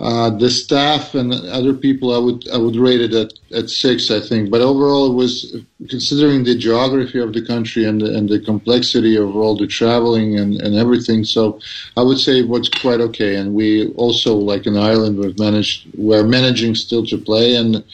Uh, 0.00 0.30
the 0.30 0.48
staff 0.48 1.14
and 1.14 1.34
other 1.52 1.74
people, 1.74 2.14
I 2.14 2.18
would 2.18 2.48
I 2.48 2.56
would 2.56 2.74
rate 2.74 3.02
it 3.02 3.12
at, 3.12 3.34
at 3.52 3.68
six, 3.68 4.10
I 4.10 4.18
think. 4.18 4.50
But 4.50 4.62
overall, 4.62 5.10
it 5.10 5.14
was 5.14 5.56
considering 5.90 6.42
the 6.42 6.54
geography 6.54 7.18
of 7.18 7.34
the 7.34 7.44
country 7.44 7.84
and 7.84 8.00
the, 8.00 8.16
and 8.16 8.26
the 8.26 8.40
complexity 8.40 9.16
of 9.16 9.36
all 9.36 9.58
the 9.58 9.66
traveling 9.66 10.38
and, 10.38 10.58
and 10.62 10.74
everything. 10.74 11.24
So 11.24 11.60
I 11.98 12.02
would 12.02 12.18
say 12.18 12.38
it 12.38 12.48
was 12.48 12.70
quite 12.70 13.02
okay. 13.02 13.36
And 13.36 13.52
we 13.52 13.88
also, 13.92 14.34
like 14.36 14.66
in 14.66 14.78
Ireland, 14.78 15.18
we've 15.18 15.38
managed 15.38 15.88
we're 15.98 16.26
managing 16.26 16.76
still 16.76 17.04
to 17.04 17.18
play 17.18 17.56
and 17.56 17.84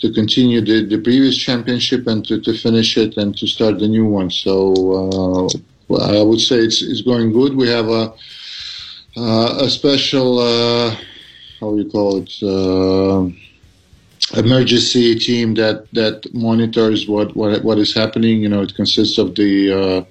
to 0.00 0.12
continue 0.12 0.60
the, 0.60 0.84
the 0.84 0.98
previous 0.98 1.36
championship 1.36 2.08
and 2.08 2.26
to, 2.26 2.40
to 2.40 2.54
finish 2.54 2.96
it 2.96 3.16
and 3.16 3.38
to 3.38 3.46
start 3.46 3.78
the 3.78 3.86
new 3.86 4.04
one. 4.04 4.32
So 4.32 5.52
uh, 5.90 6.18
I 6.18 6.22
would 6.22 6.40
say 6.40 6.56
it's 6.56 6.82
it's 6.82 7.02
going 7.02 7.32
good. 7.32 7.54
We 7.54 7.68
have 7.68 7.88
a 7.88 8.12
uh, 9.16 9.58
a 9.60 9.70
special. 9.70 10.40
How 11.60 11.74
you 11.74 11.88
call 11.90 12.18
it 12.18 12.32
uh, 12.42 13.30
emergency 14.38 15.14
team 15.14 15.54
that 15.54 15.86
that 15.92 16.32
monitors 16.34 17.08
what 17.08 17.34
what 17.36 17.62
what 17.64 17.78
is 17.78 17.94
happening. 17.94 18.42
You 18.42 18.48
know, 18.48 18.62
it 18.62 18.74
consists 18.74 19.18
of 19.18 19.34
the 19.34 19.72
uh, 19.72 20.04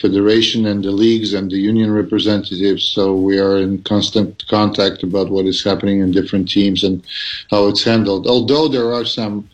federation 0.00 0.66
and 0.66 0.84
the 0.84 0.92
leagues 0.92 1.34
and 1.34 1.50
the 1.50 1.56
union 1.56 1.90
representatives. 1.92 2.84
So 2.84 3.14
we 3.14 3.38
are 3.38 3.58
in 3.58 3.82
constant 3.82 4.46
contact 4.48 5.02
about 5.02 5.30
what 5.30 5.46
is 5.46 5.64
happening 5.64 6.00
in 6.00 6.12
different 6.12 6.48
teams 6.48 6.84
and 6.84 7.02
how 7.50 7.68
it's 7.68 7.84
handled. 7.84 8.26
Although 8.26 8.68
there 8.68 8.92
are 8.92 9.04
some 9.04 9.48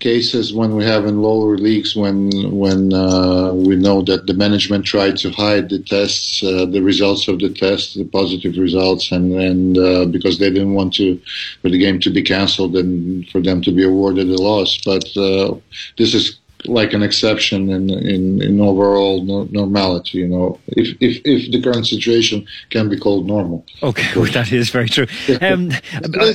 cases 0.00 0.52
when 0.52 0.76
we 0.76 0.84
have 0.84 1.06
in 1.06 1.22
lower 1.22 1.56
leagues 1.56 1.96
when 1.96 2.30
when 2.50 2.92
uh, 2.92 3.52
we 3.52 3.76
know 3.76 4.02
that 4.02 4.26
the 4.26 4.34
management 4.34 4.84
tried 4.84 5.16
to 5.16 5.30
hide 5.30 5.68
the 5.68 5.78
tests, 5.78 6.42
uh, 6.42 6.66
the 6.66 6.82
results 6.82 7.28
of 7.28 7.38
the 7.38 7.48
tests, 7.50 7.94
the 7.94 8.04
positive 8.04 8.56
results, 8.56 9.10
and 9.12 9.32
and 9.34 9.78
uh, 9.78 10.04
because 10.06 10.38
they 10.38 10.50
didn't 10.50 10.74
want 10.74 10.94
to 10.94 11.20
for 11.62 11.68
the 11.70 11.78
game 11.78 11.98
to 12.00 12.10
be 12.10 12.22
cancelled 12.22 12.76
and 12.76 13.28
for 13.30 13.40
them 13.40 13.62
to 13.62 13.72
be 13.72 13.84
awarded 13.84 14.28
a 14.28 14.42
loss. 14.42 14.78
But 14.84 15.04
uh, 15.16 15.54
this 15.96 16.14
is 16.14 16.38
like 16.66 16.92
an 16.92 17.02
exception 17.02 17.70
in 17.70 17.90
in, 17.90 18.42
in 18.42 18.60
overall 18.60 19.22
no, 19.22 19.44
normality. 19.50 20.18
You 20.18 20.28
know, 20.28 20.60
if, 20.68 20.96
if 21.00 21.20
if 21.24 21.50
the 21.52 21.62
current 21.62 21.86
situation 21.86 22.46
can 22.70 22.88
be 22.88 22.98
called 22.98 23.26
normal. 23.26 23.64
Okay, 23.82 24.08
well, 24.16 24.30
that 24.32 24.52
is 24.52 24.70
very 24.70 24.88
true. 24.88 25.06
Um, 25.44 25.70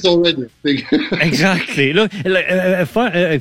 already 0.06 0.50
exactly. 0.64 1.94
Look, 1.94 2.14
uh, 2.14 2.30
uh, 2.30 3.00
uh, 3.00 3.40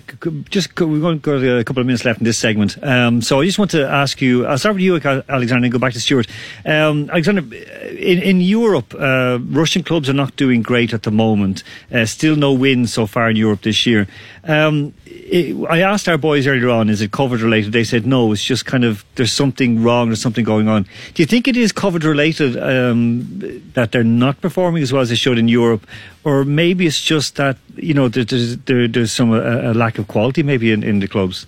just 0.49 0.79
we've 0.81 1.05
only 1.05 1.19
got 1.19 1.43
a 1.43 1.65
couple 1.65 1.81
of 1.81 1.87
minutes 1.87 2.05
left 2.05 2.21
in 2.21 2.25
this 2.25 2.39
segment. 2.39 2.83
Um, 2.83 3.21
so 3.21 3.41
I 3.41 3.45
just 3.45 3.59
want 3.59 3.71
to 3.73 3.87
ask 3.87 4.23
you. 4.23 4.47
I'll 4.47 4.57
start 4.57 4.77
with 4.77 4.83
you, 4.83 4.97
Alexander, 4.97 5.65
and 5.65 5.73
go 5.73 5.79
back 5.79 5.93
to 5.93 6.01
Stuart. 6.01 6.27
Um, 6.65 7.11
Alexander, 7.11 7.43
in 7.91 8.23
in 8.23 8.41
Europe, 8.41 8.95
uh, 8.95 9.39
Russian 9.43 9.83
clubs 9.83 10.09
are 10.09 10.15
not 10.15 10.37
doing 10.37 10.63
great 10.63 10.95
at 10.95 11.03
the 11.03 11.11
moment. 11.11 11.63
Uh, 11.93 12.07
still 12.07 12.37
no 12.37 12.53
wins 12.53 12.93
so 12.93 13.07
far 13.07 13.31
in 13.31 13.37
Europe 13.37 13.63
this 13.63 13.87
year. 13.87 14.07
Um, 14.45 14.95
it, 15.19 15.67
I 15.69 15.81
asked 15.81 16.09
our 16.09 16.19
boys 16.19 16.47
earlier 16.47 16.71
on, 16.71 16.89
is 16.89 17.01
it 17.01 17.11
COVID 17.11 17.43
related? 17.43 17.73
They 17.73 17.85
said 17.85 18.07
no, 18.07 18.33
it's 18.33 18.43
just 18.43 18.67
kind 18.67 18.85
of 18.85 19.05
there's 19.17 19.33
something 19.33 19.83
wrong, 19.83 20.09
there's 20.09 20.21
something 20.21 20.45
going 20.45 20.69
on. 20.69 20.85
Do 21.15 21.23
you 21.23 21.27
think 21.27 21.49
it 21.49 21.57
is 21.57 21.73
COVID 21.73 22.05
related 22.05 22.57
um, 22.57 23.63
that 23.75 23.93
they're 23.93 24.05
not 24.05 24.41
performing 24.41 24.83
as 24.83 24.93
well 24.93 25.03
as 25.03 25.09
they 25.09 25.15
should 25.15 25.39
in 25.39 25.49
Europe, 25.49 25.87
or 26.25 26.45
maybe 26.45 26.87
it's 26.87 27.01
just 27.01 27.37
that 27.37 27.57
you 27.77 27.95
know 27.95 28.09
there's 28.09 28.57
there, 28.59 28.89
there's 28.89 29.13
some 29.13 29.33
a, 29.33 29.73
a, 29.73 29.75
lack 29.75 29.99
of 29.99 30.09
quality 30.09 30.43
maybe 30.43 30.73
in, 30.73 30.83
in 30.83 31.01
the 31.01 31.09
clubs? 31.09 31.47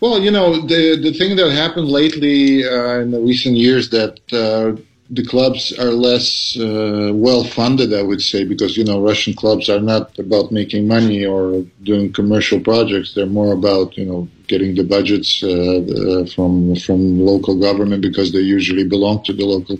Well, 0.00 0.20
you 0.20 0.30
know 0.30 0.60
the 0.66 0.96
the 0.96 1.12
thing 1.12 1.36
that 1.36 1.50
happened 1.52 1.88
lately 1.88 2.64
uh, 2.64 3.00
in 3.00 3.10
the 3.10 3.20
recent 3.20 3.56
years 3.56 3.90
that. 3.90 4.20
Uh, 4.32 4.80
the 5.12 5.24
clubs 5.24 5.78
are 5.78 5.90
less 5.90 6.56
uh, 6.58 7.10
well 7.12 7.44
funded, 7.44 7.92
I 7.92 8.02
would 8.02 8.22
say, 8.22 8.44
because 8.44 8.78
you 8.78 8.84
know 8.84 9.00
Russian 9.00 9.34
clubs 9.34 9.68
are 9.68 9.80
not 9.80 10.18
about 10.18 10.50
making 10.50 10.88
money 10.88 11.24
or 11.24 11.62
doing 11.82 12.12
commercial 12.12 12.60
projects. 12.60 13.12
They're 13.12 13.26
more 13.26 13.52
about 13.52 13.96
you 13.98 14.06
know 14.06 14.28
getting 14.52 14.74
the 14.74 14.84
budgets 14.96 15.30
uh, 15.42 15.48
uh, 15.48 16.24
from 16.34 16.52
from 16.84 17.00
local 17.32 17.54
government 17.66 18.00
because 18.08 18.28
they 18.32 18.44
usually 18.58 18.86
belong 18.94 19.16
to 19.24 19.32
the 19.32 19.46
local 19.54 19.78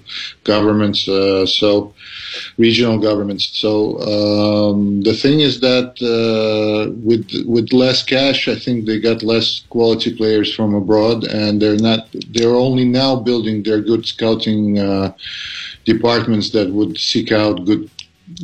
governments. 0.52 1.00
Uh, 1.08 1.44
so 1.60 1.92
regional 2.66 2.98
governments. 3.08 3.44
So 3.64 3.72
um, 4.14 5.02
the 5.08 5.16
thing 5.22 5.38
is 5.48 5.54
that 5.68 5.88
uh, 6.14 6.82
with 7.08 7.26
with 7.54 7.68
less 7.84 7.98
cash, 8.14 8.40
I 8.54 8.56
think 8.64 8.76
they 8.86 8.98
got 9.08 9.30
less 9.32 9.48
quality 9.74 10.10
players 10.20 10.48
from 10.56 10.74
abroad, 10.74 11.18
and 11.40 11.60
they're 11.60 11.84
not. 11.90 12.00
They're 12.34 12.60
only 12.68 12.86
now 13.02 13.12
building 13.28 13.56
their 13.62 13.80
good 13.90 14.04
scouting 14.06 14.64
departments 15.84 16.50
that 16.50 16.68
would 16.70 16.96
seek 16.96 17.32
out 17.32 17.64
good 17.64 17.84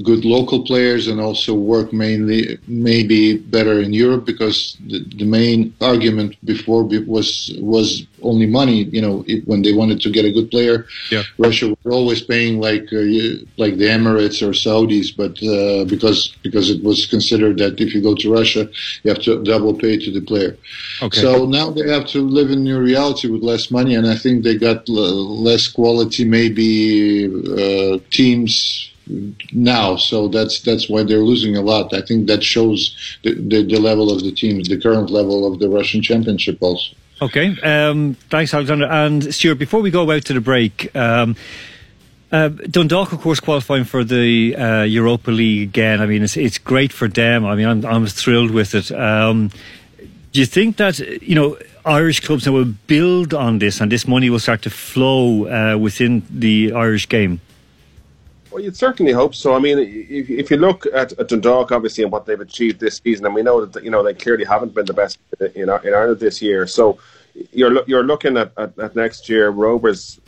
good 0.03 0.25
local 0.25 0.65
players 0.65 1.09
and 1.09 1.21
also 1.21 1.55
work 1.55 1.93
mainly 1.93 2.59
maybe 2.67 3.39
better 3.39 3.81
in 3.81 3.93
Europe 3.93 4.25
because 4.25 4.77
the, 4.87 5.05
the 5.17 5.25
main 5.25 5.75
argument 5.81 6.37
before 6.45 6.85
was 6.85 7.53
was 7.61 8.07
only 8.23 8.47
money. 8.47 8.85
You 8.85 9.03
know, 9.03 9.25
it, 9.27 9.47
when 9.47 9.63
they 9.63 9.73
wanted 9.73 10.01
to 10.03 10.11
get 10.11 10.25
a 10.25 10.33
good 10.33 10.51
player, 10.51 10.87
Yeah. 11.11 11.23
Russia 11.39 11.69
was 11.69 11.93
always 11.99 12.23
paying 12.23 12.61
like 12.61 12.87
uh, 12.93 13.07
like 13.57 13.79
the 13.79 13.89
Emirates 13.99 14.43
or 14.43 14.53
Saudis, 14.53 15.09
but 15.17 15.35
uh, 15.43 15.85
because 15.85 16.35
because 16.43 16.71
it 16.71 16.83
was 16.83 17.07
considered 17.07 17.59
that 17.59 17.81
if 17.81 17.95
you 17.95 18.01
go 18.03 18.15
to 18.15 18.33
Russia, 18.33 18.69
you 19.03 19.09
have 19.13 19.23
to 19.23 19.43
double 19.43 19.75
pay 19.75 19.99
to 19.99 20.11
the 20.11 20.21
player. 20.21 20.57
Okay. 21.03 21.21
So 21.21 21.47
now 21.47 21.71
they 21.71 21.89
have 21.89 22.07
to 22.09 22.21
live 22.21 22.51
in 22.51 22.65
new 22.65 22.79
reality 22.79 23.29
with 23.29 23.43
less 23.43 23.71
money, 23.71 23.95
and 23.95 24.07
I 24.07 24.17
think 24.17 24.45
they 24.45 24.57
got 24.57 24.89
l- 24.89 25.43
less 25.43 25.69
quality, 25.69 26.25
maybe 26.25 27.27
uh, 27.27 27.99
teams 28.11 28.91
now. 29.53 29.97
So 29.97 30.29
that's 30.29 30.61
that's 30.61 30.89
why 30.89 31.03
they're 31.03 31.19
losing 31.19 31.57
a 31.57 31.63
lot. 31.63 31.95
I 31.95 32.03
think 32.03 32.27
that 32.27 32.43
shows 32.43 32.97
the, 33.23 33.35
the, 33.35 33.63
the 33.63 33.81
level 33.81 34.11
of 34.11 34.23
the 34.23 34.33
teams, 34.33 34.69
the 34.69 34.81
current 34.81 35.11
level 35.11 35.51
of 35.51 35.59
the 35.59 35.69
Russian 35.69 36.03
Championship, 36.03 36.59
also. 36.61 36.95
Okay. 37.21 37.61
Um, 37.63 38.15
thanks, 38.31 38.55
Alexander. 38.55 38.87
And 38.87 39.35
Stuart, 39.35 39.57
before 39.57 39.81
we 39.81 39.91
go 39.91 40.11
out 40.11 40.25
to 40.27 40.35
the 40.35 40.41
break, 40.41 40.95
um, 40.95 41.35
uh, 42.31 42.49
Dundalk, 42.49 43.13
of 43.13 43.21
course, 43.21 43.41
qualifying 43.41 43.85
for 43.85 44.05
the 44.05 44.55
uh, 44.55 44.83
Europa 44.83 45.31
League 45.31 45.69
again. 45.69 46.01
I 46.01 46.07
mean, 46.07 46.23
it's 46.23 46.37
it's 46.37 46.59
great 46.59 46.93
for 46.93 47.09
them. 47.09 47.45
I 47.45 47.55
mean, 47.55 47.67
I'm 47.67 47.85
I'm 47.87 48.07
thrilled 48.07 48.51
with 48.51 48.75
it. 48.75 48.93
Um, 48.93 49.51
do 50.33 50.41
you 50.41 50.47
think 50.47 50.77
that 50.77 50.99
you 50.99 51.35
know 51.35 51.57
Irish 51.85 52.21
clubs 52.21 52.47
now 52.47 52.53
will 52.53 52.75
build 52.87 53.33
on 53.33 53.59
this, 53.59 53.81
and 53.81 53.91
this 53.91 54.07
money 54.07 54.29
will 54.29 54.39
start 54.39 54.63
to 54.63 54.71
flow 54.71 55.47
uh, 55.49 55.79
within 55.79 56.23
the 56.31 56.73
Irish 56.75 57.09
game? 57.09 57.41
Well, 58.51 58.63
you'd 58.63 58.77
certainly 58.77 59.13
hope 59.13 59.35
so. 59.35 59.55
I 59.55 59.59
mean, 59.59 59.79
if, 59.79 60.31
if 60.31 60.51
you 60.51 60.57
look 60.57 60.87
at, 60.87 61.13
at 61.13 61.29
Dundalk, 61.29 61.71
obviously, 61.71 62.03
and 62.03 62.13
what 62.13 62.25
they've 62.25 62.41
achieved 62.41 62.81
this 62.81 63.01
season, 63.05 63.27
and 63.27 63.35
we 63.35 63.43
know 63.43 63.65
that 63.65 63.85
you 63.85 63.91
know 63.91 64.03
they 64.03 64.15
clearly 64.15 64.45
haven't 64.45 64.75
been 64.75 64.87
the 64.87 64.95
best 64.95 65.19
in, 65.41 65.69
in 65.69 65.69
Ireland 65.69 66.19
this 66.21 66.41
year. 66.41 66.67
So 66.67 66.99
you're 67.53 67.85
you're 67.87 68.05
looking 68.05 68.37
at, 68.37 68.53
at, 68.57 68.79
at 68.79 68.97
next 68.97 69.29
year, 69.29 69.51
Rovers, 69.51 70.19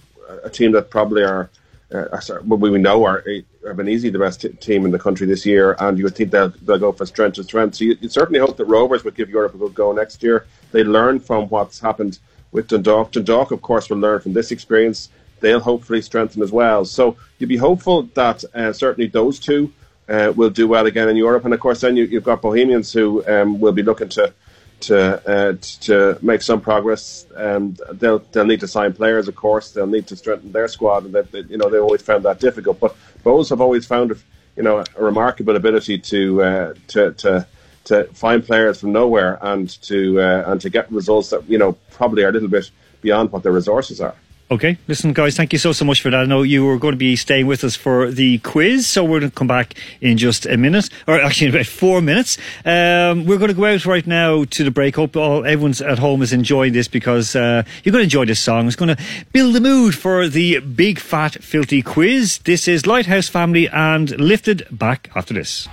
a 0.44 0.50
team 0.50 0.72
that 0.72 0.90
probably 0.90 1.22
are, 1.22 1.50
uh, 1.92 2.20
well, 2.44 2.58
we 2.58 2.78
know 2.78 3.04
are 3.04 3.24
have 3.66 3.76
been 3.76 3.88
easily 3.88 4.10
the 4.10 4.18
best 4.18 4.42
t- 4.42 4.48
team 4.48 4.84
in 4.84 4.90
the 4.90 4.98
country 4.98 5.26
this 5.26 5.44
year, 5.46 5.76
and 5.80 5.98
you 5.98 6.04
would 6.04 6.14
think 6.14 6.30
they'll, 6.30 6.50
they'll 6.62 6.78
go 6.78 6.92
for 6.92 7.06
strength 7.06 7.34
to 7.36 7.44
strength. 7.44 7.76
So 7.76 7.84
you, 7.84 7.96
you 8.00 8.08
certainly 8.08 8.40
hope 8.40 8.56
that 8.56 8.66
Rovers 8.66 9.04
would 9.04 9.14
give 9.14 9.30
Europe 9.30 9.54
a 9.54 9.58
good 9.58 9.74
go 9.74 9.92
next 9.92 10.22
year. 10.22 10.46
They 10.72 10.84
learn 10.84 11.20
from 11.20 11.48
what's 11.48 11.80
happened 11.80 12.18
with 12.52 12.68
Dundalk. 12.68 13.12
Dundalk, 13.12 13.50
of 13.50 13.62
course, 13.62 13.90
will 13.90 13.98
learn 13.98 14.20
from 14.20 14.32
this 14.32 14.50
experience. 14.50 15.08
They'll 15.40 15.60
hopefully 15.60 16.02
strengthen 16.02 16.42
as 16.42 16.52
well. 16.52 16.84
So 16.84 17.16
you'd 17.38 17.48
be 17.48 17.56
hopeful 17.56 18.02
that 18.14 18.44
uh, 18.54 18.72
certainly 18.72 19.08
those 19.08 19.38
two 19.38 19.72
uh, 20.08 20.32
will 20.34 20.50
do 20.50 20.66
well 20.66 20.86
again 20.86 21.08
in 21.08 21.16
Europe. 21.16 21.44
And 21.44 21.54
of 21.54 21.60
course, 21.60 21.80
then 21.80 21.96
you, 21.96 22.04
you've 22.04 22.24
got 22.24 22.42
Bohemians 22.42 22.92
who 22.92 23.26
um, 23.26 23.60
will 23.60 23.72
be 23.72 23.82
looking 23.82 24.08
to 24.10 24.32
to 24.80 25.28
uh, 25.28 25.56
to 25.60 26.18
make 26.22 26.42
some 26.42 26.60
progress. 26.60 27.26
Um, 27.36 27.76
they'll 27.92 28.20
they'll 28.32 28.46
need 28.46 28.60
to 28.60 28.68
sign 28.68 28.92
players, 28.92 29.28
of 29.28 29.36
course. 29.36 29.72
They'll 29.72 29.86
need 29.86 30.06
to 30.08 30.16
strengthen 30.16 30.52
their 30.52 30.68
squad, 30.68 31.04
and 31.04 31.14
that 31.14 31.32
you 31.50 31.58
know 31.58 31.68
they 31.68 31.78
always 31.78 32.02
found 32.02 32.24
that 32.24 32.40
difficult. 32.40 32.80
But 32.80 32.96
Bohs 33.24 33.50
have 33.50 33.60
always 33.60 33.86
found 33.86 34.16
you 34.56 34.62
know 34.62 34.84
a 34.96 35.02
remarkable 35.02 35.56
ability 35.56 35.98
to 35.98 36.42
uh, 36.42 36.74
to 36.88 37.12
to 37.12 37.46
to 37.84 38.04
find 38.12 38.44
players 38.44 38.80
from 38.80 38.92
nowhere 38.92 39.38
and 39.42 39.68
to 39.82 40.20
uh, 40.20 40.44
and 40.46 40.60
to 40.60 40.70
get 40.70 40.90
results 40.90 41.30
that 41.30 41.48
you 41.48 41.58
know 41.58 41.72
probably 41.92 42.24
are 42.24 42.28
a 42.28 42.32
little 42.32 42.48
bit 42.48 42.70
beyond 43.02 43.32
what 43.32 43.42
their 43.42 43.52
resources 43.52 44.00
are. 44.00 44.14
Okay, 44.52 44.78
listen, 44.88 45.12
guys, 45.12 45.36
thank 45.36 45.52
you 45.52 45.60
so 45.60 45.70
so 45.70 45.84
much 45.84 46.02
for 46.02 46.10
that. 46.10 46.22
I 46.22 46.24
know 46.24 46.42
you 46.42 46.64
were 46.64 46.76
going 46.76 46.90
to 46.90 46.98
be 46.98 47.14
staying 47.14 47.46
with 47.46 47.62
us 47.62 47.76
for 47.76 48.10
the 48.10 48.38
quiz, 48.38 48.84
so 48.84 49.04
we're 49.04 49.20
going 49.20 49.30
to 49.30 49.36
come 49.36 49.46
back 49.46 49.74
in 50.00 50.18
just 50.18 50.44
a 50.44 50.56
minute, 50.56 50.90
or 51.06 51.20
actually 51.20 51.46
in 51.50 51.54
about 51.54 51.66
four 51.66 52.00
minutes. 52.02 52.36
Um, 52.64 53.26
we're 53.26 53.38
going 53.38 53.50
to 53.50 53.54
go 53.54 53.66
out 53.66 53.86
right 53.86 54.04
now 54.04 54.42
to 54.42 54.64
the 54.64 54.72
break. 54.72 54.96
Hope 54.96 55.16
all 55.16 55.44
everyone's 55.44 55.80
at 55.80 56.00
home 56.00 56.20
is 56.20 56.32
enjoying 56.32 56.72
this 56.72 56.88
because 56.88 57.36
uh, 57.36 57.62
you're 57.84 57.92
going 57.92 58.00
to 58.00 58.06
enjoy 58.06 58.24
this 58.24 58.40
song. 58.40 58.66
It's 58.66 58.74
going 58.74 58.96
to 58.96 59.00
build 59.32 59.54
the 59.54 59.60
mood 59.60 59.94
for 59.94 60.26
the 60.26 60.58
big 60.58 60.98
fat 60.98 61.34
filthy 61.34 61.80
quiz. 61.80 62.38
This 62.38 62.66
is 62.66 62.88
Lighthouse 62.88 63.28
Family 63.28 63.68
and 63.68 64.18
lifted 64.18 64.66
back 64.72 65.10
after 65.14 65.32
this. 65.32 65.68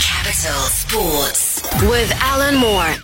Capital 0.00 0.62
Sports 0.62 1.62
with 1.82 2.10
Alan 2.20 2.56
Moore. 2.56 2.96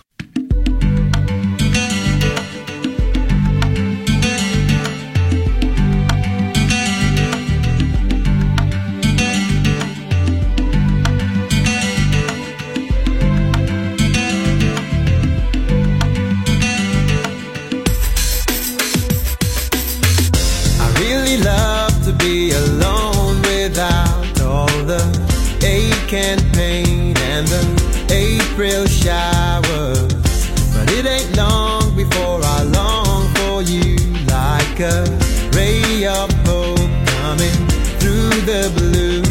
Really 21.29 21.43
love 21.43 22.05
to 22.05 22.13
be 22.13 22.51
alone 22.51 23.41
without 23.41 24.41
all 24.41 24.67
the 24.85 25.01
ache 25.63 26.13
and 26.13 26.41
pain 26.53 27.15
and 27.17 27.47
the 27.47 27.63
April 28.09 28.85
showers. 28.87 30.13
But 30.73 30.91
it 30.91 31.05
ain't 31.05 31.35
long 31.37 31.95
before 31.95 32.39
I 32.43 32.63
long 32.63 33.27
for 33.35 33.61
you 33.61 33.97
like 34.25 34.79
a 34.79 35.05
ray 35.53 36.07
of 36.07 36.31
hope 36.47 36.89
coming 37.21 37.59
through 37.99 38.33
the 38.49 38.71
blue. 38.75 39.21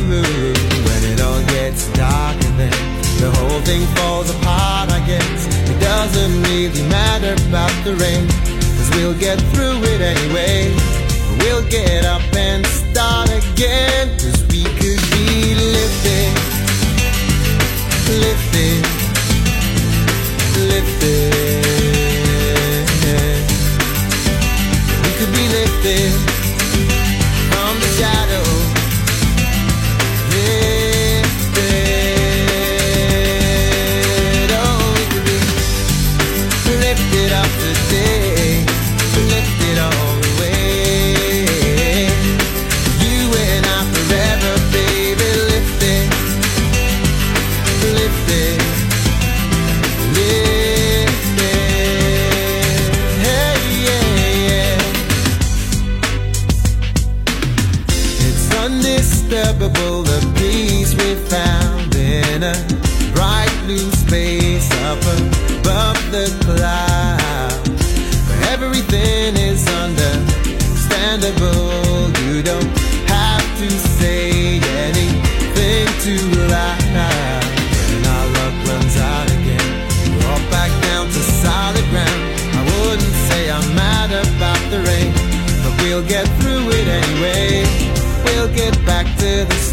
When 0.86 1.00
it 1.12 1.20
all 1.20 1.42
gets 1.46 1.88
darker, 1.92 2.52
then 2.58 2.72
the 3.18 3.30
whole 3.38 3.60
thing 3.62 3.84
falls 3.96 4.30
apart, 4.30 4.90
I 4.90 5.04
guess. 5.06 5.46
It 5.68 5.80
doesn't 5.80 6.42
really 6.44 6.82
matter 6.88 7.34
about 7.48 7.72
the 7.84 7.96
rain, 7.96 8.28
cause 8.76 8.90
we'll 8.94 9.18
get 9.18 9.40
through 9.52 9.82
it 9.82 10.00
anyway. 10.00 11.07
We'll 11.50 11.66
get 11.70 12.04
up 12.04 12.20
and 12.36 12.66
start 12.66 13.30
again, 13.30 14.10
cause 14.18 14.46
we 14.48 14.64
could 14.64 15.00
be 15.12 15.54
lifted, 15.54 16.34
lifted, 18.20 18.84
lifted. 20.68 21.37
The 66.10 66.26
clouds. 66.40 67.68
Where 68.28 68.42
everything 68.52 69.36
is 69.36 69.66
understandable. 69.68 72.10
You 72.24 72.42
don't 72.42 72.72
have 73.08 73.58
to 73.58 73.70
say 74.00 74.60
anything 74.88 75.86
too 76.00 76.26
loud. 76.48 77.44
When 77.90 78.04
our 78.06 78.26
luck 78.36 78.54
runs 78.68 78.96
out 78.96 79.28
again, 79.36 79.70
we're 80.08 80.26
all 80.32 80.44
back 80.50 80.72
down 80.88 81.04
to 81.06 81.22
solid 81.44 81.86
ground. 81.92 82.22
I 82.56 82.58
wouldn't 82.80 83.16
say 83.28 83.42
I'm 83.50 83.68
mad 83.74 84.10
about 84.10 84.62
the 84.70 84.80
rain, 84.88 85.12
but 85.62 85.74
we'll 85.82 86.06
get 86.06 86.26
through 86.40 86.70
it 86.70 86.88
anyway. 86.88 87.66
We'll 88.24 88.48
get 88.54 88.74
back 88.86 89.06
to 89.18 89.44
the 89.44 89.67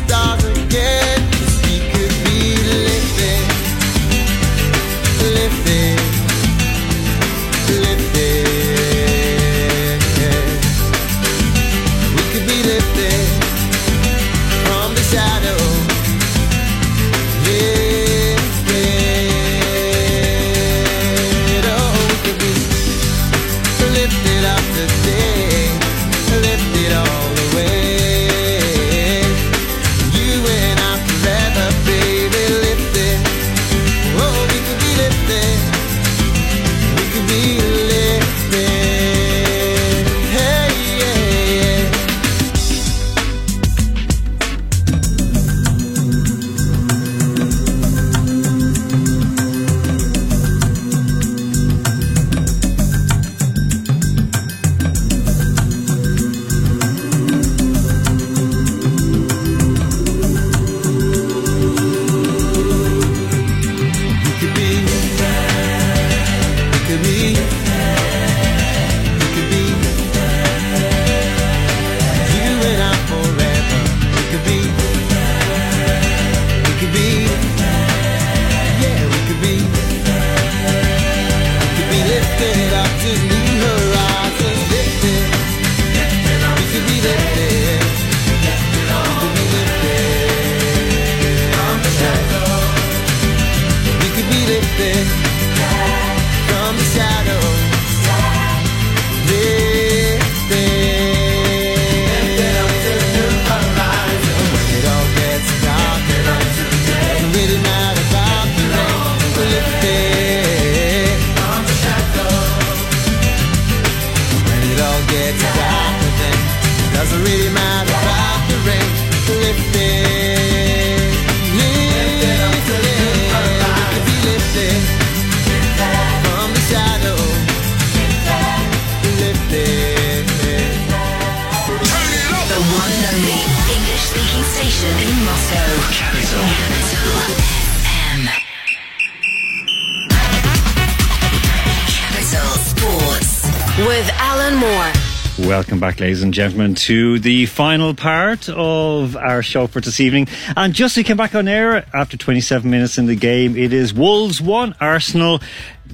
Welcome 145.38 145.82
back, 145.82 146.00
ladies 146.00 146.24
and 146.24 146.34
gentlemen, 146.34 146.76
to 146.76 147.20
the 147.20 147.46
final 147.48 147.94
part 147.94 148.48
of 148.48 149.18
our 149.18 149.44
show 149.44 149.68
for 149.68 149.82
this 149.82 150.00
evening. 150.00 150.30
And 150.56 150.74
just 150.74 150.96
to 150.96 151.04
come 151.04 151.18
back 151.18 151.36
on 151.36 151.50
air 151.50 151.86
after 151.94 152.16
27 152.16 152.72
minutes 152.72 152.98
in 152.98 153.06
the 153.06 153.18
game, 153.18 153.58
it 153.58 153.74
is 153.74 153.94
Wolves 153.94 154.42
1, 154.42 154.76
Arsenal 154.80 155.42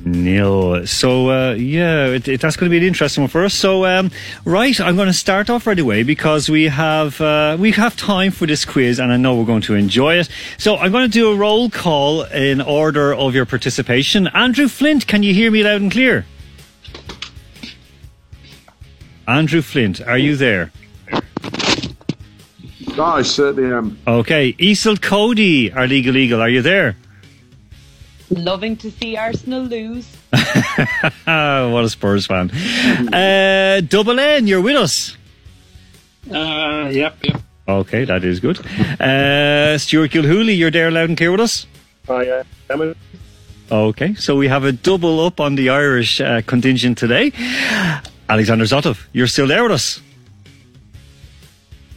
nil. 0.06 0.86
So, 0.86 1.32
uh, 1.32 1.54
yeah, 1.54 2.06
it, 2.06 2.28
it, 2.28 2.40
that's 2.40 2.56
going 2.56 2.70
to 2.70 2.72
be 2.72 2.78
an 2.78 2.84
interesting 2.84 3.24
one 3.24 3.30
for 3.30 3.44
us. 3.44 3.56
So, 3.56 3.84
um, 3.86 4.12
right, 4.46 4.80
I'm 4.80 4.96
going 4.96 5.08
to 5.08 5.14
start 5.14 5.50
off 5.50 5.66
right 5.66 5.80
away 5.80 6.04
because 6.04 6.48
we 6.48 6.66
have, 6.66 7.20
uh, 7.20 7.58
we 7.60 7.72
have 7.72 7.98
time 7.98 8.32
for 8.32 8.46
this 8.46 8.64
quiz 8.64 9.00
and 9.00 9.12
I 9.12 9.18
know 9.18 9.36
we're 9.36 9.46
going 9.46 9.62
to 9.64 9.74
enjoy 9.74 10.20
it. 10.20 10.30
So 10.60 10.78
I'm 10.78 10.92
going 10.92 11.06
to 11.06 11.12
do 11.12 11.32
a 11.32 11.36
roll 11.36 11.72
call 11.72 12.26
in 12.26 12.62
order 12.62 13.16
of 13.16 13.34
your 13.34 13.48
participation. 13.48 14.28
Andrew 14.28 14.68
Flint, 14.68 15.08
can 15.08 15.24
you 15.24 15.34
hear 15.34 15.50
me 15.50 15.64
loud 15.64 15.82
and 15.82 15.92
clear? 15.92 16.28
Andrew 19.28 19.62
Flint, 19.62 20.02
are 20.02 20.18
you 20.18 20.36
there? 20.36 20.72
I 23.00 23.22
certainly 23.22 23.72
am. 23.72 23.98
Okay. 24.06 24.54
Isil 24.54 25.02
Cody, 25.02 25.72
our 25.72 25.88
legal 25.88 26.18
eagle, 26.18 26.42
are 26.42 26.50
you 26.50 26.62
there? 26.62 26.96
Loving 28.30 28.78
to 28.78 28.92
see 28.92 29.18
Arsenal 29.18 29.64
lose. 29.64 30.08
what 30.32 31.84
a 31.84 31.90
Spurs 31.90 32.26
fan. 32.26 32.50
Uh, 33.14 33.82
Double 33.82 34.20
N, 34.20 34.48
you're 34.48 34.62
with 34.62 34.78
us. 34.78 35.18
Uh, 36.32 36.90
yep, 36.92 37.18
yep. 37.24 37.42
Okay, 37.68 38.06
that 38.06 38.24
is 38.24 38.40
good. 38.40 38.60
Uh, 39.00 39.78
Stuart 39.78 40.12
Gilhooly, 40.12 40.58
you're 40.58 40.72
there 40.72 40.92
loud 40.92 41.10
and 41.10 41.18
clear 41.18 41.32
with 41.32 41.42
us? 41.42 41.66
Hi, 42.08 42.28
uh, 42.30 42.44
Emma. 42.70 42.96
Okay, 43.72 44.14
so 44.16 44.36
we 44.36 44.48
have 44.48 44.64
a 44.64 44.72
double 44.72 45.20
up 45.26 45.40
on 45.40 45.56
the 45.56 45.70
Irish 45.70 46.20
uh, 46.22 46.42
contingent 46.46 46.98
today. 46.98 47.32
Alexander 48.32 48.64
Zotov, 48.64 48.98
you're 49.12 49.28
still 49.28 49.46
there 49.48 49.64
with 49.64 49.74
us? 49.74 50.00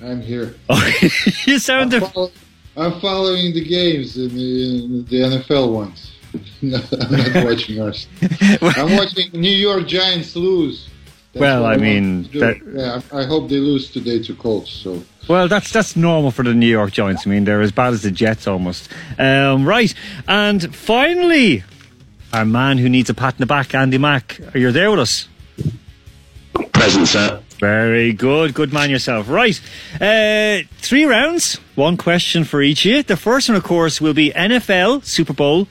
I'm 0.03 0.21
here. 0.21 0.57
you 1.47 1.61
sound. 1.61 1.95
I'm, 1.95 2.01
follow- 2.11 2.33
I'm 2.77 3.01
following 3.01 3.55
the 3.55 3.65
games 3.65 4.17
in 4.17 4.35
the, 4.35 4.85
in 4.85 5.05
the 5.07 5.17
NFL 5.39 5.73
ones. 5.73 6.11
No, 6.61 6.81
I'm 7.01 7.13
not 7.33 7.45
watching 7.45 7.81
us. 7.81 8.09
I'm 8.77 8.97
watching 8.97 9.31
New 9.35 9.57
York 9.57 9.87
Giants 9.87 10.35
lose. 10.35 10.89
That's 11.33 11.41
Well, 11.43 11.63
what 11.63 11.75
I 11.75 11.77
mean, 11.77 12.25
that- 12.33 12.59
yeah, 12.75 13.01
I 13.17 13.21
I 13.21 13.25
hope 13.25 13.49
they 13.49 13.59
lose 13.59 13.89
today 13.93 14.21
to 14.25 14.35
Colts. 14.35 14.71
So 14.73 15.05
Well, 15.29 15.47
that's 15.47 15.71
that's 15.71 15.95
normal 15.95 16.33
for 16.33 16.43
the 16.43 16.53
New 16.53 16.67
York 16.67 16.91
Giants. 16.91 17.25
I 17.25 17.31
mean, 17.31 17.45
they're 17.45 17.61
as 17.61 17.71
bad 17.71 17.93
as 17.93 18.03
the 18.03 18.11
Jets 18.11 18.49
almost. 18.49 18.91
Um, 19.21 19.65
right, 19.69 19.95
and 20.27 20.75
finally, 20.75 21.63
our 22.33 22.45
man 22.45 22.79
who 22.79 22.89
needs 22.89 23.09
a 23.11 23.15
pat 23.15 23.35
in 23.35 23.39
the 23.39 23.47
back, 23.47 23.73
Andy 23.73 23.99
Mack. 23.99 24.41
Are 24.53 24.59
you 24.59 24.73
there 24.73 24.91
with 24.91 25.01
us? 25.01 25.29
Present, 26.73 27.09
sir. 27.09 27.43
Very 27.61 28.13
good, 28.13 28.55
good 28.55 28.73
man 28.73 28.91
yourself. 28.91 29.29
Right, 29.29 29.59
uh, 30.01 30.67
three 30.79 31.05
rounds, 31.05 31.57
one 31.75 31.97
question 31.97 32.45
for 32.45 32.61
each 32.63 32.85
you. 32.85 33.03
The 33.03 33.17
first 33.17 33.49
one, 33.49 33.57
of 33.57 33.65
course, 33.65 34.01
will 34.01 34.15
be 34.15 34.31
NFL 34.31 35.05
Super 35.05 35.33
Bowl 35.33 35.69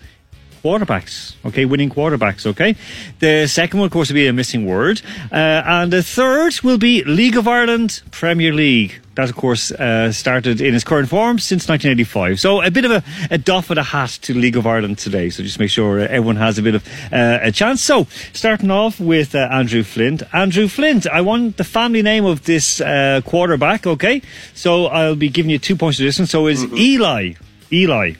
quarterbacks. 0.63 1.35
Okay, 1.45 1.65
winning 1.65 1.89
quarterbacks. 1.89 2.45
Okay. 2.45 2.75
The 3.19 3.47
second 3.47 3.79
one, 3.79 3.87
of 3.87 3.91
course, 3.91 4.09
will 4.09 4.15
be 4.15 4.27
a 4.27 4.33
missing 4.33 4.65
word, 4.65 5.01
uh, 5.31 5.35
and 5.35 5.91
the 5.91 6.01
third 6.01 6.61
will 6.63 6.77
be 6.77 7.03
League 7.03 7.35
of 7.35 7.47
Ireland 7.47 8.01
Premier 8.11 8.53
League. 8.53 9.01
That, 9.15 9.29
of 9.29 9.35
course, 9.35 9.71
uh, 9.71 10.11
started 10.11 10.59
in 10.59 10.73
its 10.73 10.83
current 10.83 11.07
form 11.07 11.37
since 11.37 11.67
1985. 11.67 12.39
So 12.39 12.63
a 12.63 12.71
bit 12.71 12.85
of 12.85 12.91
a, 12.91 13.03
a 13.29 13.37
doff 13.37 13.69
of 13.69 13.75
the 13.75 13.83
hat 13.83 14.17
to 14.23 14.33
League 14.33 14.57
of 14.57 14.65
Ireland 14.65 14.97
today. 14.97 15.29
So 15.29 15.43
just 15.43 15.59
make 15.59 15.69
sure 15.69 15.99
uh, 15.99 16.03
everyone 16.05 16.37
has 16.37 16.57
a 16.57 16.63
bit 16.63 16.73
of 16.73 16.87
uh, 17.11 17.39
a 17.41 17.51
chance. 17.51 17.83
So 17.83 18.07
starting 18.33 18.71
off 18.71 18.99
with 18.99 19.35
uh, 19.35 19.49
Andrew 19.51 19.83
Flint. 19.83 20.23
Andrew 20.33 20.67
Flint, 20.67 21.05
I 21.05 21.21
want 21.21 21.57
the 21.57 21.63
family 21.63 22.01
name 22.01 22.25
of 22.25 22.45
this 22.45 22.81
uh, 22.81 23.21
quarterback. 23.23 23.85
Okay, 23.85 24.23
so 24.55 24.87
I'll 24.87 25.15
be 25.15 25.29
giving 25.29 25.51
you 25.51 25.59
two 25.59 25.75
points 25.75 25.97
to 25.97 26.03
this 26.03 26.17
one. 26.17 26.25
So 26.25 26.47
is 26.47 26.63
Eli. 26.73 27.33
Eli. 27.71 28.13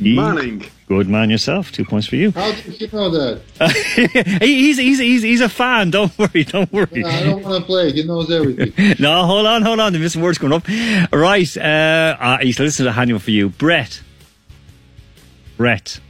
Manning. 0.00 0.64
Good 0.88 1.08
man 1.08 1.30
yourself. 1.30 1.70
Two 1.70 1.84
points 1.84 2.06
for 2.06 2.16
you. 2.16 2.32
how 2.32 2.50
did 2.52 2.80
you 2.80 2.88
know 2.92 3.10
that? 3.10 3.42
He's, 4.42 4.76
he's, 4.78 4.98
he's, 4.98 5.22
he's 5.22 5.40
a 5.40 5.48
fan. 5.48 5.90
Don't 5.90 6.16
worry. 6.18 6.44
Don't 6.44 6.72
worry. 6.72 7.04
I 7.04 7.22
don't 7.22 7.44
want 7.44 7.60
to 7.60 7.66
play. 7.66 7.92
He 7.92 8.02
knows 8.02 8.30
everything. 8.30 8.96
no, 8.98 9.24
hold 9.24 9.46
on, 9.46 9.62
hold 9.62 9.78
on. 9.78 9.92
The 9.92 9.98
missing 9.98 10.22
word's 10.22 10.38
coming 10.38 10.56
up. 10.56 10.66
Right. 11.12 11.56
Uh, 11.56 12.16
uh, 12.18 12.38
he's 12.38 12.58
listening 12.58 12.86
to 12.86 12.90
a 12.90 12.92
handy 12.92 13.12
one 13.12 13.20
for 13.20 13.30
you. 13.30 13.50
Brett. 13.50 14.02
Brett. 15.56 16.00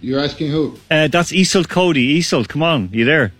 You're 0.00 0.20
asking 0.20 0.50
who? 0.50 0.78
Uh, 0.90 1.08
that's 1.08 1.32
Isolt 1.32 1.68
Cody. 1.68 2.20
Isolt, 2.20 2.48
come 2.48 2.62
on. 2.62 2.90
You 2.92 3.04
there? 3.04 3.32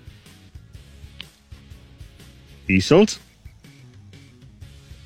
Isolt? 2.68 3.18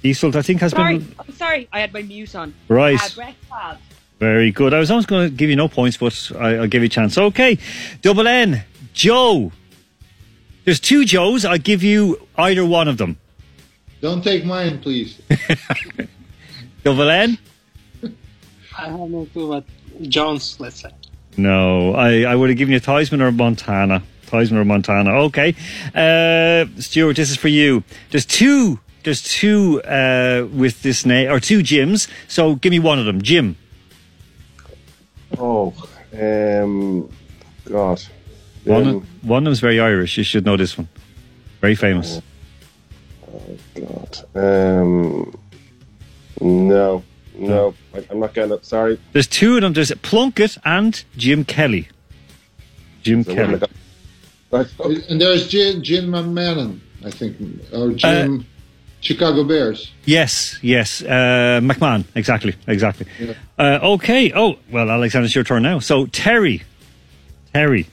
Isolt, 0.03 0.35
I 0.35 0.43
think, 0.43 0.61
has 0.61 0.73
Sorry, 0.73 0.99
been. 0.99 1.15
I'm 1.19 1.33
sorry. 1.35 1.69
I 1.73 1.81
had 1.81 1.93
my 1.93 2.03
mute 2.03 2.35
on. 2.35 2.55
Right. 2.69 2.99
Uh, 3.01 3.09
Brett 3.15 3.35
Favre. 3.49 3.79
Very 4.23 4.53
good. 4.53 4.73
I 4.73 4.79
was 4.79 4.89
almost 4.89 5.09
going 5.09 5.29
to 5.29 5.35
give 5.35 5.51
you 5.51 5.57
no 5.57 5.67
points, 5.67 5.97
but 5.97 6.31
I, 6.39 6.55
I'll 6.59 6.69
give 6.69 6.81
you 6.81 6.87
a 6.87 6.89
chance. 6.89 7.19
Okay. 7.19 7.59
Double 8.03 8.29
N. 8.29 8.63
Joe. 8.93 9.51
There's 10.65 10.79
two 10.79 11.05
Joes. 11.05 11.45
I'll 11.45 11.59
give 11.59 11.83
you 11.83 12.25
either 12.37 12.65
one 12.65 12.87
of 12.87 12.99
them. 12.99 13.19
Don't 14.01 14.23
take 14.23 14.45
mine, 14.45 14.81
please. 14.81 15.21
Double 16.85 17.11
N? 17.11 17.37
I 18.79 18.91
have 18.91 19.11
no 19.11 19.27
clue 19.33 19.49
what 19.49 19.65
Jones, 20.03 20.61
let's 20.61 20.83
say. 20.83 20.93
No, 21.37 21.93
I, 21.97 22.23
I 22.23 22.37
would 22.37 22.49
have 22.49 22.57
given 22.57 22.75
you 22.75 22.81
Theismann 22.81 23.23
or 23.23 23.33
Montana. 23.33 24.05
Theismann 24.27 24.59
or 24.59 24.65
Montana. 24.65 25.11
Okay. 25.25 25.57
Uh, 25.97 26.67
Stuart, 26.81 27.17
this 27.17 27.33
is 27.33 27.37
for 27.37 27.49
you. 27.49 27.83
There's 28.13 28.27
two, 28.27 28.79
there's 29.03 29.25
two, 29.25 29.83
uh, 29.83 30.47
with 30.53 30.83
this 30.83 31.05
name, 31.05 31.29
or 31.29 31.41
two 31.41 31.61
Jims. 31.65 32.07
So 32.29 32.55
give 32.55 32.71
me 32.71 32.79
one 32.79 33.01
of 33.01 33.05
them. 33.05 33.21
Jim. 33.21 33.57
Oh, 35.39 35.73
um, 36.13 37.11
God. 37.65 38.03
One, 38.65 38.83
Um, 38.87 38.97
of, 38.97 39.25
one 39.25 39.39
of 39.39 39.45
them's 39.45 39.61
very 39.61 39.81
Irish. 39.81 40.17
You 40.19 40.25
should 40.25 40.45
know 40.45 40.57
this 40.57 40.77
one. 40.79 40.89
Very 41.61 41.75
famous. 41.75 42.21
Oh, 43.27 43.59
God. 43.75 44.19
Um, 44.35 45.35
no, 46.41 47.03
no, 47.35 47.75
I, 47.95 48.05
I'm 48.11 48.21
not 48.21 48.35
getting 48.35 48.53
it. 48.53 48.65
Sorry. 48.67 48.99
There's 49.13 49.27
two 49.27 49.57
of 49.57 49.63
them. 49.63 49.73
There's 49.73 49.93
Plunkett 50.03 50.59
and 50.65 51.03
Jim 51.17 51.45
Kelly. 51.45 51.89
Jim 53.03 53.25
So 53.25 53.35
Kelly. 53.35 53.61
what 54.51 54.69
am 54.81 54.91
I 54.91 55.03
And 55.09 55.21
there's 55.21 55.49
Jim, 55.49 55.83
Jim 55.83 56.09
McMahon, 56.09 56.79
I 57.05 57.11
think, 57.11 57.37
or 57.73 57.91
Jim 57.93 58.47
Chicago 59.03 59.43
Bears. 59.43 59.93
Yes, 60.05 60.59
yes. 60.63 61.03
Uh, 61.03 61.61
McMahon. 61.61 62.05
Exactly, 62.15 62.55
exactly. 62.69 63.07
Yeah. 63.19 63.35
Uh, 63.59 63.79
okay. 63.95 64.33
Oh, 64.33 64.57
well, 64.71 64.89
Alexander, 64.91 65.27
it's 65.27 65.35
your 65.35 65.45
turn 65.45 65.65
now. 65.65 65.81
So, 65.81 66.07
Terry. 66.07 66.63
Terry. 67.53 67.89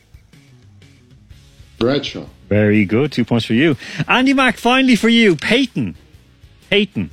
Bradshaw. 1.80 2.28
Very 2.48 2.86
good. 2.86 3.12
Two 3.12 3.26
points 3.26 3.46
for 3.46 3.54
you. 3.54 3.76
Andy 4.08 4.34
Mack, 4.34 4.58
finally 4.58 4.96
for 4.96 5.10
you. 5.10 5.36
Peyton. 5.36 5.96
Peyton. 6.70 7.10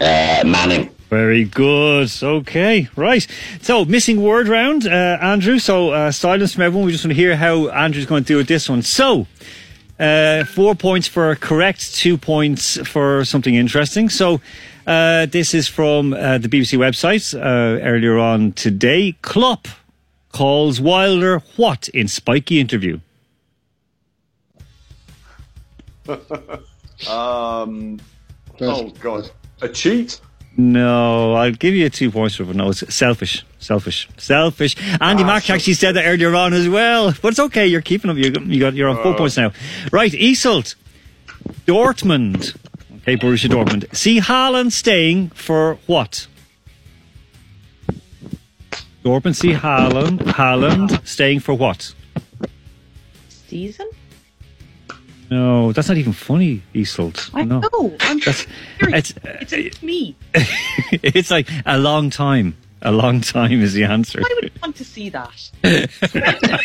Uh, 0.00 0.42
Manning. 0.44 0.90
Very 1.08 1.44
good. 1.44 2.10
Okay, 2.20 2.88
right. 2.96 3.24
So, 3.62 3.84
missing 3.84 4.20
word 4.20 4.48
round, 4.48 4.88
uh, 4.88 5.18
Andrew. 5.20 5.60
So, 5.60 5.90
uh, 5.90 6.10
silence 6.10 6.54
from 6.54 6.64
everyone. 6.64 6.86
We 6.86 6.92
just 6.92 7.04
want 7.04 7.12
to 7.12 7.22
hear 7.22 7.36
how 7.36 7.68
Andrew's 7.68 8.06
going 8.06 8.24
to 8.24 8.28
do 8.28 8.36
with 8.38 8.48
this 8.48 8.68
one. 8.68 8.82
So, 8.82 9.28
uh, 9.98 10.44
four 10.44 10.74
points 10.74 11.08
for 11.08 11.34
correct, 11.36 11.94
two 11.94 12.18
points 12.18 12.78
for 12.86 13.24
something 13.24 13.54
interesting. 13.54 14.08
So, 14.08 14.40
uh, 14.86 15.26
this 15.26 15.54
is 15.54 15.68
from 15.68 16.12
uh, 16.12 16.38
the 16.38 16.48
BBC 16.48 16.78
website 16.78 17.34
uh, 17.34 17.80
earlier 17.82 18.18
on 18.18 18.52
today. 18.52 19.16
Klopp 19.22 19.68
calls 20.32 20.80
Wilder 20.80 21.40
what 21.56 21.88
in 21.88 22.08
spiky 22.08 22.60
interview? 22.60 23.00
um, 27.08 27.98
oh 28.60 28.90
god, 29.00 29.30
a 29.60 29.68
cheat. 29.68 30.20
No, 30.58 31.34
I'll 31.34 31.52
give 31.52 31.74
you 31.74 31.88
two 31.90 32.10
points 32.10 32.36
for 32.36 32.44
it. 32.44 32.56
No, 32.56 32.70
it's 32.70 32.94
selfish. 32.94 33.44
Selfish. 33.58 34.08
Selfish. 34.16 34.74
Andy 35.02 35.22
Ah, 35.22 35.26
Mark 35.26 35.50
actually 35.50 35.74
said 35.74 35.92
that 35.96 36.06
earlier 36.06 36.34
on 36.34 36.54
as 36.54 36.66
well. 36.68 37.12
But 37.20 37.28
it's 37.28 37.40
okay, 37.40 37.66
you're 37.66 37.82
keeping 37.82 38.10
up. 38.10 38.16
You 38.16 38.30
got, 38.30 38.46
you 38.46 38.60
got, 38.60 38.74
you're 38.74 38.88
on 38.88 38.96
four 39.02 39.12
Oh. 39.12 39.16
points 39.18 39.36
now. 39.36 39.52
Right, 39.92 40.12
Isolt. 40.12 40.74
Dortmund. 41.66 42.56
Okay, 43.02 43.16
Borussia 43.16 43.48
Dortmund. 43.50 43.94
See 43.94 44.18
Haaland 44.20 44.72
staying 44.72 45.28
for 45.30 45.78
what? 45.86 46.26
Dortmund 49.04 49.36
see 49.36 49.52
Haaland. 49.52 50.18
Haaland 50.18 51.06
staying 51.06 51.40
for 51.40 51.54
what? 51.54 51.94
Season? 53.28 53.88
No, 55.30 55.72
that's 55.72 55.88
not 55.88 55.96
even 55.96 56.12
funny, 56.12 56.62
Isolt. 56.74 57.30
I 57.34 57.44
no. 57.44 57.60
know. 57.60 57.96
I'm 58.00 58.20
That's, 58.20 58.46
it's, 58.80 59.14
It's 59.24 59.52
uh, 59.52 59.84
me. 59.84 60.14
it's 60.34 61.30
like 61.30 61.48
a 61.64 61.78
long 61.78 62.10
time. 62.10 62.56
A 62.82 62.92
long 62.92 63.20
time 63.20 63.60
is 63.62 63.72
the 63.72 63.84
answer. 63.84 64.20
I 64.20 64.34
would 64.40 64.52
want 64.62 64.76
to 64.76 64.84
see 64.84 65.08
that. 65.10 65.48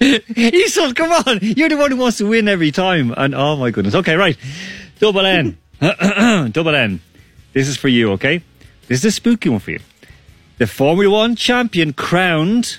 Isolt, 0.00 0.96
come 0.96 1.12
on. 1.12 1.38
You're 1.40 1.68
the 1.68 1.76
one 1.76 1.90
who 1.92 1.96
wants 1.96 2.18
to 2.18 2.28
win 2.28 2.48
every 2.48 2.72
time. 2.72 3.14
And 3.16 3.34
oh 3.34 3.56
my 3.56 3.70
goodness. 3.70 3.94
Okay, 3.94 4.16
right. 4.16 4.36
Double 4.98 5.24
N. 5.24 5.56
Double 5.80 6.74
N. 6.74 7.00
This 7.52 7.68
is 7.68 7.76
for 7.76 7.88
you, 7.88 8.12
okay? 8.12 8.42
This 8.88 8.98
is 8.98 9.04
a 9.06 9.10
spooky 9.12 9.48
one 9.48 9.60
for 9.60 9.70
you. 9.70 9.80
The 10.58 10.66
Formula 10.66 11.10
One 11.10 11.36
champion 11.36 11.92
crowned 11.92 12.78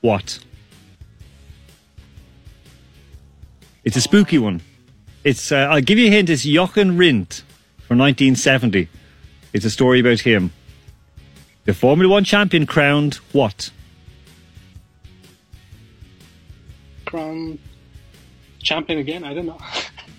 what? 0.00 0.38
It's 3.84 3.96
a 3.96 4.00
spooky 4.00 4.38
one. 4.38 4.60
It's 5.24 5.52
uh, 5.52 5.68
I'll 5.70 5.80
give 5.80 5.98
you 5.98 6.08
a 6.08 6.10
hint. 6.10 6.30
It's 6.30 6.44
Jochen 6.44 6.98
Rindt 6.98 7.42
from 7.86 7.98
1970. 7.98 8.88
It's 9.52 9.64
a 9.64 9.70
story 9.70 10.00
about 10.00 10.20
him. 10.20 10.52
The 11.64 11.74
Formula 11.74 12.10
One 12.10 12.24
champion 12.24 12.66
crowned 12.66 13.14
what? 13.32 13.70
Crown 17.04 17.58
champion 18.62 18.98
again. 18.98 19.24
I 19.24 19.34
don't 19.34 19.46
know. 19.46 19.58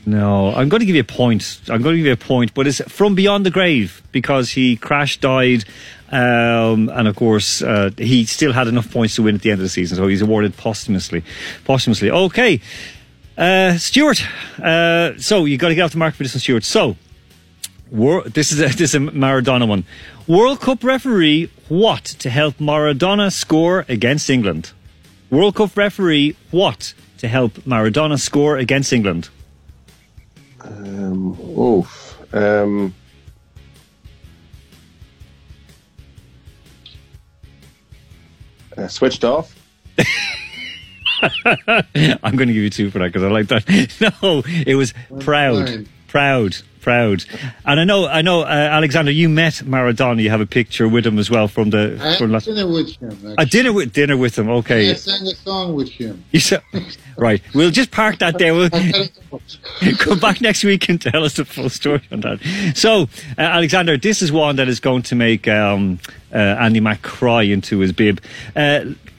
No, 0.04 0.52
I'm 0.54 0.68
going 0.68 0.80
to 0.80 0.86
give 0.88 0.96
you 0.96 1.02
a 1.02 1.04
point. 1.04 1.62
I'm 1.70 1.84
going 1.84 1.94
to 1.94 1.98
give 1.98 2.08
you 2.08 2.14
a 2.14 2.18
point, 2.18 2.56
but 2.56 2.66
it's 2.66 2.82
from 2.92 3.14
beyond 3.14 3.46
the 3.46 3.52
grave 3.52 4.02
because 4.12 4.50
he 4.50 4.76
crash 4.76 5.18
died, 5.18 5.64
um, 6.12 6.90
and 6.90 7.08
of 7.08 7.16
course 7.16 7.62
uh, 7.62 7.92
he 7.98 8.26
still 8.26 8.52
had 8.52 8.68
enough 8.68 8.92
points 8.92 9.16
to 9.18 9.22
win 9.24 9.36
at 9.36 9.42
the 9.42 9.52
end 9.52 9.60
of 9.60 9.64
the 9.64 9.70
season, 9.70 9.98
so 9.98 10.08
he's 10.08 10.24
awarded 10.24 10.58
posthumously. 10.58 11.24
Posthumously, 11.66 12.10
okay. 12.10 12.60
Uh, 13.38 13.78
Stuart, 13.78 14.24
uh, 14.62 15.18
so 15.18 15.46
you 15.46 15.58
got 15.58 15.70
to 15.70 15.76
get 15.76 15.84
off 15.84 15.92
the 15.92 15.98
mark 15.98 16.16
for 16.16 16.24
this 16.24 16.36
one, 16.36 16.42
Stuart. 16.42 16.64
So, 16.64 16.98
wor- 17.90 18.24
this 18.24 18.52
is 18.52 18.60
a, 18.60 18.68
this 18.78 18.82
is 18.82 18.96
a 18.96 19.00
Maradona 19.00 19.68
one. 19.68 19.86
World 20.28 20.60
Cup 20.60 20.84
referee, 20.84 21.50
what 21.68 22.04
to 22.04 22.30
help 22.30 22.56
Maradona 22.58 23.32
score 23.32 23.86
against 23.88 24.30
England? 24.30 24.72
World 25.30 25.56
Cup 25.56 25.76
referee, 25.78 26.36
what 26.52 26.94
to 27.18 27.28
help 27.28 27.54
Maradona 27.66 28.20
score 28.20 28.58
against 28.58 28.92
England? 28.92 29.30
Um, 30.60 31.40
oof. 31.58 32.18
Um, 32.34 32.94
uh, 38.78 38.88
switched 38.88 39.24
off. 39.24 39.56
I'm 42.24 42.36
going 42.36 42.48
to 42.48 42.54
give 42.54 42.64
you 42.64 42.70
two 42.70 42.90
for 42.92 43.00
that 43.00 43.08
because 43.14 43.24
I 43.24 43.28
like 43.30 43.48
that. 43.48 43.62
No, 44.24 44.44
it 44.46 44.76
was 44.76 44.94
proud, 45.20 45.68
fine. 45.70 45.88
proud, 46.08 46.58
proud. 46.82 47.24
And 47.66 47.80
I 47.80 47.84
know, 47.84 48.08
I 48.08 48.22
know, 48.22 48.42
uh, 48.42 48.46
Alexander, 48.46 49.12
you 49.12 49.30
met 49.30 49.54
Maradona. 49.66 50.22
You 50.22 50.30
have 50.32 50.42
a 50.42 50.46
picture 50.46 50.88
with 50.88 51.06
him 51.06 51.20
as 51.20 51.30
well 51.30 51.48
from 51.48 51.70
the 51.70 51.98
I 52.02 52.18
from 52.18 52.30
had 52.30 52.34
last. 52.34 52.46
dinner 52.46 52.68
with 52.68 52.96
him. 52.98 53.12
Actually. 53.12 53.36
A 53.38 53.46
dinner 53.46 53.74
with 53.74 53.94
dinner 53.94 54.18
with 54.18 54.38
him. 54.38 54.50
Okay, 54.50 54.90
I 54.92 54.94
sang 54.96 55.22
a 55.28 55.36
song 55.36 55.74
with 55.76 55.90
him. 55.90 56.24
you 56.32 56.40
said, 56.40 56.62
right. 57.18 57.42
We'll 57.54 57.72
just 57.72 57.92
park 57.92 58.20
that 58.20 58.38
there. 58.40 58.54
We'll 58.54 58.70
come 59.98 60.20
back 60.20 60.42
next 60.42 60.64
week 60.64 60.90
and 60.90 61.00
tell 61.00 61.24
us 61.24 61.36
the 61.36 61.46
full 61.46 61.70
story 61.70 62.02
on 62.12 62.22
that. 62.22 62.74
So, 62.76 63.04
uh, 63.38 63.42
Alexander, 63.42 63.98
this 63.98 64.22
is 64.22 64.32
one 64.32 64.56
that 64.58 64.68
is 64.68 64.80
going 64.80 65.04
to 65.04 65.16
make 65.16 65.48
um, 65.48 66.00
uh, 66.34 66.38
Andy 66.38 66.80
Mack 66.80 67.02
cry 67.02 67.44
into 67.44 67.80
his 67.80 67.92
bib. 67.92 68.22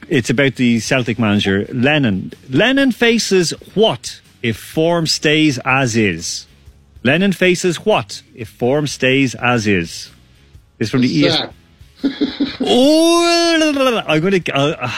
Uh, 0.03 0.05
it's 0.09 0.29
about 0.29 0.55
the 0.55 0.79
Celtic 0.79 1.17
manager, 1.19 1.65
Lennon. 1.73 2.33
Lennon 2.49 2.91
faces 2.91 3.51
what 3.75 4.21
if 4.41 4.57
form 4.57 5.07
stays 5.07 5.59
as 5.65 5.95
is? 5.95 6.45
Lennon 7.03 7.33
faces 7.33 7.77
what 7.85 8.21
if 8.35 8.49
form 8.49 8.87
stays 8.87 9.35
as 9.35 9.67
is? 9.67 10.11
This 10.77 10.87
is 10.87 10.91
from 10.91 11.01
the 11.01 11.19
E 11.19 11.27
ES. 11.27 11.41
Oh, 12.65 14.03
I'm 14.07 14.21
going 14.21 14.41
to. 14.41 14.55
Uh, 14.55 14.89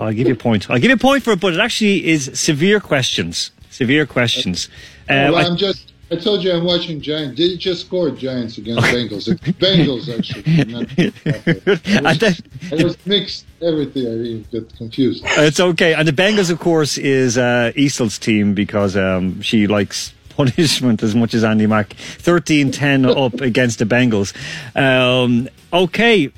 I'll 0.00 0.12
give 0.12 0.28
you 0.28 0.34
a 0.34 0.36
point. 0.36 0.70
I'll 0.70 0.78
give 0.78 0.88
you 0.90 0.94
a 0.94 0.98
point 0.98 1.22
for 1.24 1.32
it, 1.32 1.40
but 1.40 1.54
it 1.54 1.60
actually 1.60 2.06
is 2.06 2.30
severe 2.34 2.80
questions. 2.80 3.50
Severe 3.70 4.06
questions. 4.06 4.68
Uh, 5.08 5.30
well, 5.32 5.36
I'm 5.36 5.56
just. 5.56 5.92
I 6.10 6.16
told 6.16 6.42
you 6.42 6.52
I'm 6.52 6.64
watching 6.64 7.00
Giants. 7.02 7.36
They 7.38 7.56
just 7.56 7.86
scored 7.86 8.16
Giants 8.16 8.56
against 8.56 8.82
Bengals. 8.86 9.28
It's 9.28 9.40
Bengals 9.58 10.08
actually. 10.08 10.42
And 11.96 12.06
then- 12.18 12.36
I 12.72 12.84
was 12.84 12.96
mixed 13.06 13.44
everything. 13.60 14.06
I 14.06 14.10
really 14.10 14.46
got 14.52 14.74
confused. 14.76 15.22
It's 15.26 15.60
okay. 15.60 15.92
And 15.94 16.08
the 16.08 16.12
Bengals, 16.12 16.50
of 16.50 16.60
course, 16.60 16.96
is 16.96 17.36
uh, 17.36 17.72
Easel's 17.76 18.18
team 18.18 18.54
because 18.54 18.96
um, 18.96 19.42
she 19.42 19.66
likes 19.66 20.12
punishment 20.30 21.02
as 21.02 21.14
much 21.14 21.34
as 21.34 21.44
Andy 21.44 21.66
Mack. 21.66 21.92
13 21.94 22.70
10 22.70 23.04
up 23.24 23.40
against 23.42 23.78
the 23.78 23.84
Bengals. 23.84 24.32
Um, 24.74 25.48
okay, 25.72 26.32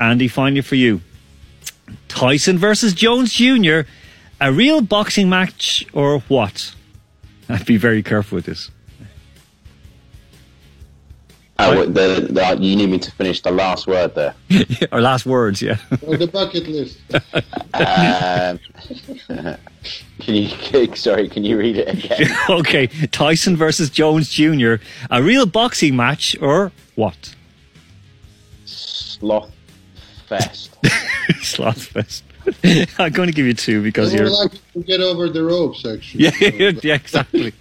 Andy, 0.00 0.26
finally 0.26 0.62
for 0.62 0.74
you. 0.74 1.00
Tyson 2.08 2.58
versus 2.58 2.92
Jones 2.92 3.32
Jr. 3.32 3.80
A 4.40 4.52
real 4.52 4.80
boxing 4.80 5.28
match 5.28 5.86
or 5.92 6.18
what? 6.28 6.74
I'd 7.48 7.66
be 7.66 7.76
very 7.76 8.02
careful 8.02 8.36
with 8.36 8.46
this. 8.46 8.70
Oh, 11.58 11.86
the, 11.86 12.28
the, 12.30 12.58
you 12.60 12.76
need 12.76 12.90
me 12.90 12.98
to 12.98 13.10
finish 13.12 13.40
the 13.42 13.50
last 13.50 13.86
word 13.86 14.14
there. 14.14 14.34
or 14.92 15.00
last 15.00 15.26
words, 15.26 15.62
yeah. 15.62 15.76
Or 16.06 16.16
the 16.16 16.26
bucket 16.26 16.66
list. 16.66 16.98
Um, 17.74 18.58
can 20.18 20.34
you? 20.34 20.96
Sorry, 20.96 21.28
can 21.28 21.44
you 21.44 21.58
read 21.58 21.76
it 21.76 21.88
again? 21.88 22.36
okay, 22.48 22.86
Tyson 23.08 23.56
versus 23.56 23.90
Jones 23.90 24.28
Jr. 24.28 24.76
A 25.10 25.22
real 25.22 25.46
boxing 25.46 25.94
match 25.94 26.36
or 26.40 26.72
what? 26.94 27.34
Sloth 28.64 29.52
fest. 30.26 30.76
Slothfest. 30.82 32.22
I'm 32.98 33.12
going 33.12 33.28
to 33.28 33.34
give 33.34 33.46
you 33.46 33.54
two 33.54 33.82
because 33.82 34.12
you're. 34.12 34.24
were 34.24 34.30
lucky 34.30 34.60
to 34.74 34.82
get 34.82 35.00
over 35.00 35.28
the 35.28 35.42
ropes 35.42 35.86
actually. 35.86 36.24
Yeah, 36.42 36.72
yeah, 36.82 36.94
exactly. 36.94 37.52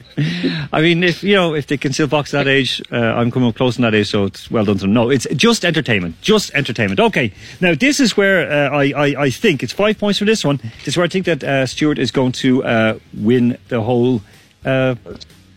I 0.72 0.82
mean, 0.82 1.04
if 1.04 1.24
you 1.24 1.36
know, 1.36 1.56
if 1.56 1.68
they 1.68 1.78
can 1.78 1.94
still 1.94 2.08
box 2.08 2.32
that 2.32 2.48
age, 2.48 2.82
uh, 2.92 2.96
I'm 2.96 3.32
coming 3.32 3.50
up 3.50 3.56
close 3.56 3.78
in 3.78 3.84
that 3.84 3.94
age, 3.94 4.10
so 4.10 4.26
it's 4.26 4.52
well 4.52 4.66
done 4.66 4.76
to 4.76 4.82
them. 4.82 4.94
No, 4.94 5.10
it's 5.10 5.28
just 5.36 5.64
entertainment, 5.64 6.20
just 6.22 6.54
entertainment. 6.54 7.00
Okay, 7.00 7.34
now 7.60 7.76
this 7.76 8.00
is 8.00 8.18
where 8.18 8.52
uh, 8.52 8.78
I, 8.78 8.92
I 8.92 9.24
I 9.24 9.30
think 9.30 9.64
it's 9.64 9.74
five 9.74 9.98
points 9.98 10.20
for 10.20 10.26
this 10.26 10.44
one. 10.44 10.58
This 10.80 10.90
is 10.90 10.98
where 10.98 11.06
I 11.06 11.10
think 11.10 11.26
that 11.26 11.44
uh, 11.44 11.66
Stuart 11.66 11.98
is 11.98 12.12
going 12.12 12.34
to 12.34 12.64
uh, 12.64 13.00
win 13.14 13.58
the 13.70 13.82
whole 13.82 14.22
uh, 14.66 14.96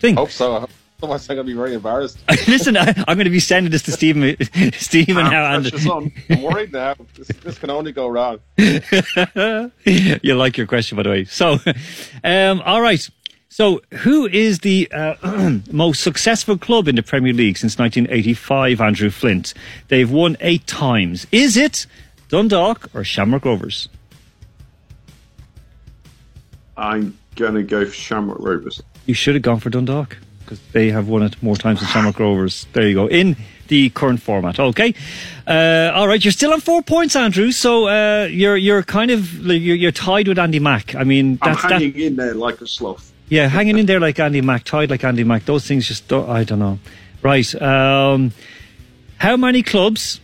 thing. 0.01 0.17
Hope 0.17 0.31
so. 0.31 0.69
Otherwise, 1.05 1.29
I'm 1.29 1.37
going 1.37 1.47
to 1.47 1.53
be 1.53 1.57
very 1.57 1.75
embarrassed. 1.75 2.19
Listen, 2.49 2.79
I, 2.79 2.95
I'm 3.07 3.19
going 3.19 3.25
to 3.25 3.31
be 3.31 3.39
sending 3.39 3.71
this 3.71 3.83
to 3.83 3.93
Stephen, 3.93 4.37
Stephen 4.73 5.17
now, 5.17 5.55
and 5.55 5.71
I'm 6.31 6.43
worried 6.43 6.73
now. 6.73 6.95
This, 7.15 7.29
this 7.29 7.59
can 7.59 7.69
only 7.69 7.93
go 7.93 8.09
wrong. 8.09 8.39
you 8.57 10.35
like 10.35 10.57
your 10.57 10.67
question, 10.67 10.97
by 10.97 11.03
the 11.03 11.11
way. 11.11 11.25
So, 11.27 11.59
um, 12.25 12.63
all 12.63 12.81
right. 12.81 13.07
So, 13.51 13.83
who 13.97 14.27
is 14.27 14.61
the 14.61 14.91
uh, 14.93 15.59
most 15.71 16.03
successful 16.03 16.57
club 16.57 16.89
in 16.89 16.97
the 16.97 17.03
Premier 17.03 17.35
League 17.35 17.59
since 17.59 17.79
1985? 17.79 18.81
Andrew 18.81 19.11
Flint. 19.11 19.53
They've 19.89 20.11
won 20.11 20.39
eight 20.41 20.67
times. 20.67 21.27
Is 21.33 21.59
it 21.59 21.87
Dundalk 22.31 22.89
or 22.95 23.05
Shamrock 23.05 23.45
Rovers? 23.45 23.91
I'm 26.79 27.19
gonna 27.37 27.63
go 27.63 27.85
for 27.85 27.93
Shamrock 27.93 28.39
Rovers. 28.41 28.83
You 29.05 29.13
should 29.13 29.35
have 29.35 29.43
gone 29.43 29.61
for 29.61 29.69
Dundalk. 29.69 30.17
Because 30.45 30.61
they 30.73 30.91
have 30.91 31.09
won 31.09 31.23
it 31.23 31.43
more 31.43 31.57
times 31.57 31.81
than 31.81 31.89
Shamrock 31.89 32.19
Rovers. 32.19 32.67
There 32.73 32.87
you 32.87 32.95
go. 32.95 33.09
In 33.09 33.37
the 33.69 33.91
current 33.91 34.21
format. 34.21 34.61
Okay. 34.61 34.95
Uh, 35.47 35.93
all 35.95 36.07
right. 36.07 36.23
You're 36.23 36.33
still 36.33 36.53
on 36.53 36.61
four 36.61 36.83
points, 36.83 37.17
Andrew. 37.17 37.51
So 37.51 37.89
uh, 37.89 38.27
you're 38.27 38.57
you're 38.57 38.83
kind 38.83 39.11
of 39.11 39.35
you're, 39.47 39.77
you're 39.77 39.93
tied 39.93 40.29
with 40.29 40.39
Andy 40.39 40.61
Mack. 40.61 40.95
I 40.95 41.05
mean, 41.05 41.39
I'm 41.43 41.53
that's 41.53 41.63
that. 41.63 41.73
hanging 41.73 41.99
in 41.99 42.17
there 42.17 42.35
like 42.35 42.61
a 42.61 42.67
sloth. 42.67 43.13
Yeah, 43.29 43.49
hanging 43.49 43.79
in 43.79 43.87
there 43.87 44.01
like 44.01 44.21
Andy 44.21 44.43
Mack, 44.43 44.65
tied 44.65 44.91
like 44.91 45.03
Andy 45.03 45.25
Mack. 45.25 45.47
Those 45.47 45.67
things 45.67 45.89
just 45.89 46.09
don't, 46.09 46.29
I 46.29 46.45
don't 46.45 46.59
know. 46.59 46.79
Right. 47.23 47.55
Um, 47.61 48.33
how 49.17 49.37
many 49.37 49.63
clubs? 49.63 50.21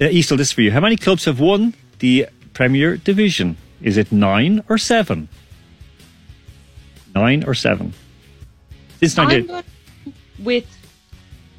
Uh, 0.00 0.04
Eastel, 0.04 0.36
this 0.36 0.48
is 0.48 0.52
for 0.52 0.62
you. 0.62 0.70
How 0.70 0.80
many 0.80 0.96
clubs 0.96 1.24
have 1.24 1.40
won 1.40 1.74
the 1.98 2.28
Premier 2.54 2.96
Division? 2.96 3.56
Is 3.82 3.96
it 3.96 4.12
nine 4.12 4.62
or 4.68 4.78
seven? 4.78 5.28
Nine 7.14 7.44
or 7.44 7.54
seven? 7.54 7.92
Since 9.02 9.18
I'm 9.18 9.28
98 9.28 9.48
going 9.48 9.64
with 10.38 10.66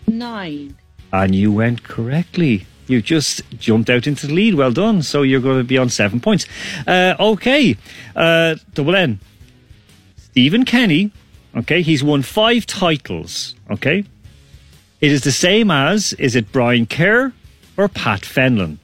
nine. 0.07 0.77
And 1.11 1.35
you 1.35 1.51
went 1.51 1.83
correctly. 1.83 2.65
You 2.87 3.01
just 3.01 3.41
jumped 3.51 3.89
out 3.89 4.07
into 4.07 4.27
the 4.27 4.33
lead. 4.33 4.55
Well 4.55 4.71
done. 4.71 5.03
So 5.03 5.21
you're 5.21 5.41
going 5.41 5.57
to 5.57 5.63
be 5.63 5.77
on 5.77 5.89
seven 5.89 6.19
points. 6.19 6.45
Uh, 6.87 7.15
okay. 7.19 7.77
Uh, 8.15 8.55
double 8.73 8.95
N. 8.95 9.19
Stephen 10.17 10.65
Kenny. 10.65 11.11
Okay. 11.55 11.81
He's 11.81 12.03
won 12.03 12.21
five 12.21 12.65
titles. 12.65 13.55
Okay. 13.69 14.05
It 15.01 15.11
is 15.11 15.23
the 15.23 15.31
same 15.33 15.69
as, 15.69 16.13
is 16.13 16.35
it 16.35 16.51
Brian 16.53 16.85
Kerr 16.85 17.33
or 17.75 17.89
Pat 17.89 18.21
Fenlon? 18.21 18.77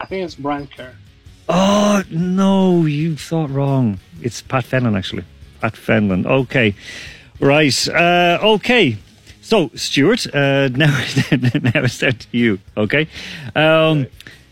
I 0.00 0.06
think 0.06 0.24
it's 0.24 0.36
Brian 0.36 0.68
Kerr. 0.68 0.94
Oh, 1.48 2.04
no, 2.10 2.86
you 2.86 3.16
thought 3.16 3.50
wrong. 3.50 3.98
It's 4.22 4.40
Pat 4.40 4.64
Fenlon, 4.64 4.96
actually. 4.96 5.24
Pat 5.60 5.74
Fenlon. 5.74 6.26
Okay. 6.26 6.74
Right. 7.38 7.88
Uh, 7.88 8.38
okay. 8.42 8.98
So, 9.40 9.70
Stuart, 9.74 10.26
uh, 10.34 10.68
now, 10.72 10.96
now 11.30 11.82
it's 11.82 11.98
down 11.98 12.12
to 12.12 12.26
you. 12.30 12.58
Okay. 12.76 13.08
Um, 13.56 14.06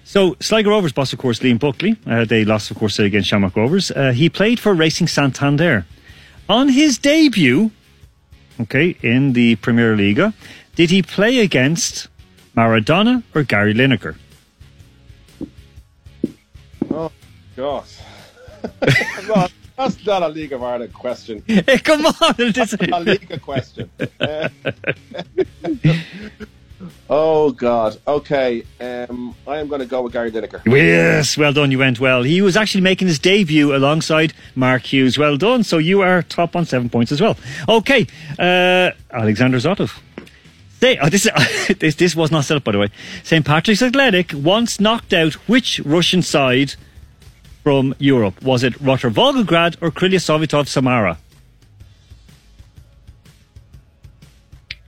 so, 0.05 0.37
Sligo 0.41 0.71
Rovers 0.71 0.93
boss, 0.93 1.13
of 1.13 1.19
course, 1.19 1.41
Liam 1.41 1.59
Buckley. 1.59 1.97
Uh, 2.07 2.25
they 2.25 2.45
lost, 2.45 2.71
of 2.71 2.79
course, 2.79 2.99
against 2.99 3.29
Shamrock 3.29 3.55
Rovers. 3.57 3.91
Uh, 3.91 4.13
he 4.13 4.29
played 4.29 4.59
for 4.59 4.75
Racing 4.75 5.07
Santander. 5.07 5.87
On 6.49 6.69
his 6.71 6.97
debut, 6.97 7.71
okay, 8.61 8.97
in 9.03 9.35
the 9.35 9.57
Premier 9.57 9.95
Liga, 9.95 10.33
did 10.77 10.91
he 10.91 11.03
play 11.03 11.41
against 11.41 12.09
Maradona 12.57 13.23
or 13.35 13.43
Gary 13.43 13.75
Lineker? 13.75 14.17
Oh, 16.91 17.13
God. 17.55 17.85
That's 19.79 20.05
not 20.05 20.25
a 20.25 20.29
League 20.29 20.53
of 20.53 20.63
Ireland 20.63 20.93
question. 20.93 21.43
Hey, 21.47 21.79
Come 21.79 22.05
on, 22.05 22.35
it's 22.39 22.73
a 22.75 22.87
Liga 22.87 23.39
question. 23.39 23.89
Uh, 24.19 24.49
oh 27.09 27.53
God. 27.53 28.01
Okay. 28.07 28.65
Um, 28.81 29.37
I 29.47 29.59
am 29.59 29.69
going 29.69 29.81
to 29.81 29.87
go 29.87 30.03
with 30.03 30.13
Gary 30.13 30.33
Lineker. 30.33 30.63
Yes, 30.67 31.39
well 31.39 31.53
done. 31.53 31.71
You 31.71 31.79
went 31.79 32.01
well. 32.01 32.25
He 32.25 32.43
was 32.43 32.57
actually 32.57 32.81
making 32.81 33.07
his 33.07 33.21
debut 33.21 33.75
alongside 33.75 34.33
Mark 34.57 34.83
Hughes. 34.83 35.17
Well 35.17 35.37
done. 35.37 35.63
So 35.63 35.79
you 35.79 36.01
are 36.01 36.23
top 36.23 36.57
on 36.57 36.65
seven 36.65 36.91
points 36.91 37.13
as 37.13 37.21
well. 37.21 37.37
Okay, 37.69 38.07
uh, 38.39 38.91
Alexander 39.13 39.59
Zotov. 39.59 39.97
Say, 40.81 40.99
oh, 40.99 41.09
this, 41.09 41.29
this 41.79 41.95
this 41.95 42.17
was 42.17 42.33
not 42.33 42.45
set 42.45 42.57
up 42.57 42.65
by 42.65 42.73
the 42.73 42.79
way. 42.79 42.89
St 43.23 43.45
Patrick's 43.45 43.83
Athletic 43.83 44.33
once 44.35 44.81
knocked 44.81 45.13
out 45.13 45.35
which 45.49 45.81
Russian 45.81 46.23
side 46.23 46.75
from 47.63 47.95
Europe? 47.99 48.43
Was 48.43 48.63
it 48.63 48.81
Rotor 48.81 49.11
Volgograd 49.11 49.77
or 49.81 49.91
Krylia 49.91 50.21
Sovetov 50.21 50.69
Samara? 50.69 51.19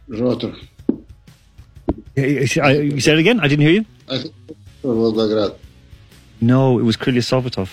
Rotor. 0.09 0.55
You 2.17 2.47
said 2.47 3.15
it 3.15 3.21
again. 3.21 3.41
I 3.41 3.49
didn't 3.49 3.63
hear 3.63 3.71
you. 3.73 3.85
I 4.09 4.19
think 4.19 4.35
Volgograd. 4.83 5.57
No, 6.41 6.79
it 6.79 6.83
was 6.83 6.97
Krylia 6.97 7.23
Sovetov. 7.23 7.71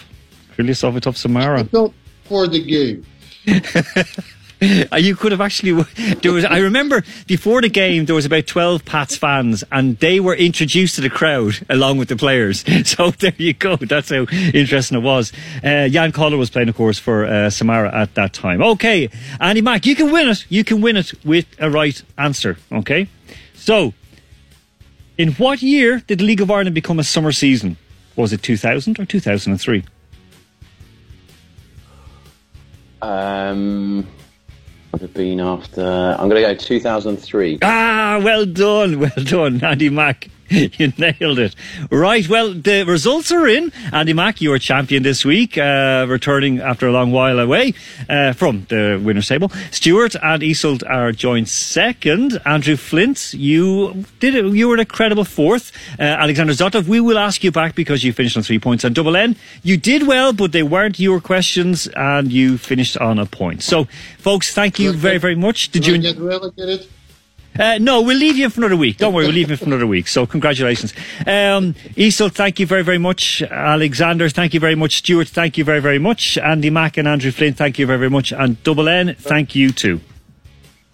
Krylia 0.55 0.75
Sovetov 0.75 1.15
Samara. 1.15 1.63
Don't 1.63 1.93
for 2.25 2.47
the 2.47 2.63
game. 2.63 3.05
Uh, 4.91 4.95
you 4.95 5.15
could 5.15 5.31
have 5.31 5.41
actually. 5.41 5.83
There 6.21 6.31
was. 6.31 6.43
I 6.45 6.59
remember 6.59 7.03
before 7.27 7.61
the 7.61 7.69
game 7.69 8.05
there 8.05 8.15
was 8.15 8.25
about 8.25 8.47
twelve 8.47 8.85
Pats 8.85 9.15
fans, 9.15 9.63
and 9.71 9.97
they 9.99 10.19
were 10.19 10.33
introduced 10.33 10.95
to 10.95 11.01
the 11.01 11.09
crowd 11.09 11.59
along 11.69 11.97
with 11.97 12.09
the 12.09 12.15
players. 12.15 12.63
So 12.85 13.11
there 13.11 13.33
you 13.37 13.53
go. 13.53 13.75
That's 13.75 14.09
how 14.09 14.25
interesting 14.53 14.97
it 14.97 15.01
was. 15.01 15.33
Uh, 15.63 15.89
Jan 15.89 16.11
Koller 16.11 16.37
was 16.37 16.49
playing, 16.49 16.69
of 16.69 16.75
course, 16.75 16.97
for 16.97 17.25
uh, 17.25 17.49
Samara 17.49 17.93
at 17.93 18.15
that 18.15 18.33
time. 18.33 18.61
Okay, 18.63 19.09
Andy 19.39 19.61
Mack, 19.61 19.85
you 19.85 19.95
can 19.95 20.11
win 20.11 20.29
it. 20.29 20.45
You 20.49 20.63
can 20.63 20.81
win 20.81 20.97
it 20.97 21.13
with 21.25 21.45
a 21.59 21.69
right 21.69 22.01
answer. 22.17 22.57
Okay, 22.71 23.09
so 23.53 23.93
in 25.17 25.33
what 25.33 25.61
year 25.61 26.01
did 26.07 26.19
the 26.19 26.25
League 26.25 26.41
of 26.41 26.49
Ireland 26.49 26.73
become 26.73 26.97
a 26.97 27.03
summer 27.03 27.31
season? 27.31 27.77
Was 28.15 28.33
it 28.33 28.41
two 28.41 28.57
thousand 28.57 28.99
or 28.99 29.05
two 29.05 29.19
thousand 29.19 29.51
and 29.51 29.61
three? 29.61 29.83
Um, 33.01 34.07
would 34.91 35.01
have 35.01 35.13
been 35.13 35.39
after. 35.39 35.81
I'm 35.83 36.29
going 36.29 36.41
to 36.43 36.53
go 36.53 36.55
2003. 36.55 37.59
Ah, 37.61 38.19
well 38.23 38.45
done, 38.45 38.99
well 38.99 39.11
done, 39.23 39.63
Andy 39.63 39.89
Mack. 39.89 40.29
You 40.77 40.93
nailed 40.97 41.39
it. 41.39 41.55
Right, 41.91 42.27
well, 42.27 42.53
the 42.53 42.83
results 42.83 43.31
are 43.31 43.47
in. 43.47 43.71
Andy 43.91 44.13
Mack, 44.13 44.41
you 44.41 44.53
are 44.53 44.59
champion 44.59 45.03
this 45.03 45.25
week, 45.25 45.57
uh, 45.57 46.05
returning 46.07 46.59
after 46.59 46.87
a 46.87 46.91
long 46.91 47.11
while 47.11 47.39
away 47.39 47.73
uh, 48.09 48.33
from 48.33 48.65
the 48.69 49.01
winner's 49.03 49.27
table. 49.27 49.49
Stuart 49.71 50.15
and 50.15 50.41
Isold 50.41 50.83
are 50.89 51.11
joint 51.11 51.49
second. 51.49 52.39
Andrew 52.45 52.75
Flint, 52.75 53.33
you 53.33 54.05
did 54.19 54.35
it. 54.35 54.45
You 54.45 54.69
were 54.69 54.75
an 54.75 54.81
incredible 54.81 55.25
fourth. 55.25 55.71
Uh, 55.99 56.03
Alexander 56.03 56.53
Zotov, 56.53 56.87
we 56.87 56.99
will 56.99 57.17
ask 57.17 57.43
you 57.43 57.51
back 57.51 57.75
because 57.75 58.03
you 58.03 58.13
finished 58.13 58.37
on 58.37 58.43
three 58.43 58.59
points. 58.59 58.83
And 58.83 58.95
Double 58.95 59.17
N, 59.17 59.35
you 59.63 59.77
did 59.77 60.07
well, 60.07 60.31
but 60.33 60.51
they 60.51 60.63
weren't 60.63 60.99
your 60.99 61.19
questions, 61.19 61.87
and 61.95 62.31
you 62.31 62.57
finished 62.57 62.97
on 62.97 63.19
a 63.19 63.25
point. 63.25 63.63
So, 63.63 63.85
folks, 64.17 64.53
thank 64.53 64.79
you 64.79 64.93
very, 64.93 65.17
very 65.17 65.35
much. 65.35 65.69
Did 65.71 65.83
Do 65.83 65.91
you? 65.91 66.96
I 67.59 67.63
get 67.63 67.63
relegated? 67.63 67.83
Uh, 67.83 67.91
no, 67.93 68.01
we'll 68.01 68.17
leave 68.17 68.37
you 68.37 68.49
for 68.49 68.61
another 68.61 68.77
week. 68.77 68.97
Don't 68.97 69.13
worry, 69.13 69.25
we'll 69.25 69.35
leave 69.35 69.49
you 69.49 69.57
for 69.57 69.65
another 69.65 69.87
week. 69.87 70.07
So, 70.07 70.25
congratulations. 70.25 70.93
Um, 71.21 71.73
Isel, 71.95 72.31
thank 72.31 72.59
you 72.59 72.65
very, 72.65 72.83
very 72.83 72.97
much. 72.97 73.41
Alexander, 73.41 74.29
thank 74.29 74.53
you 74.53 74.59
very 74.59 74.75
much. 74.75 74.97
Stuart, 74.97 75.27
thank 75.29 75.57
you 75.57 75.63
very, 75.63 75.79
very 75.79 75.99
much. 75.99 76.37
Andy 76.37 76.69
Mack 76.69 76.97
and 76.97 77.07
Andrew 77.07 77.31
Flynn, 77.31 77.53
thank 77.53 77.79
you 77.79 77.85
very, 77.85 77.99
very 77.99 78.09
much. 78.09 78.31
And 78.31 78.61
Double 78.63 78.87
N, 78.89 79.15
thank 79.19 79.55
you 79.55 79.71
too. 79.71 79.99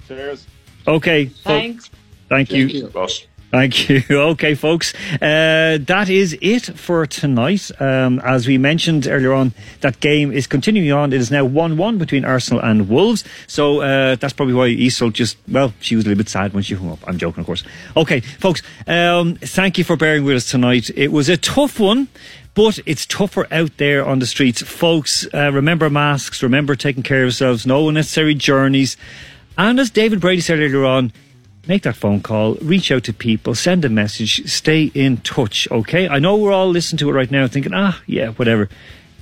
Cheers. 0.07 0.47
Okay. 0.87 1.25
fo- 1.27 1.49
Thanks. 1.49 1.89
Thank 2.29 2.51
you. 2.51 2.67
Thank 2.67 2.83
you. 2.83 2.87
Boss. 2.87 3.25
Thank 3.53 3.87
you. 3.87 4.01
Okay, 4.33 4.55
folks. 4.55 4.93
Uh, 5.21 5.77
that 5.81 6.09
is 6.09 6.35
it 6.41 6.63
for 6.77 7.05
tonight. 7.05 7.69
Um, 7.79 8.19
as 8.19 8.47
we 8.47 8.57
mentioned 8.57 9.05
earlier 9.05 9.33
on, 9.33 9.53
that 9.81 9.99
game 9.99 10.31
is 10.31 10.47
continuing 10.47 10.91
on. 10.91 11.13
It 11.13 11.19
is 11.21 11.29
now 11.29 11.45
1 11.45 11.77
1 11.77 11.97
between 11.99 12.25
Arsenal 12.25 12.63
and 12.63 12.89
Wolves. 12.89 13.23
So 13.45 13.81
uh, 13.81 14.15
that's 14.15 14.33
probably 14.33 14.55
why 14.55 14.69
Isol 14.69 15.13
just, 15.13 15.37
well, 15.47 15.73
she 15.81 15.95
was 15.95 16.05
a 16.05 16.07
little 16.07 16.23
bit 16.23 16.29
sad 16.29 16.53
when 16.53 16.63
she 16.63 16.73
hung 16.73 16.91
up. 16.91 16.99
I'm 17.05 17.19
joking, 17.19 17.41
of 17.41 17.45
course. 17.45 17.63
Okay, 17.95 18.21
folks, 18.21 18.63
um, 18.87 19.35
thank 19.35 19.77
you 19.77 19.83
for 19.83 19.97
bearing 19.97 20.23
with 20.23 20.37
us 20.37 20.49
tonight. 20.49 20.89
It 20.95 21.11
was 21.11 21.29
a 21.29 21.37
tough 21.37 21.79
one. 21.79 22.07
But 22.55 22.79
it's 22.85 23.07
tougher 23.07 23.47
out 23.51 23.77
there 23.77 24.05
on 24.05 24.19
the 24.19 24.27
streets. 24.27 24.61
Folks, 24.61 25.27
uh, 25.33 25.51
remember 25.51 25.89
masks, 25.89 26.43
remember 26.43 26.75
taking 26.75 27.01
care 27.01 27.21
of 27.21 27.25
yourselves, 27.25 27.65
no 27.65 27.89
unnecessary 27.89 28.35
journeys. 28.35 28.95
And 29.57 29.79
as 29.79 29.89
David 29.89 30.21
Brady 30.21 30.41
said 30.41 30.59
earlier 30.59 30.85
on, 30.85 31.11
make 31.67 31.83
that 31.83 31.95
phone 31.95 32.21
call, 32.21 32.55
reach 32.55 32.91
out 32.91 33.03
to 33.05 33.13
people, 33.13 33.55
send 33.55 33.85
a 33.85 33.89
message, 33.89 34.45
stay 34.49 34.91
in 34.93 35.17
touch, 35.17 35.67
okay? 35.71 36.07
I 36.07 36.19
know 36.19 36.35
we're 36.35 36.51
all 36.51 36.69
listening 36.69 36.97
to 36.99 37.09
it 37.09 37.13
right 37.13 37.31
now 37.31 37.47
thinking, 37.47 37.73
ah, 37.73 38.01
yeah, 38.05 38.29
whatever. 38.31 38.69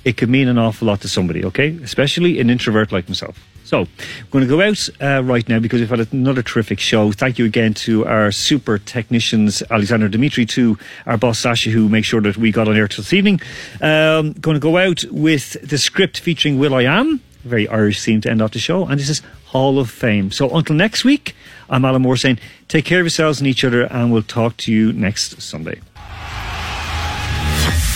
It 0.04 0.16
could 0.16 0.28
mean 0.28 0.48
an 0.48 0.58
awful 0.58 0.88
lot 0.88 1.00
to 1.02 1.08
somebody, 1.08 1.44
okay? 1.44 1.78
Especially 1.82 2.40
an 2.40 2.50
introvert 2.50 2.90
like 2.90 3.08
myself. 3.08 3.38
So, 3.64 3.82
I'm 3.82 4.30
going 4.30 4.46
to 4.46 4.48
go 4.48 4.60
out 4.60 4.88
uh, 5.00 5.22
right 5.22 5.48
now 5.48 5.60
because 5.60 5.80
we've 5.80 5.88
had 5.88 6.12
another 6.12 6.42
terrific 6.42 6.80
show. 6.80 7.12
Thank 7.12 7.38
you 7.38 7.44
again 7.44 7.72
to 7.74 8.04
our 8.04 8.32
super 8.32 8.76
technicians, 8.78 9.62
Alexander 9.70 10.08
Dimitri, 10.08 10.44
to 10.46 10.76
our 11.06 11.16
boss 11.16 11.38
Sasha, 11.38 11.70
who 11.70 11.88
make 11.88 12.04
sure 12.04 12.20
that 12.20 12.36
we 12.36 12.50
got 12.50 12.66
on 12.66 12.76
air 12.76 12.88
this 12.88 13.12
evening. 13.12 13.40
Um, 13.80 14.32
going 14.32 14.56
to 14.56 14.60
go 14.60 14.76
out 14.76 15.04
with 15.10 15.56
the 15.66 15.78
script 15.78 16.18
featuring 16.18 16.58
will.i.am, 16.58 17.20
very 17.44 17.68
Irish 17.68 18.02
theme 18.02 18.20
to 18.22 18.30
end 18.30 18.42
off 18.42 18.50
the 18.50 18.58
show, 18.58 18.84
and 18.84 18.98
this 18.98 19.08
is 19.08 19.22
Hall 19.46 19.78
of 19.78 19.88
Fame. 19.88 20.32
So, 20.32 20.50
until 20.50 20.74
next 20.74 21.04
week, 21.04 21.34
I'm 21.70 21.84
Alan 21.84 22.02
Moore 22.02 22.16
saying, 22.16 22.38
take 22.68 22.84
care 22.84 23.00
of 23.00 23.04
yourselves 23.04 23.40
and 23.40 23.46
each 23.46 23.64
other, 23.64 23.82
and 23.82 24.12
we'll 24.12 24.22
talk 24.22 24.56
to 24.58 24.72
you 24.72 24.92
next 24.92 25.40
Sunday. 25.40 25.80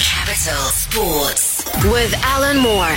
Capital 0.01 0.63
Sports 0.71 1.65
with 1.85 2.15
Alan 2.25 2.59
Moore. 2.59 2.97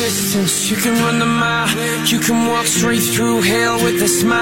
Distance, 0.00 0.70
you 0.70 0.76
can 0.78 0.94
run 1.04 1.18
the 1.18 1.26
mile. 1.26 1.68
You 2.06 2.18
can 2.20 2.46
walk 2.46 2.66
straight 2.66 3.02
through 3.02 3.42
hell 3.42 3.76
with 3.84 4.02
a 4.02 4.08
smile. 4.08 4.40